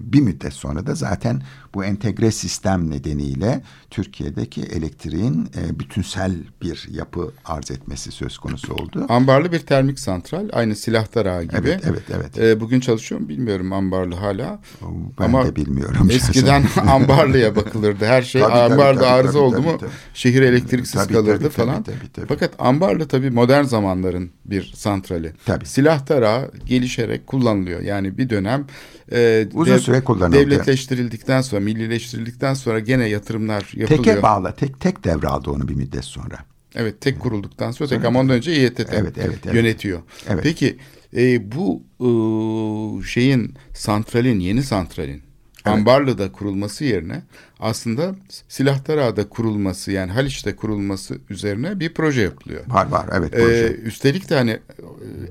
bir 0.00 0.20
müddet 0.20 0.52
sonra 0.52 0.86
da 0.86 0.94
zaten 0.94 1.42
bu 1.74 1.84
entegre 1.84 2.30
sistem 2.30 2.90
nedeniyle 2.90 3.62
Türkiye'deki 3.90 4.62
elektriğin 4.62 5.48
e, 5.56 5.78
bütünsel 5.78 6.34
bir 6.62 6.88
yapı 6.90 7.30
arz 7.44 7.70
etmesi 7.70 8.10
söz 8.12 8.38
konusu 8.38 8.74
oldu. 8.74 9.06
Ambarlı 9.08 9.52
bir 9.52 9.58
termik 9.60 9.98
santral 10.00 10.48
aynı 10.52 10.76
Silahtar 10.76 11.26
Ağı 11.26 11.42
gibi. 11.42 11.56
Evet, 11.58 11.82
evet, 11.84 12.02
evet. 12.14 12.38
Ee, 12.38 12.60
bugün 12.60 12.80
çalışıyor 12.80 13.20
mu 13.20 13.28
bilmiyorum 13.28 13.72
Ambarlı 13.72 14.14
hala. 14.14 14.58
Ben 15.20 15.24
Ama 15.24 15.44
de 15.46 15.56
bilmiyorum. 15.56 16.08
Eskiden 16.10 16.64
Ambarlı'ya 16.88 17.56
bakılırdı. 17.56 18.04
Her 18.06 18.22
şey 18.22 18.42
Tabii, 18.42 18.52
tabii, 18.52 18.72
Ambarlı'da 18.72 19.02
tabii, 19.02 19.12
arıza 19.12 19.32
tabii, 19.32 19.42
oldu 19.42 19.56
tabii, 19.56 19.66
mu 19.66 19.78
tabii. 19.80 19.90
şehir 20.14 20.42
elektriksiz 20.42 21.02
Tabii, 21.02 21.12
kalırdı 21.12 21.38
tabii, 21.38 21.48
falan. 21.50 21.65
Falan. 21.66 21.82
tabii, 21.82 22.12
tabii. 22.12 22.26
Fakat 22.26 22.54
Ambarlı 22.58 23.08
tabii 23.08 23.30
modern 23.30 23.64
zamanların 23.64 24.30
bir 24.44 24.72
santrali. 24.76 25.32
Tabii. 25.46 25.66
Silah 25.66 26.06
tarağı 26.06 26.50
gelişerek 26.66 27.26
kullanılıyor. 27.26 27.80
Yani 27.80 28.18
bir 28.18 28.30
dönem 28.30 28.66
e, 29.12 29.48
Uzun 29.54 29.78
süre 29.78 30.00
kullanıldı. 30.00 30.36
Devletleştirildikten 30.36 31.40
sonra, 31.40 31.60
millileştirildikten 31.60 32.54
sonra 32.54 32.80
gene 32.80 33.08
yatırımlar 33.08 33.72
yapılıyor. 33.74 34.04
Teke 34.04 34.22
bağlı. 34.22 34.54
Tek 34.56 34.80
tek 34.80 35.04
devraldı 35.04 35.50
onu 35.50 35.68
bir 35.68 35.74
müddet 35.74 36.04
sonra. 36.04 36.38
Evet 36.74 37.00
tek 37.00 37.20
kurulduktan 37.20 37.70
sonra 37.70 37.88
tek 37.88 38.04
ama 38.04 38.20
ondan 38.20 38.36
önce 38.36 38.52
İETT 38.52 38.80
Evet, 38.80 38.92
evet, 38.92 39.38
evet. 39.44 39.54
yönetiyor. 39.54 40.02
Evet. 40.28 40.40
Peki 40.42 40.78
e, 41.16 41.52
bu 41.52 41.82
e, 42.00 42.08
şeyin 43.06 43.54
santralin 43.74 44.40
yeni 44.40 44.62
santralin 44.62 45.25
Ambarlı'da 45.70 46.32
kurulması 46.32 46.84
yerine 46.84 47.22
aslında 47.60 48.14
Silahtarağ'da 48.48 49.28
kurulması 49.28 49.92
yani 49.92 50.12
Haliç'te 50.12 50.56
kurulması 50.56 51.18
üzerine 51.30 51.80
bir 51.80 51.94
proje 51.94 52.22
yapılıyor. 52.22 52.60
Var 52.68 52.86
var 52.86 53.06
evet. 53.12 53.34
Ee, 53.34 53.38
proje. 53.38 53.74
üstelik 53.74 54.30
de 54.30 54.34
hani 54.34 54.50
e, 54.50 54.60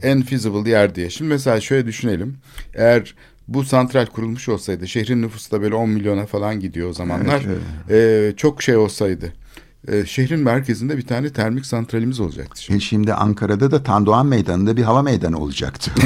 en 0.09 0.21
feasible 0.21 0.69
yer 0.69 0.95
diye. 0.95 1.09
Şimdi 1.09 1.29
mesela 1.29 1.61
şöyle 1.61 1.87
düşünelim. 1.87 2.37
Eğer 2.73 3.15
bu 3.47 3.63
santral 3.63 4.05
kurulmuş 4.05 4.49
olsaydı 4.49 4.87
şehrin 4.87 5.21
nüfusu 5.21 5.51
da 5.51 5.61
böyle 5.61 5.75
10 5.75 5.89
milyona 5.89 6.25
falan 6.25 6.59
gidiyor 6.59 6.89
o 6.89 6.93
zamanlar. 6.93 7.41
Evet, 7.47 8.31
Ee, 8.31 8.33
çok 8.37 8.61
şey 8.63 8.75
olsaydı. 8.75 9.33
E, 9.87 10.05
şehrin 10.05 10.39
merkezinde 10.39 10.97
bir 10.97 11.01
tane 11.01 11.29
termik 11.29 11.65
santralimiz 11.65 12.19
olacaktı. 12.19 12.63
Şimdi. 12.63 12.77
E 12.77 12.79
şimdi 12.79 13.13
Ankara'da 13.13 13.71
da 13.71 13.83
Tandoğan 13.83 14.25
Meydanı'nda 14.25 14.77
bir 14.77 14.83
hava 14.83 15.01
meydanı 15.01 15.39
olacaktı. 15.39 15.91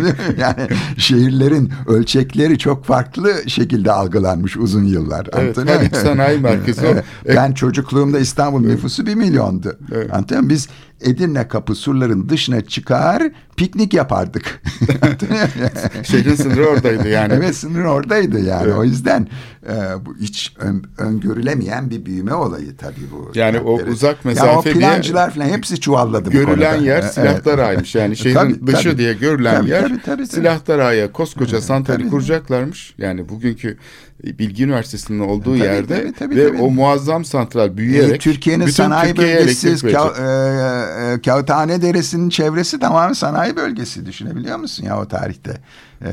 Yani 0.38 0.68
şehirlerin 0.96 1.72
ölçekleri 1.86 2.58
çok 2.58 2.84
farklı 2.84 3.50
şekilde 3.50 3.92
algılanmış 3.92 4.56
uzun 4.56 4.84
yıllar. 4.84 5.28
Evet, 5.32 5.56
muyum? 5.56 5.80
Sanayi 5.92 6.38
Merkezi 6.38 6.86
o. 6.86 6.94
ben 7.28 7.52
çocukluğumda 7.52 8.18
İstanbul 8.18 8.60
nüfusu 8.60 9.06
bir 9.06 9.14
milyondu. 9.14 9.78
Evet. 9.92 10.10
Biz 10.42 10.68
Edirne 11.00 11.48
kapı 11.48 11.74
surların 11.74 12.28
dışına 12.28 12.60
çıkar 12.60 13.22
piknik 13.56 13.94
yapardık. 13.94 14.62
Şehrin 16.02 16.34
sınırı 16.34 16.66
oradaydı 16.66 17.08
yani. 17.08 17.32
Evet 17.36 17.56
sınır 17.56 17.84
oradaydı 17.84 18.40
yani. 18.40 18.62
Evet. 18.66 18.76
O 18.78 18.84
yüzden 18.84 19.28
e, 19.68 19.74
bu 20.06 20.16
hiç 20.20 20.54
ön- 20.58 20.84
öngörülemeyen 20.98 21.90
bir 21.90 22.06
büyüme 22.06 22.34
olayı 22.34 22.76
tabii 22.76 23.10
bu. 23.12 23.32
Yani 23.34 23.58
o 23.60 23.74
uzak 23.82 24.14
Ya 24.14 24.20
o 24.24 24.28
mesafe 24.28 24.74
diye 24.74 24.74
plancılar 24.74 25.30
falan 25.34 25.48
hepsi 25.48 25.80
çuvalladı 25.80 26.30
Görülen 26.30 26.74
konuda. 26.76 26.84
yer 26.90 27.00
Evet. 27.02 27.14
Silahtarağ'ymış. 27.14 27.94
Yani 27.94 28.16
şehrin 28.16 28.34
Tabii, 28.34 28.66
dışı 28.66 28.82
tabii. 28.90 28.98
diye 28.98 29.12
görülen 29.14 29.56
Tabii, 29.60 29.70
yer 29.70 29.82
tabii, 29.88 30.02
tabii. 30.02 30.26
Silahtarağ'a 30.26 31.12
koskoca 31.12 31.60
santrali 31.60 32.08
kuracaklarmış. 32.08 32.94
Yani 32.98 33.28
bugünkü 33.28 33.76
Bilgi 34.24 34.64
Üniversitesi'nin 34.64 35.18
olduğu 35.20 35.58
Tabii, 35.58 35.66
yerde 35.66 36.02
tabii, 36.02 36.12
tabii, 36.12 36.36
ve 36.36 36.48
tabii. 36.48 36.62
o 36.62 36.70
muazzam 36.70 37.24
santral 37.24 37.68
E, 37.68 37.76
büyüyerek 37.76 38.20
Türkiye'nin 38.20 38.66
bütün 38.66 38.74
sanayi 38.76 39.14
Türkiye'ye 39.14 39.36
bölgesi. 39.40 39.68
Ka- 39.68 40.14
e, 40.18 40.89
e, 40.90 41.20
Kağıthane 41.22 41.82
Deresi'nin 41.82 42.28
çevresi 42.28 42.78
tamamen 42.78 43.12
sanayi 43.12 43.56
bölgesi 43.56 44.06
düşünebiliyor 44.06 44.58
musun 44.58 44.84
ya 44.84 45.00
o 45.00 45.08
tarihte? 45.08 45.60
E, 46.04 46.10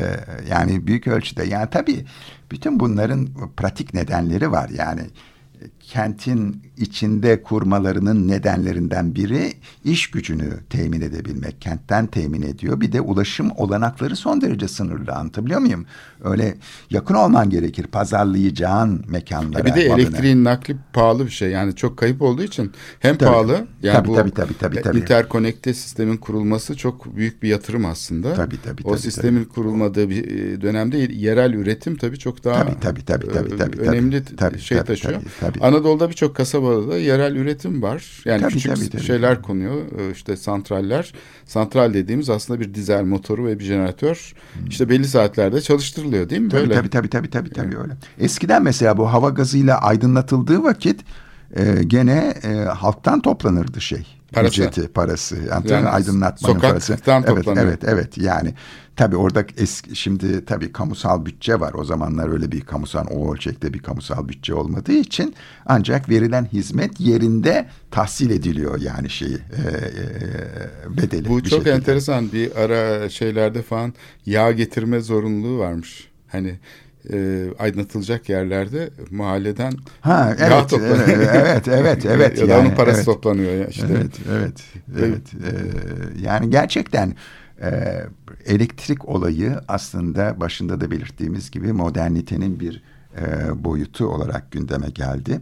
yani 0.49 0.87
büyük 0.87 1.07
ölçüde. 1.07 1.43
Yani 1.43 1.67
tabii 1.71 2.05
bütün 2.51 2.79
bunların 2.79 3.27
pratik 3.57 3.93
nedenleri 3.93 4.51
var. 4.51 4.69
Yani 4.69 5.01
kentin 5.87 6.61
içinde 6.77 7.43
kurmalarının 7.43 8.27
nedenlerinden 8.27 9.15
biri 9.15 9.53
iş 9.85 10.11
gücünü 10.11 10.49
temin 10.69 11.01
edebilmek. 11.01 11.61
Kentten 11.61 12.07
temin 12.07 12.41
ediyor. 12.41 12.81
Bir 12.81 12.91
de 12.91 13.01
ulaşım 13.01 13.51
olanakları 13.57 14.15
son 14.15 14.41
derece 14.41 14.67
sınırlı. 14.67 15.13
Anlatabiliyor 15.13 15.59
muyum? 15.59 15.85
Öyle 16.23 16.55
yakın 16.89 17.13
olman 17.15 17.49
gerekir. 17.49 17.87
Pazarlayacağın 17.87 19.05
mekanlara. 19.07 19.61
E 19.61 19.65
bir 19.65 19.75
de 19.75 19.87
malını. 19.87 20.01
elektriğin 20.01 20.43
nakli 20.43 20.75
pahalı 20.93 21.25
bir 21.25 21.31
şey. 21.31 21.49
Yani 21.49 21.75
çok 21.75 21.97
kayıp 21.97 22.21
olduğu 22.21 22.43
için 22.43 22.71
hem 22.99 23.17
Tabii. 23.17 23.29
pahalı 23.31 23.67
yani 23.83 23.95
Tabii, 23.95 24.07
bu 24.07 24.15
tabii, 24.15 24.31
tabii, 24.31 24.53
tabii, 24.53 24.81
tabii. 24.81 24.97
interkonekte 24.99 25.73
sistemin 25.73 26.17
kurulması 26.17 26.77
çok 26.77 27.15
büyük 27.15 27.43
bir 27.43 27.49
yatırım 27.49 27.85
aslında. 27.85 28.33
Tabii, 28.33 28.61
tabii, 28.61 28.81
o 28.83 28.89
tabii, 28.91 28.99
sistemin 29.01 29.45
kurulmadığı 29.45 30.09
bir 30.09 30.25
e, 30.31 30.61
dönemde 30.61 30.97
yerel 30.97 31.53
üretim 31.53 31.95
tabii 31.97 32.19
çok 32.19 32.43
daha 32.43 32.63
Tabii, 32.63 32.79
tabii, 32.81 33.05
tabii, 33.05 33.27
tabii, 33.27 33.53
e, 33.53 33.57
tabii, 33.57 33.77
önemli 33.77 34.23
tabii, 34.23 34.35
tabii, 34.35 34.59
şey 34.59 34.77
tabii, 34.77 34.87
taşıyor. 34.87 35.13
tabii, 35.13 35.29
tabii. 35.39 35.59
Anadolu'da 35.77 36.09
birçok 36.09 36.35
kasabada 36.35 36.87
da 36.87 36.97
yerel 36.97 37.35
üretim 37.35 37.81
var. 37.81 38.21
Yani 38.25 38.41
Tabii, 38.41 38.53
küçük 38.53 38.75
tabii, 38.75 38.89
tabii. 38.89 39.03
şeyler 39.03 39.41
konuyor. 39.41 39.75
E, 39.75 40.11
işte 40.11 40.37
santraller. 40.37 41.13
Santral 41.45 41.93
dediğimiz 41.93 42.29
aslında 42.29 42.59
bir 42.59 42.73
dizel 42.73 43.03
motoru 43.03 43.45
ve 43.45 43.59
bir 43.59 43.63
jeneratör. 43.63 44.33
İşte 44.69 44.89
belli 44.89 45.05
saatlerde 45.07 45.61
çalıştırılıyor 45.61 46.29
değil 46.29 46.41
mi? 46.41 46.49
Tabii, 46.49 46.61
Böyle. 46.61 46.73
tabii 46.73 46.89
tabii 46.89 47.09
tabii 47.09 47.29
tabii 47.29 47.49
tabii 47.49 47.77
öyle. 47.77 47.93
Eskiden 48.19 48.63
mesela 48.63 48.97
bu 48.97 49.13
hava 49.13 49.29
gazıyla 49.29 49.81
aydınlatıldığı 49.81 50.63
vakit 50.63 50.99
e, 51.55 51.83
gene 51.83 52.33
e, 52.43 52.53
halktan 52.53 53.21
toplanırdı 53.21 53.81
şey. 53.81 54.17
Parası. 54.33 54.61
Ücreti, 54.61 54.87
parası. 54.87 55.35
Yani, 55.49 55.71
Yani 55.71 55.87
aydınlatmanın 55.87 56.53
sokaktan 56.53 56.69
parası. 56.69 56.97
Evet, 57.07 57.45
toplanıyor. 57.45 57.67
evet, 57.67 57.83
evet. 57.83 58.17
Yani 58.17 58.53
tabii 58.95 59.15
orada 59.15 59.45
eski, 59.57 59.95
şimdi 59.95 60.45
tabii 60.45 60.71
kamusal 60.71 61.25
bütçe 61.25 61.59
var. 61.59 61.73
O 61.73 61.83
zamanlar 61.83 62.29
öyle 62.29 62.51
bir 62.51 62.61
kamusal, 62.61 63.05
o 63.11 63.33
ölçekte 63.33 63.73
bir 63.73 63.79
kamusal 63.79 64.27
bütçe 64.27 64.53
olmadığı 64.53 64.91
için 64.93 65.35
ancak 65.65 66.09
verilen 66.09 66.45
hizmet 66.45 66.99
yerinde 66.99 67.67
tahsil 67.91 68.29
ediliyor 68.29 68.81
yani 68.81 69.09
şeyi 69.09 69.35
e, 69.35 69.61
e, 70.91 70.97
bedeli. 70.97 71.29
Bu 71.29 71.43
çok 71.43 71.49
şekilde. 71.49 71.71
enteresan 71.71 72.31
bir 72.31 72.55
ara 72.55 73.09
şeylerde 73.09 73.61
falan 73.61 73.93
yağ 74.25 74.51
getirme 74.51 74.99
zorunluluğu 74.99 75.59
varmış. 75.59 76.07
Hani 76.27 76.59
e, 77.13 77.47
aydınlatılacak 77.59 78.29
yerlerde 78.29 78.89
mahalleden 79.11 79.73
Ha 80.01 80.35
yağ 80.39 80.47
evet, 80.47 80.69
toplanıyor. 80.69 81.07
evet, 81.07 81.27
evet, 81.33 81.67
evet, 81.67 82.05
evet. 82.05 82.37
ya 82.41 82.47
da 82.47 82.51
yani, 82.51 82.67
onun 82.67 82.75
parası 82.75 82.97
evet. 82.97 83.05
toplanıyor 83.05 83.53
ya 83.53 83.67
işte. 83.67 83.87
Evet, 83.91 84.15
evet, 84.31 84.63
evet. 84.99 85.33
Ee, 85.33 86.21
yani 86.21 86.49
gerçekten 86.49 87.13
e, 87.61 88.01
elektrik 88.45 89.09
olayı 89.09 89.59
aslında 89.67 90.39
başında 90.39 90.81
da 90.81 90.91
belirttiğimiz 90.91 91.51
gibi 91.51 91.73
modernitenin 91.73 92.59
bir 92.59 92.83
e, 93.17 93.63
boyutu 93.63 94.05
olarak 94.05 94.51
gündeme 94.51 94.89
geldi. 94.89 95.41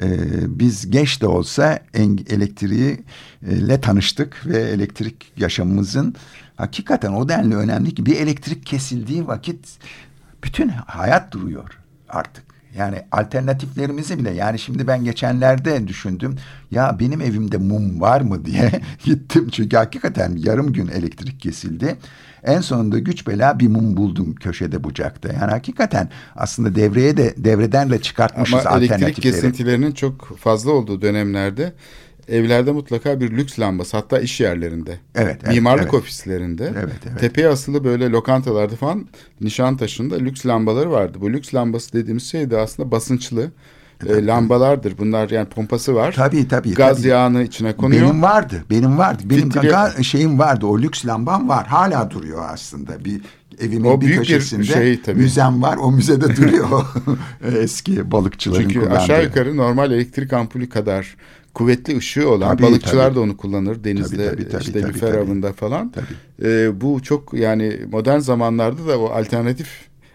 E, 0.00 0.08
biz 0.46 0.90
geç 0.90 1.22
de 1.22 1.26
olsa 1.26 1.80
en, 1.94 2.18
elektriğiyle 2.30 3.80
tanıştık 3.80 4.46
ve 4.46 4.58
elektrik 4.58 5.32
yaşamımızın 5.36 6.14
hakikaten 6.56 7.12
o 7.12 7.28
denli 7.28 7.56
önemli 7.56 7.94
ki 7.94 8.06
bir 8.06 8.16
elektrik 8.16 8.66
kesildiği 8.66 9.26
vakit 9.26 9.68
bütün 10.44 10.68
hayat 10.68 11.32
duruyor 11.32 11.78
artık. 12.08 12.44
Yani 12.76 13.02
alternatiflerimizi 13.12 14.18
bile 14.18 14.30
yani 14.30 14.58
şimdi 14.58 14.86
ben 14.86 15.04
geçenlerde 15.04 15.88
düşündüm 15.88 16.36
ya 16.70 16.96
benim 17.00 17.20
evimde 17.20 17.56
mum 17.56 18.00
var 18.00 18.20
mı 18.20 18.44
diye 18.44 18.70
gittim 19.04 19.48
çünkü 19.52 19.76
hakikaten 19.76 20.36
yarım 20.36 20.72
gün 20.72 20.88
elektrik 20.88 21.40
kesildi. 21.40 21.96
En 22.44 22.60
sonunda 22.60 22.98
güç 22.98 23.26
bela 23.26 23.58
bir 23.58 23.68
mum 23.68 23.96
buldum 23.96 24.34
köşede 24.34 24.84
bucakta. 24.84 25.28
Yani 25.32 25.50
hakikaten 25.50 26.08
aslında 26.36 26.74
devreye 26.74 27.16
de 27.16 27.34
devreden 27.36 27.90
de 27.90 28.00
çıkartmışız 28.00 28.66
Ama 28.66 28.78
elektrik 28.78 28.92
alternatifleri. 28.92 29.34
kesintilerinin 29.34 29.92
çok 29.92 30.38
fazla 30.38 30.70
olduğu 30.70 31.02
dönemlerde 31.02 31.72
evlerde 32.28 32.72
mutlaka 32.72 33.20
bir 33.20 33.30
lüks 33.30 33.58
lambası 33.58 33.96
hatta 33.96 34.20
iş 34.20 34.40
yerlerinde. 34.40 34.98
Evet, 35.14 35.36
evet, 35.44 35.54
Mimarlık 35.54 35.82
evet. 35.84 35.94
ofislerinde. 35.94 36.72
Evet, 36.78 36.94
evet. 37.10 37.20
Tepeye 37.20 37.48
asılı 37.48 37.84
böyle 37.84 38.10
lokantalarda 38.10 38.76
falan 38.76 39.06
Nişantaşı'nda 39.40 40.16
lüks 40.16 40.46
lambaları 40.46 40.90
vardı. 40.90 41.18
Bu 41.20 41.32
lüks 41.32 41.54
lambası 41.54 41.92
dediğimiz 41.92 42.24
şey 42.30 42.50
de 42.50 42.58
aslında 42.58 42.90
basınçlı 42.90 43.50
e, 44.08 44.26
lambalardır. 44.26 44.98
Bunlar 44.98 45.30
yani 45.30 45.48
pompası 45.48 45.94
var. 45.94 46.12
Tabii 46.16 46.48
tabii. 46.48 46.74
Gaz 46.74 46.96
tabii. 46.98 47.08
yağını 47.08 47.42
içine 47.42 47.76
konuyor. 47.76 48.02
Benim 48.02 48.22
vardı. 48.22 48.64
Benim 48.70 48.98
vardı. 48.98 49.22
Benim 49.26 49.50
Fitiliyor. 49.50 49.74
ga- 49.74 50.04
şeyim 50.04 50.38
vardı. 50.38 50.66
O 50.66 50.78
lüks 50.78 51.06
lambam 51.06 51.48
var. 51.48 51.66
Hala 51.66 52.10
duruyor 52.10 52.42
aslında. 52.48 53.04
Bir 53.04 53.20
evimin 53.60 53.84
O 53.90 54.00
bir 54.00 54.06
büyük 54.06 54.20
bir 54.20 54.26
köşesinde 54.26 54.64
şey 54.64 55.02
tabii. 55.02 55.18
müzem 55.20 55.62
var. 55.62 55.76
O 55.76 55.92
müzede 55.92 56.36
duruyor. 56.36 56.86
Eski 57.58 58.10
balıkçıların 58.10 58.62
Çünkü 58.62 58.80
kullandığı. 58.80 58.98
aşağı 58.98 59.24
yukarı 59.24 59.56
normal 59.56 59.92
elektrik 59.92 60.32
ampulü 60.32 60.68
kadar 60.68 61.16
kuvvetli 61.54 61.96
ışığı 61.96 62.28
olan 62.30 62.56
Tabii, 62.56 62.62
balıkçılar 62.62 63.04
tabii. 63.04 63.16
da 63.16 63.20
onu 63.20 63.36
kullanır 63.36 63.84
denizde 63.84 64.16
Tabii, 64.30 64.36
tabii, 64.36 64.48
tabii, 64.48 64.62
işte 64.62 64.80
tabii, 64.80 64.92
lüfer 64.94 65.12
tabii. 65.12 65.52
falan. 65.52 65.92
Tabii. 65.92 66.48
Ee, 66.48 66.80
bu 66.80 67.02
çok 67.02 67.34
yani 67.34 67.80
modern 67.92 68.18
zamanlarda 68.18 68.86
da 68.88 68.98
o 68.98 69.06
alternatif 69.10 69.68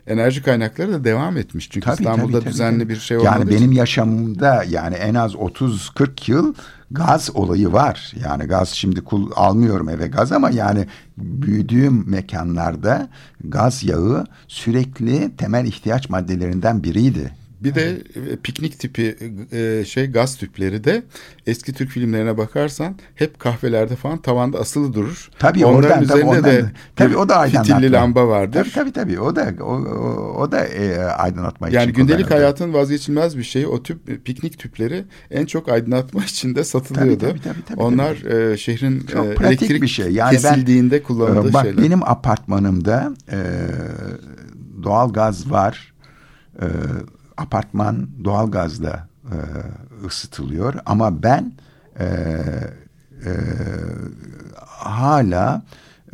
enerji 0.08 0.44
kaynakları 0.44 0.94
da 0.94 1.04
devam 1.04 1.38
etmiş. 1.38 1.70
Çünkü 1.70 1.86
Tabii, 1.86 1.96
İstanbul'da 2.02 2.32
tabii, 2.32 2.44
tabii, 2.44 2.54
düzenli 2.54 2.80
tabii. 2.84 2.90
bir 2.94 3.00
şey 3.00 3.18
Yani 3.18 3.28
olmadığı 3.36 3.50
benim 3.50 3.62
için. 3.72 3.72
yaşamımda 3.72 4.64
yani 4.70 4.96
en 4.96 5.14
az 5.16 5.34
30-40 5.34 6.32
yıl 6.32 6.54
gaz 6.92 7.30
olayı 7.34 7.72
var. 7.74 8.14
Yani 8.26 8.44
gaz 8.46 8.70
şimdi 8.70 9.02
kul 9.02 9.32
almıyorum 9.36 9.90
eve 9.90 10.08
gaz 10.08 10.32
ama 10.32 10.50
yani 10.50 10.86
büyüdüğüm 11.18 12.10
mekanlarda 12.10 13.10
gaz 13.44 13.84
yağı 13.84 14.26
sürekli 14.48 15.36
temel 15.38 15.66
ihtiyaç 15.66 16.10
maddelerinden 16.10 16.84
biriydi. 16.84 17.32
Bir 17.64 17.76
de 17.76 17.90
e, 18.32 18.36
piknik 18.44 18.80
tipi 18.80 19.18
e, 19.52 19.86
şey 19.86 20.12
gaz 20.12 20.38
tüpleri 20.38 20.84
de 20.84 21.04
eski 21.48 21.74
Türk 21.74 21.90
filmlerine 21.90 22.38
bakarsan 22.38 22.96
hep 23.16 23.40
kahvelerde 23.40 23.96
falan 23.96 24.22
tavanda 24.22 24.60
asılı 24.60 24.94
durur. 24.94 25.30
Tabii 25.40 25.66
Onların 25.66 25.76
oradan 25.84 25.94
tabii, 25.96 26.06
üzerinde 26.06 26.30
ondan, 26.30 26.44
de 26.44 26.72
tabii 26.96 27.18
o 27.18 27.30
da 27.30 27.38
aydınlatma. 27.38 27.76
fitilli 27.76 27.92
lamba 27.92 28.28
vardır. 28.28 28.60
Tabii 28.60 28.72
tabii 28.72 28.92
tabii 28.92 29.20
o 29.20 29.36
da 29.36 29.54
o, 29.62 29.66
o, 30.38 30.52
da 30.52 30.66
e, 30.66 30.98
aydınlatma 30.98 31.70
Yani 31.70 31.84
için 31.84 31.94
gündelik 31.94 32.26
kullanıldı. 32.28 32.34
hayatın 32.44 32.74
vazgeçilmez 32.74 33.38
bir 33.38 33.44
şeyi. 33.44 33.68
O 33.68 33.84
tüp 33.84 34.26
piknik 34.26 34.60
tüpleri 34.60 35.06
en 35.32 35.46
çok 35.46 35.70
aydınlatma 35.70 36.24
içinde 36.26 36.64
satılıyordu. 36.64 37.20
Tabii, 37.20 37.40
tabii, 37.42 37.54
tabii, 37.54 37.66
tabii, 37.68 37.82
Onlar 37.82 38.16
e, 38.52 38.58
şehrin 38.58 39.00
Çok 39.00 39.26
e, 39.26 39.46
elektrik 39.48 39.82
bir 39.82 39.88
şey. 39.88 40.12
Yani 40.12 40.32
ben- 40.44 40.54
kesildiğinde 40.54 41.04
kullanıldığı 41.04 41.50
Ee, 41.50 41.54
Bak 41.54 41.64
şeyler. 41.66 41.84
benim 41.84 42.04
apartmanımda 42.04 43.14
e, 43.32 43.38
doğal 44.84 45.14
gaz 45.14 45.52
var. 45.52 45.94
E, 46.62 46.66
apartman 47.38 48.10
doğal 48.24 48.52
gazla 48.52 49.08
e, 49.26 49.38
ısıtılıyor 50.06 50.74
ama 50.86 51.24
ben 51.24 51.54
e, 52.00 52.06
e, 53.26 53.32
hala 54.66 55.62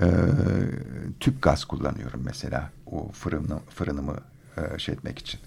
e, 0.01 0.07
tüp 1.19 1.41
gaz 1.41 1.65
kullanıyorum 1.65 2.21
mesela 2.25 2.69
o 2.85 3.11
fırını, 3.11 3.59
fırınımı 3.69 4.15
e, 4.57 4.79
şey 4.79 4.93
etmek 4.93 5.19
için. 5.19 5.39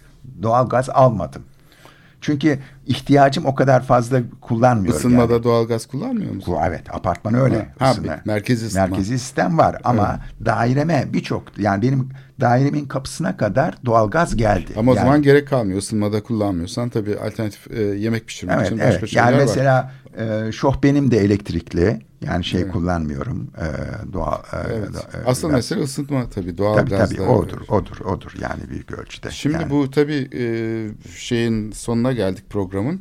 Doğal 0.43 0.68
gaz 0.68 0.91
almadım. 0.91 1.43
Çünkü 2.27 2.59
ihtiyacım 2.87 3.47
o 3.47 3.55
kadar 3.55 3.83
fazla 3.83 4.20
kullanmıyorum. 4.41 4.99
Isınmada 4.99 5.33
yani. 5.33 5.45
doğalgaz 5.45 5.87
kullanmıyor 5.87 6.33
musun? 6.33 6.57
Evet 6.66 6.95
apartman 6.95 7.35
öyle. 7.35 7.68
Ha, 7.79 7.91
ısınma. 7.91 8.12
bir 8.12 8.27
merkezi 8.27 8.66
ısıtma. 8.66 8.87
Merkezi 8.87 9.18
sistem 9.18 9.59
var 9.59 9.77
ama 9.85 10.20
daireme 10.45 11.05
birçok 11.12 11.59
yani 11.59 11.83
benim 11.83 12.09
dairemin 12.41 12.85
kapısına 12.85 13.37
kadar 13.37 13.74
doğalgaz 13.85 14.37
geldi. 14.37 14.72
Ama 14.77 14.93
o 14.93 14.95
Yani- 14.95 15.05
zaman 15.05 15.22
gerek 15.22 15.49
kalmıyor. 15.49 15.79
Isınmada 15.79 16.22
kullanmıyorsan 16.22 16.89
tabii 16.89 17.16
alternatif 17.18 17.70
e, 17.70 17.83
yemek 17.83 18.27
pişirmek 18.27 18.57
evet, 18.57 18.66
için 18.66 18.79
başka 18.79 18.99
evet. 18.99 19.09
şeyler 19.09 19.27
Yani 19.27 19.37
var. 19.37 19.41
mesela 19.41 19.93
e, 20.18 20.53
şohbenim 20.53 21.11
de 21.11 21.18
elektrikli. 21.18 22.01
Yani 22.27 22.45
şey 22.45 22.68
kullanmıyorum. 22.68 23.51
E, 23.59 23.66
doğal 24.12 24.39
e, 24.39 24.57
Evet. 24.72 24.89
e, 25.14 25.18
Asıl 25.27 25.49
gaz. 25.49 25.57
mesele 25.57 25.81
ısıtma 25.81 26.29
tabii 26.31 26.59
doğal 26.59 26.77
tabii 26.77 26.91
gazla. 26.91 27.16
tabii 27.16 27.29
odur 27.29 27.61
odur 27.68 28.01
odur 28.01 28.35
yani 28.41 28.61
büyük 28.70 28.93
ölçüde. 28.93 29.31
Şimdi 29.31 29.55
Yani. 29.55 29.70
bu 29.70 29.91
tabii 29.91 30.29
e, 30.35 30.45
şeyin 31.16 31.72
sonuna 31.72 32.12
geldik 32.12 32.45
programın. 32.51 33.01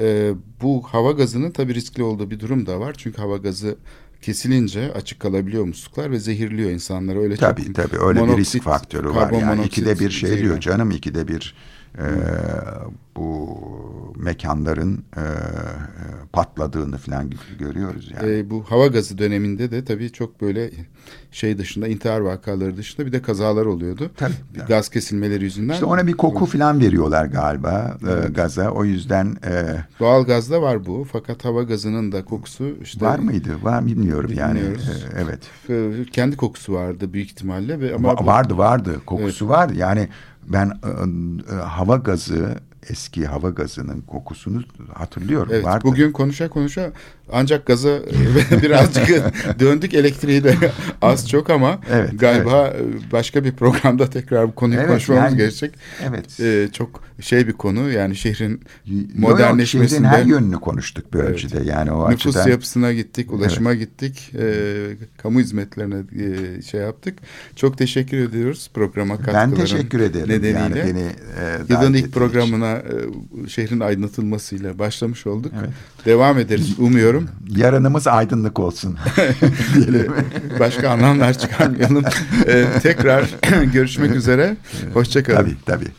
E, 0.00 0.30
bu 0.62 0.82
hava 0.82 1.12
gazının 1.12 1.50
tabii 1.50 1.74
riskli 1.74 2.02
olduğu 2.02 2.30
bir 2.30 2.40
durum 2.40 2.66
da 2.66 2.80
var. 2.80 2.94
Çünkü 2.98 3.18
hava 3.22 3.36
gazı 3.36 3.76
kesilince 4.22 4.92
açık 4.92 5.20
kalabiliyor 5.20 5.64
musluklar 5.64 6.10
ve 6.10 6.18
zehirliyor 6.18 6.70
insanları. 6.70 7.20
Öyle 7.20 7.36
Tabii 7.36 7.64
çok 7.64 7.74
tabii 7.74 7.98
öyle 8.02 8.20
bir 8.20 8.24
monoksit, 8.26 8.54
risk 8.54 8.64
faktörü 8.64 9.08
var. 9.10 9.32
Yani 9.32 9.64
ikide 9.64 9.98
bir 10.00 10.10
şey 10.10 10.38
diyor 10.38 10.60
canım 10.60 10.90
ikide 10.90 11.28
bir 11.28 11.54
e, 11.98 12.06
bu 13.16 13.58
mekanların 14.16 15.04
e, 15.16 15.20
e, 15.20 15.24
patladığını 16.32 16.98
falan 16.98 17.30
görüyoruz 17.58 18.10
yani. 18.14 18.38
E, 18.38 18.50
bu 18.50 18.64
hava 18.68 18.86
gazı 18.86 19.18
döneminde 19.18 19.70
de 19.70 19.84
tabii 19.84 20.12
çok 20.12 20.40
böyle 20.40 20.70
şey 21.30 21.58
dışında 21.58 21.88
intihar 21.88 22.20
vakaları 22.20 22.76
dışında 22.76 23.06
bir 23.06 23.12
de 23.12 23.22
kazalar 23.22 23.66
oluyordu. 23.66 24.10
Tabii, 24.16 24.32
tabii. 24.56 24.68
Gaz 24.68 24.88
kesilmeleri 24.88 25.44
yüzünden. 25.44 25.72
İşte 25.74 25.84
ona 25.84 26.06
bir 26.06 26.12
koku 26.12 26.46
falan 26.46 26.80
veriyorlar 26.80 27.26
galiba 27.26 27.98
e, 28.02 28.28
gaza. 28.28 28.70
O 28.70 28.84
yüzden 28.84 29.36
e, 29.46 29.64
Doğal 30.00 30.24
gazda 30.24 30.62
var 30.62 30.86
bu 30.86 31.06
fakat 31.12 31.44
hava 31.44 31.62
gazının 31.62 32.12
da 32.12 32.24
kokusu 32.24 32.76
işte 32.82 33.06
var 33.06 33.18
mıydı? 33.18 33.50
Var 33.62 33.86
bilmiyorum 33.86 34.30
yani. 34.34 34.58
E, 34.58 34.74
evet. 35.16 35.40
e, 35.70 36.04
kendi 36.10 36.36
kokusu 36.36 36.72
vardı 36.72 37.12
büyük 37.12 37.30
ihtimalle 37.30 37.80
ve 37.80 37.94
ama 37.94 38.08
Va- 38.08 38.26
vardı 38.26 38.58
vardı. 38.58 39.00
Kokusu 39.06 39.48
vardı. 39.48 39.74
Yani 39.76 40.08
ben 40.48 40.66
e, 40.66 41.52
e, 41.52 41.54
hava 41.54 41.96
gazı 41.96 42.56
eski 42.90 43.26
hava 43.26 43.50
gazının 43.50 44.00
kokusunu 44.00 44.62
hatırlıyorum. 44.94 45.48
Evet, 45.52 45.64
vardı. 45.64 45.84
bugün 45.84 46.12
konuşa 46.12 46.48
konuşa 46.48 46.92
ancak 47.32 47.66
gaza 47.66 47.98
birazcık 48.62 49.08
döndük 49.60 49.94
elektriği 49.94 50.44
de 50.44 50.54
az 51.02 51.28
çok 51.28 51.50
ama 51.50 51.78
Evet, 51.90 52.10
galiba 52.20 52.76
başka 53.12 53.44
bir 53.44 53.52
programda 53.52 54.10
tekrar 54.10 54.48
bu 54.48 54.54
konuyu 54.54 54.78
Evet, 54.78 54.88
konuşmamız 54.88 55.24
yani- 55.24 55.36
gerekecek. 55.36 55.74
Evet. 56.08 56.40
Ee, 56.40 56.68
çok 56.72 57.04
şey 57.20 57.46
bir 57.48 57.52
konu 57.52 57.90
yani 57.90 58.16
şehrin 58.16 58.50
Yo- 58.50 58.56
yo, 58.96 59.02
Şehrin 59.06 59.20
modernleşmesinde 59.20 60.08
her 60.08 60.24
yönünü 60.24 60.56
konuştuk 60.56 61.14
bir 61.14 61.18
Evet. 61.18 61.30
ölçüde. 61.30 61.62
Yani 61.66 61.92
o 61.92 62.10
nüfus 62.10 62.36
açıdan. 62.36 62.50
yapısına 62.50 62.92
gittik, 62.92 63.32
ulaşıma 63.32 63.74
gittik, 63.74 64.32
e, 64.38 64.64
kamu 65.16 65.40
hizmetlerine 65.40 65.94
e, 65.96 66.62
şey 66.62 66.80
yaptık. 66.80 67.18
Çok 67.56 67.78
teşekkür 67.78 68.16
ediyoruz 68.18 68.70
programa 68.74 69.14
Ben 69.18 69.22
katkıların 69.24 69.54
teşekkür 69.54 70.00
ederim. 70.00 70.28
nedeniyle. 70.28 70.58
Yani 70.58 70.74
beni 70.76 71.00
e, 71.00 71.58
Yılın 71.68 71.94
ilk 71.94 72.12
programına 72.12 72.72
e, 72.72 73.48
şehrin 73.48 73.80
aydınlatılmasıyla 73.80 74.78
başlamış 74.78 75.26
olduk. 75.26 75.52
Evet. 75.60 75.70
Devam 76.04 76.38
ederiz 76.38 76.74
umuyorum. 76.78 77.15
İçin. 77.16 77.56
Yarınımız 77.56 78.06
aydınlık 78.06 78.58
olsun. 78.58 78.98
diyelim. 79.74 80.14
Başka 80.60 80.90
anlamlar 80.90 81.38
çıkarmayalım. 81.38 82.04
Ee, 82.46 82.66
tekrar 82.82 83.24
görüşmek 83.72 84.14
üzere. 84.14 84.56
Hoşçakalın. 84.94 85.36
tabii 85.38 85.56
tabii. 85.66 85.90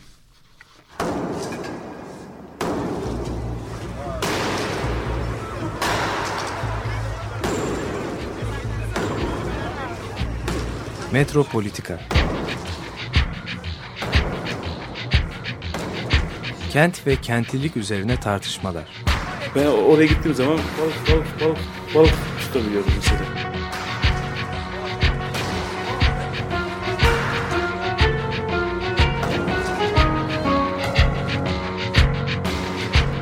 Metropolitika 11.12 12.00
Kent 16.72 17.08
ve 17.08 17.16
kentlilik 17.16 17.78
üzerine 17.78 18.20
tartışmalar. 18.20 19.07
Ben 19.58 19.66
oraya 19.66 20.06
gittiğim 20.06 20.36
zaman 20.36 20.58
balık 20.58 21.10
balık 21.10 21.42
balık 21.42 21.58
balık 21.96 22.14
tutabiliyorum 22.40 22.92
mesela. 22.96 23.20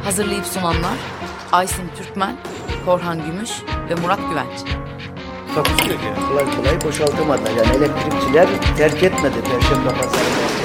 Hazırlayıp 0.03 0.45
sunanlar 0.45 0.97
Aysin 1.51 1.89
Türkmen, 1.97 2.37
Korhan 2.85 3.25
Gümüş 3.25 3.51
ve 3.89 3.95
Murat 3.95 4.19
Güvenç. 4.29 4.75
Takusu 5.55 5.89
yok 5.91 5.99
yani. 6.05 6.29
Kolay 6.29 6.55
kolay 6.55 6.81
boşaltamadılar. 6.81 7.51
Yani 7.51 7.77
elektrikçiler 7.77 8.47
terk 8.77 9.03
etmedi 9.03 9.35
Perşembe 9.51 9.89
Pazarı 9.89 10.64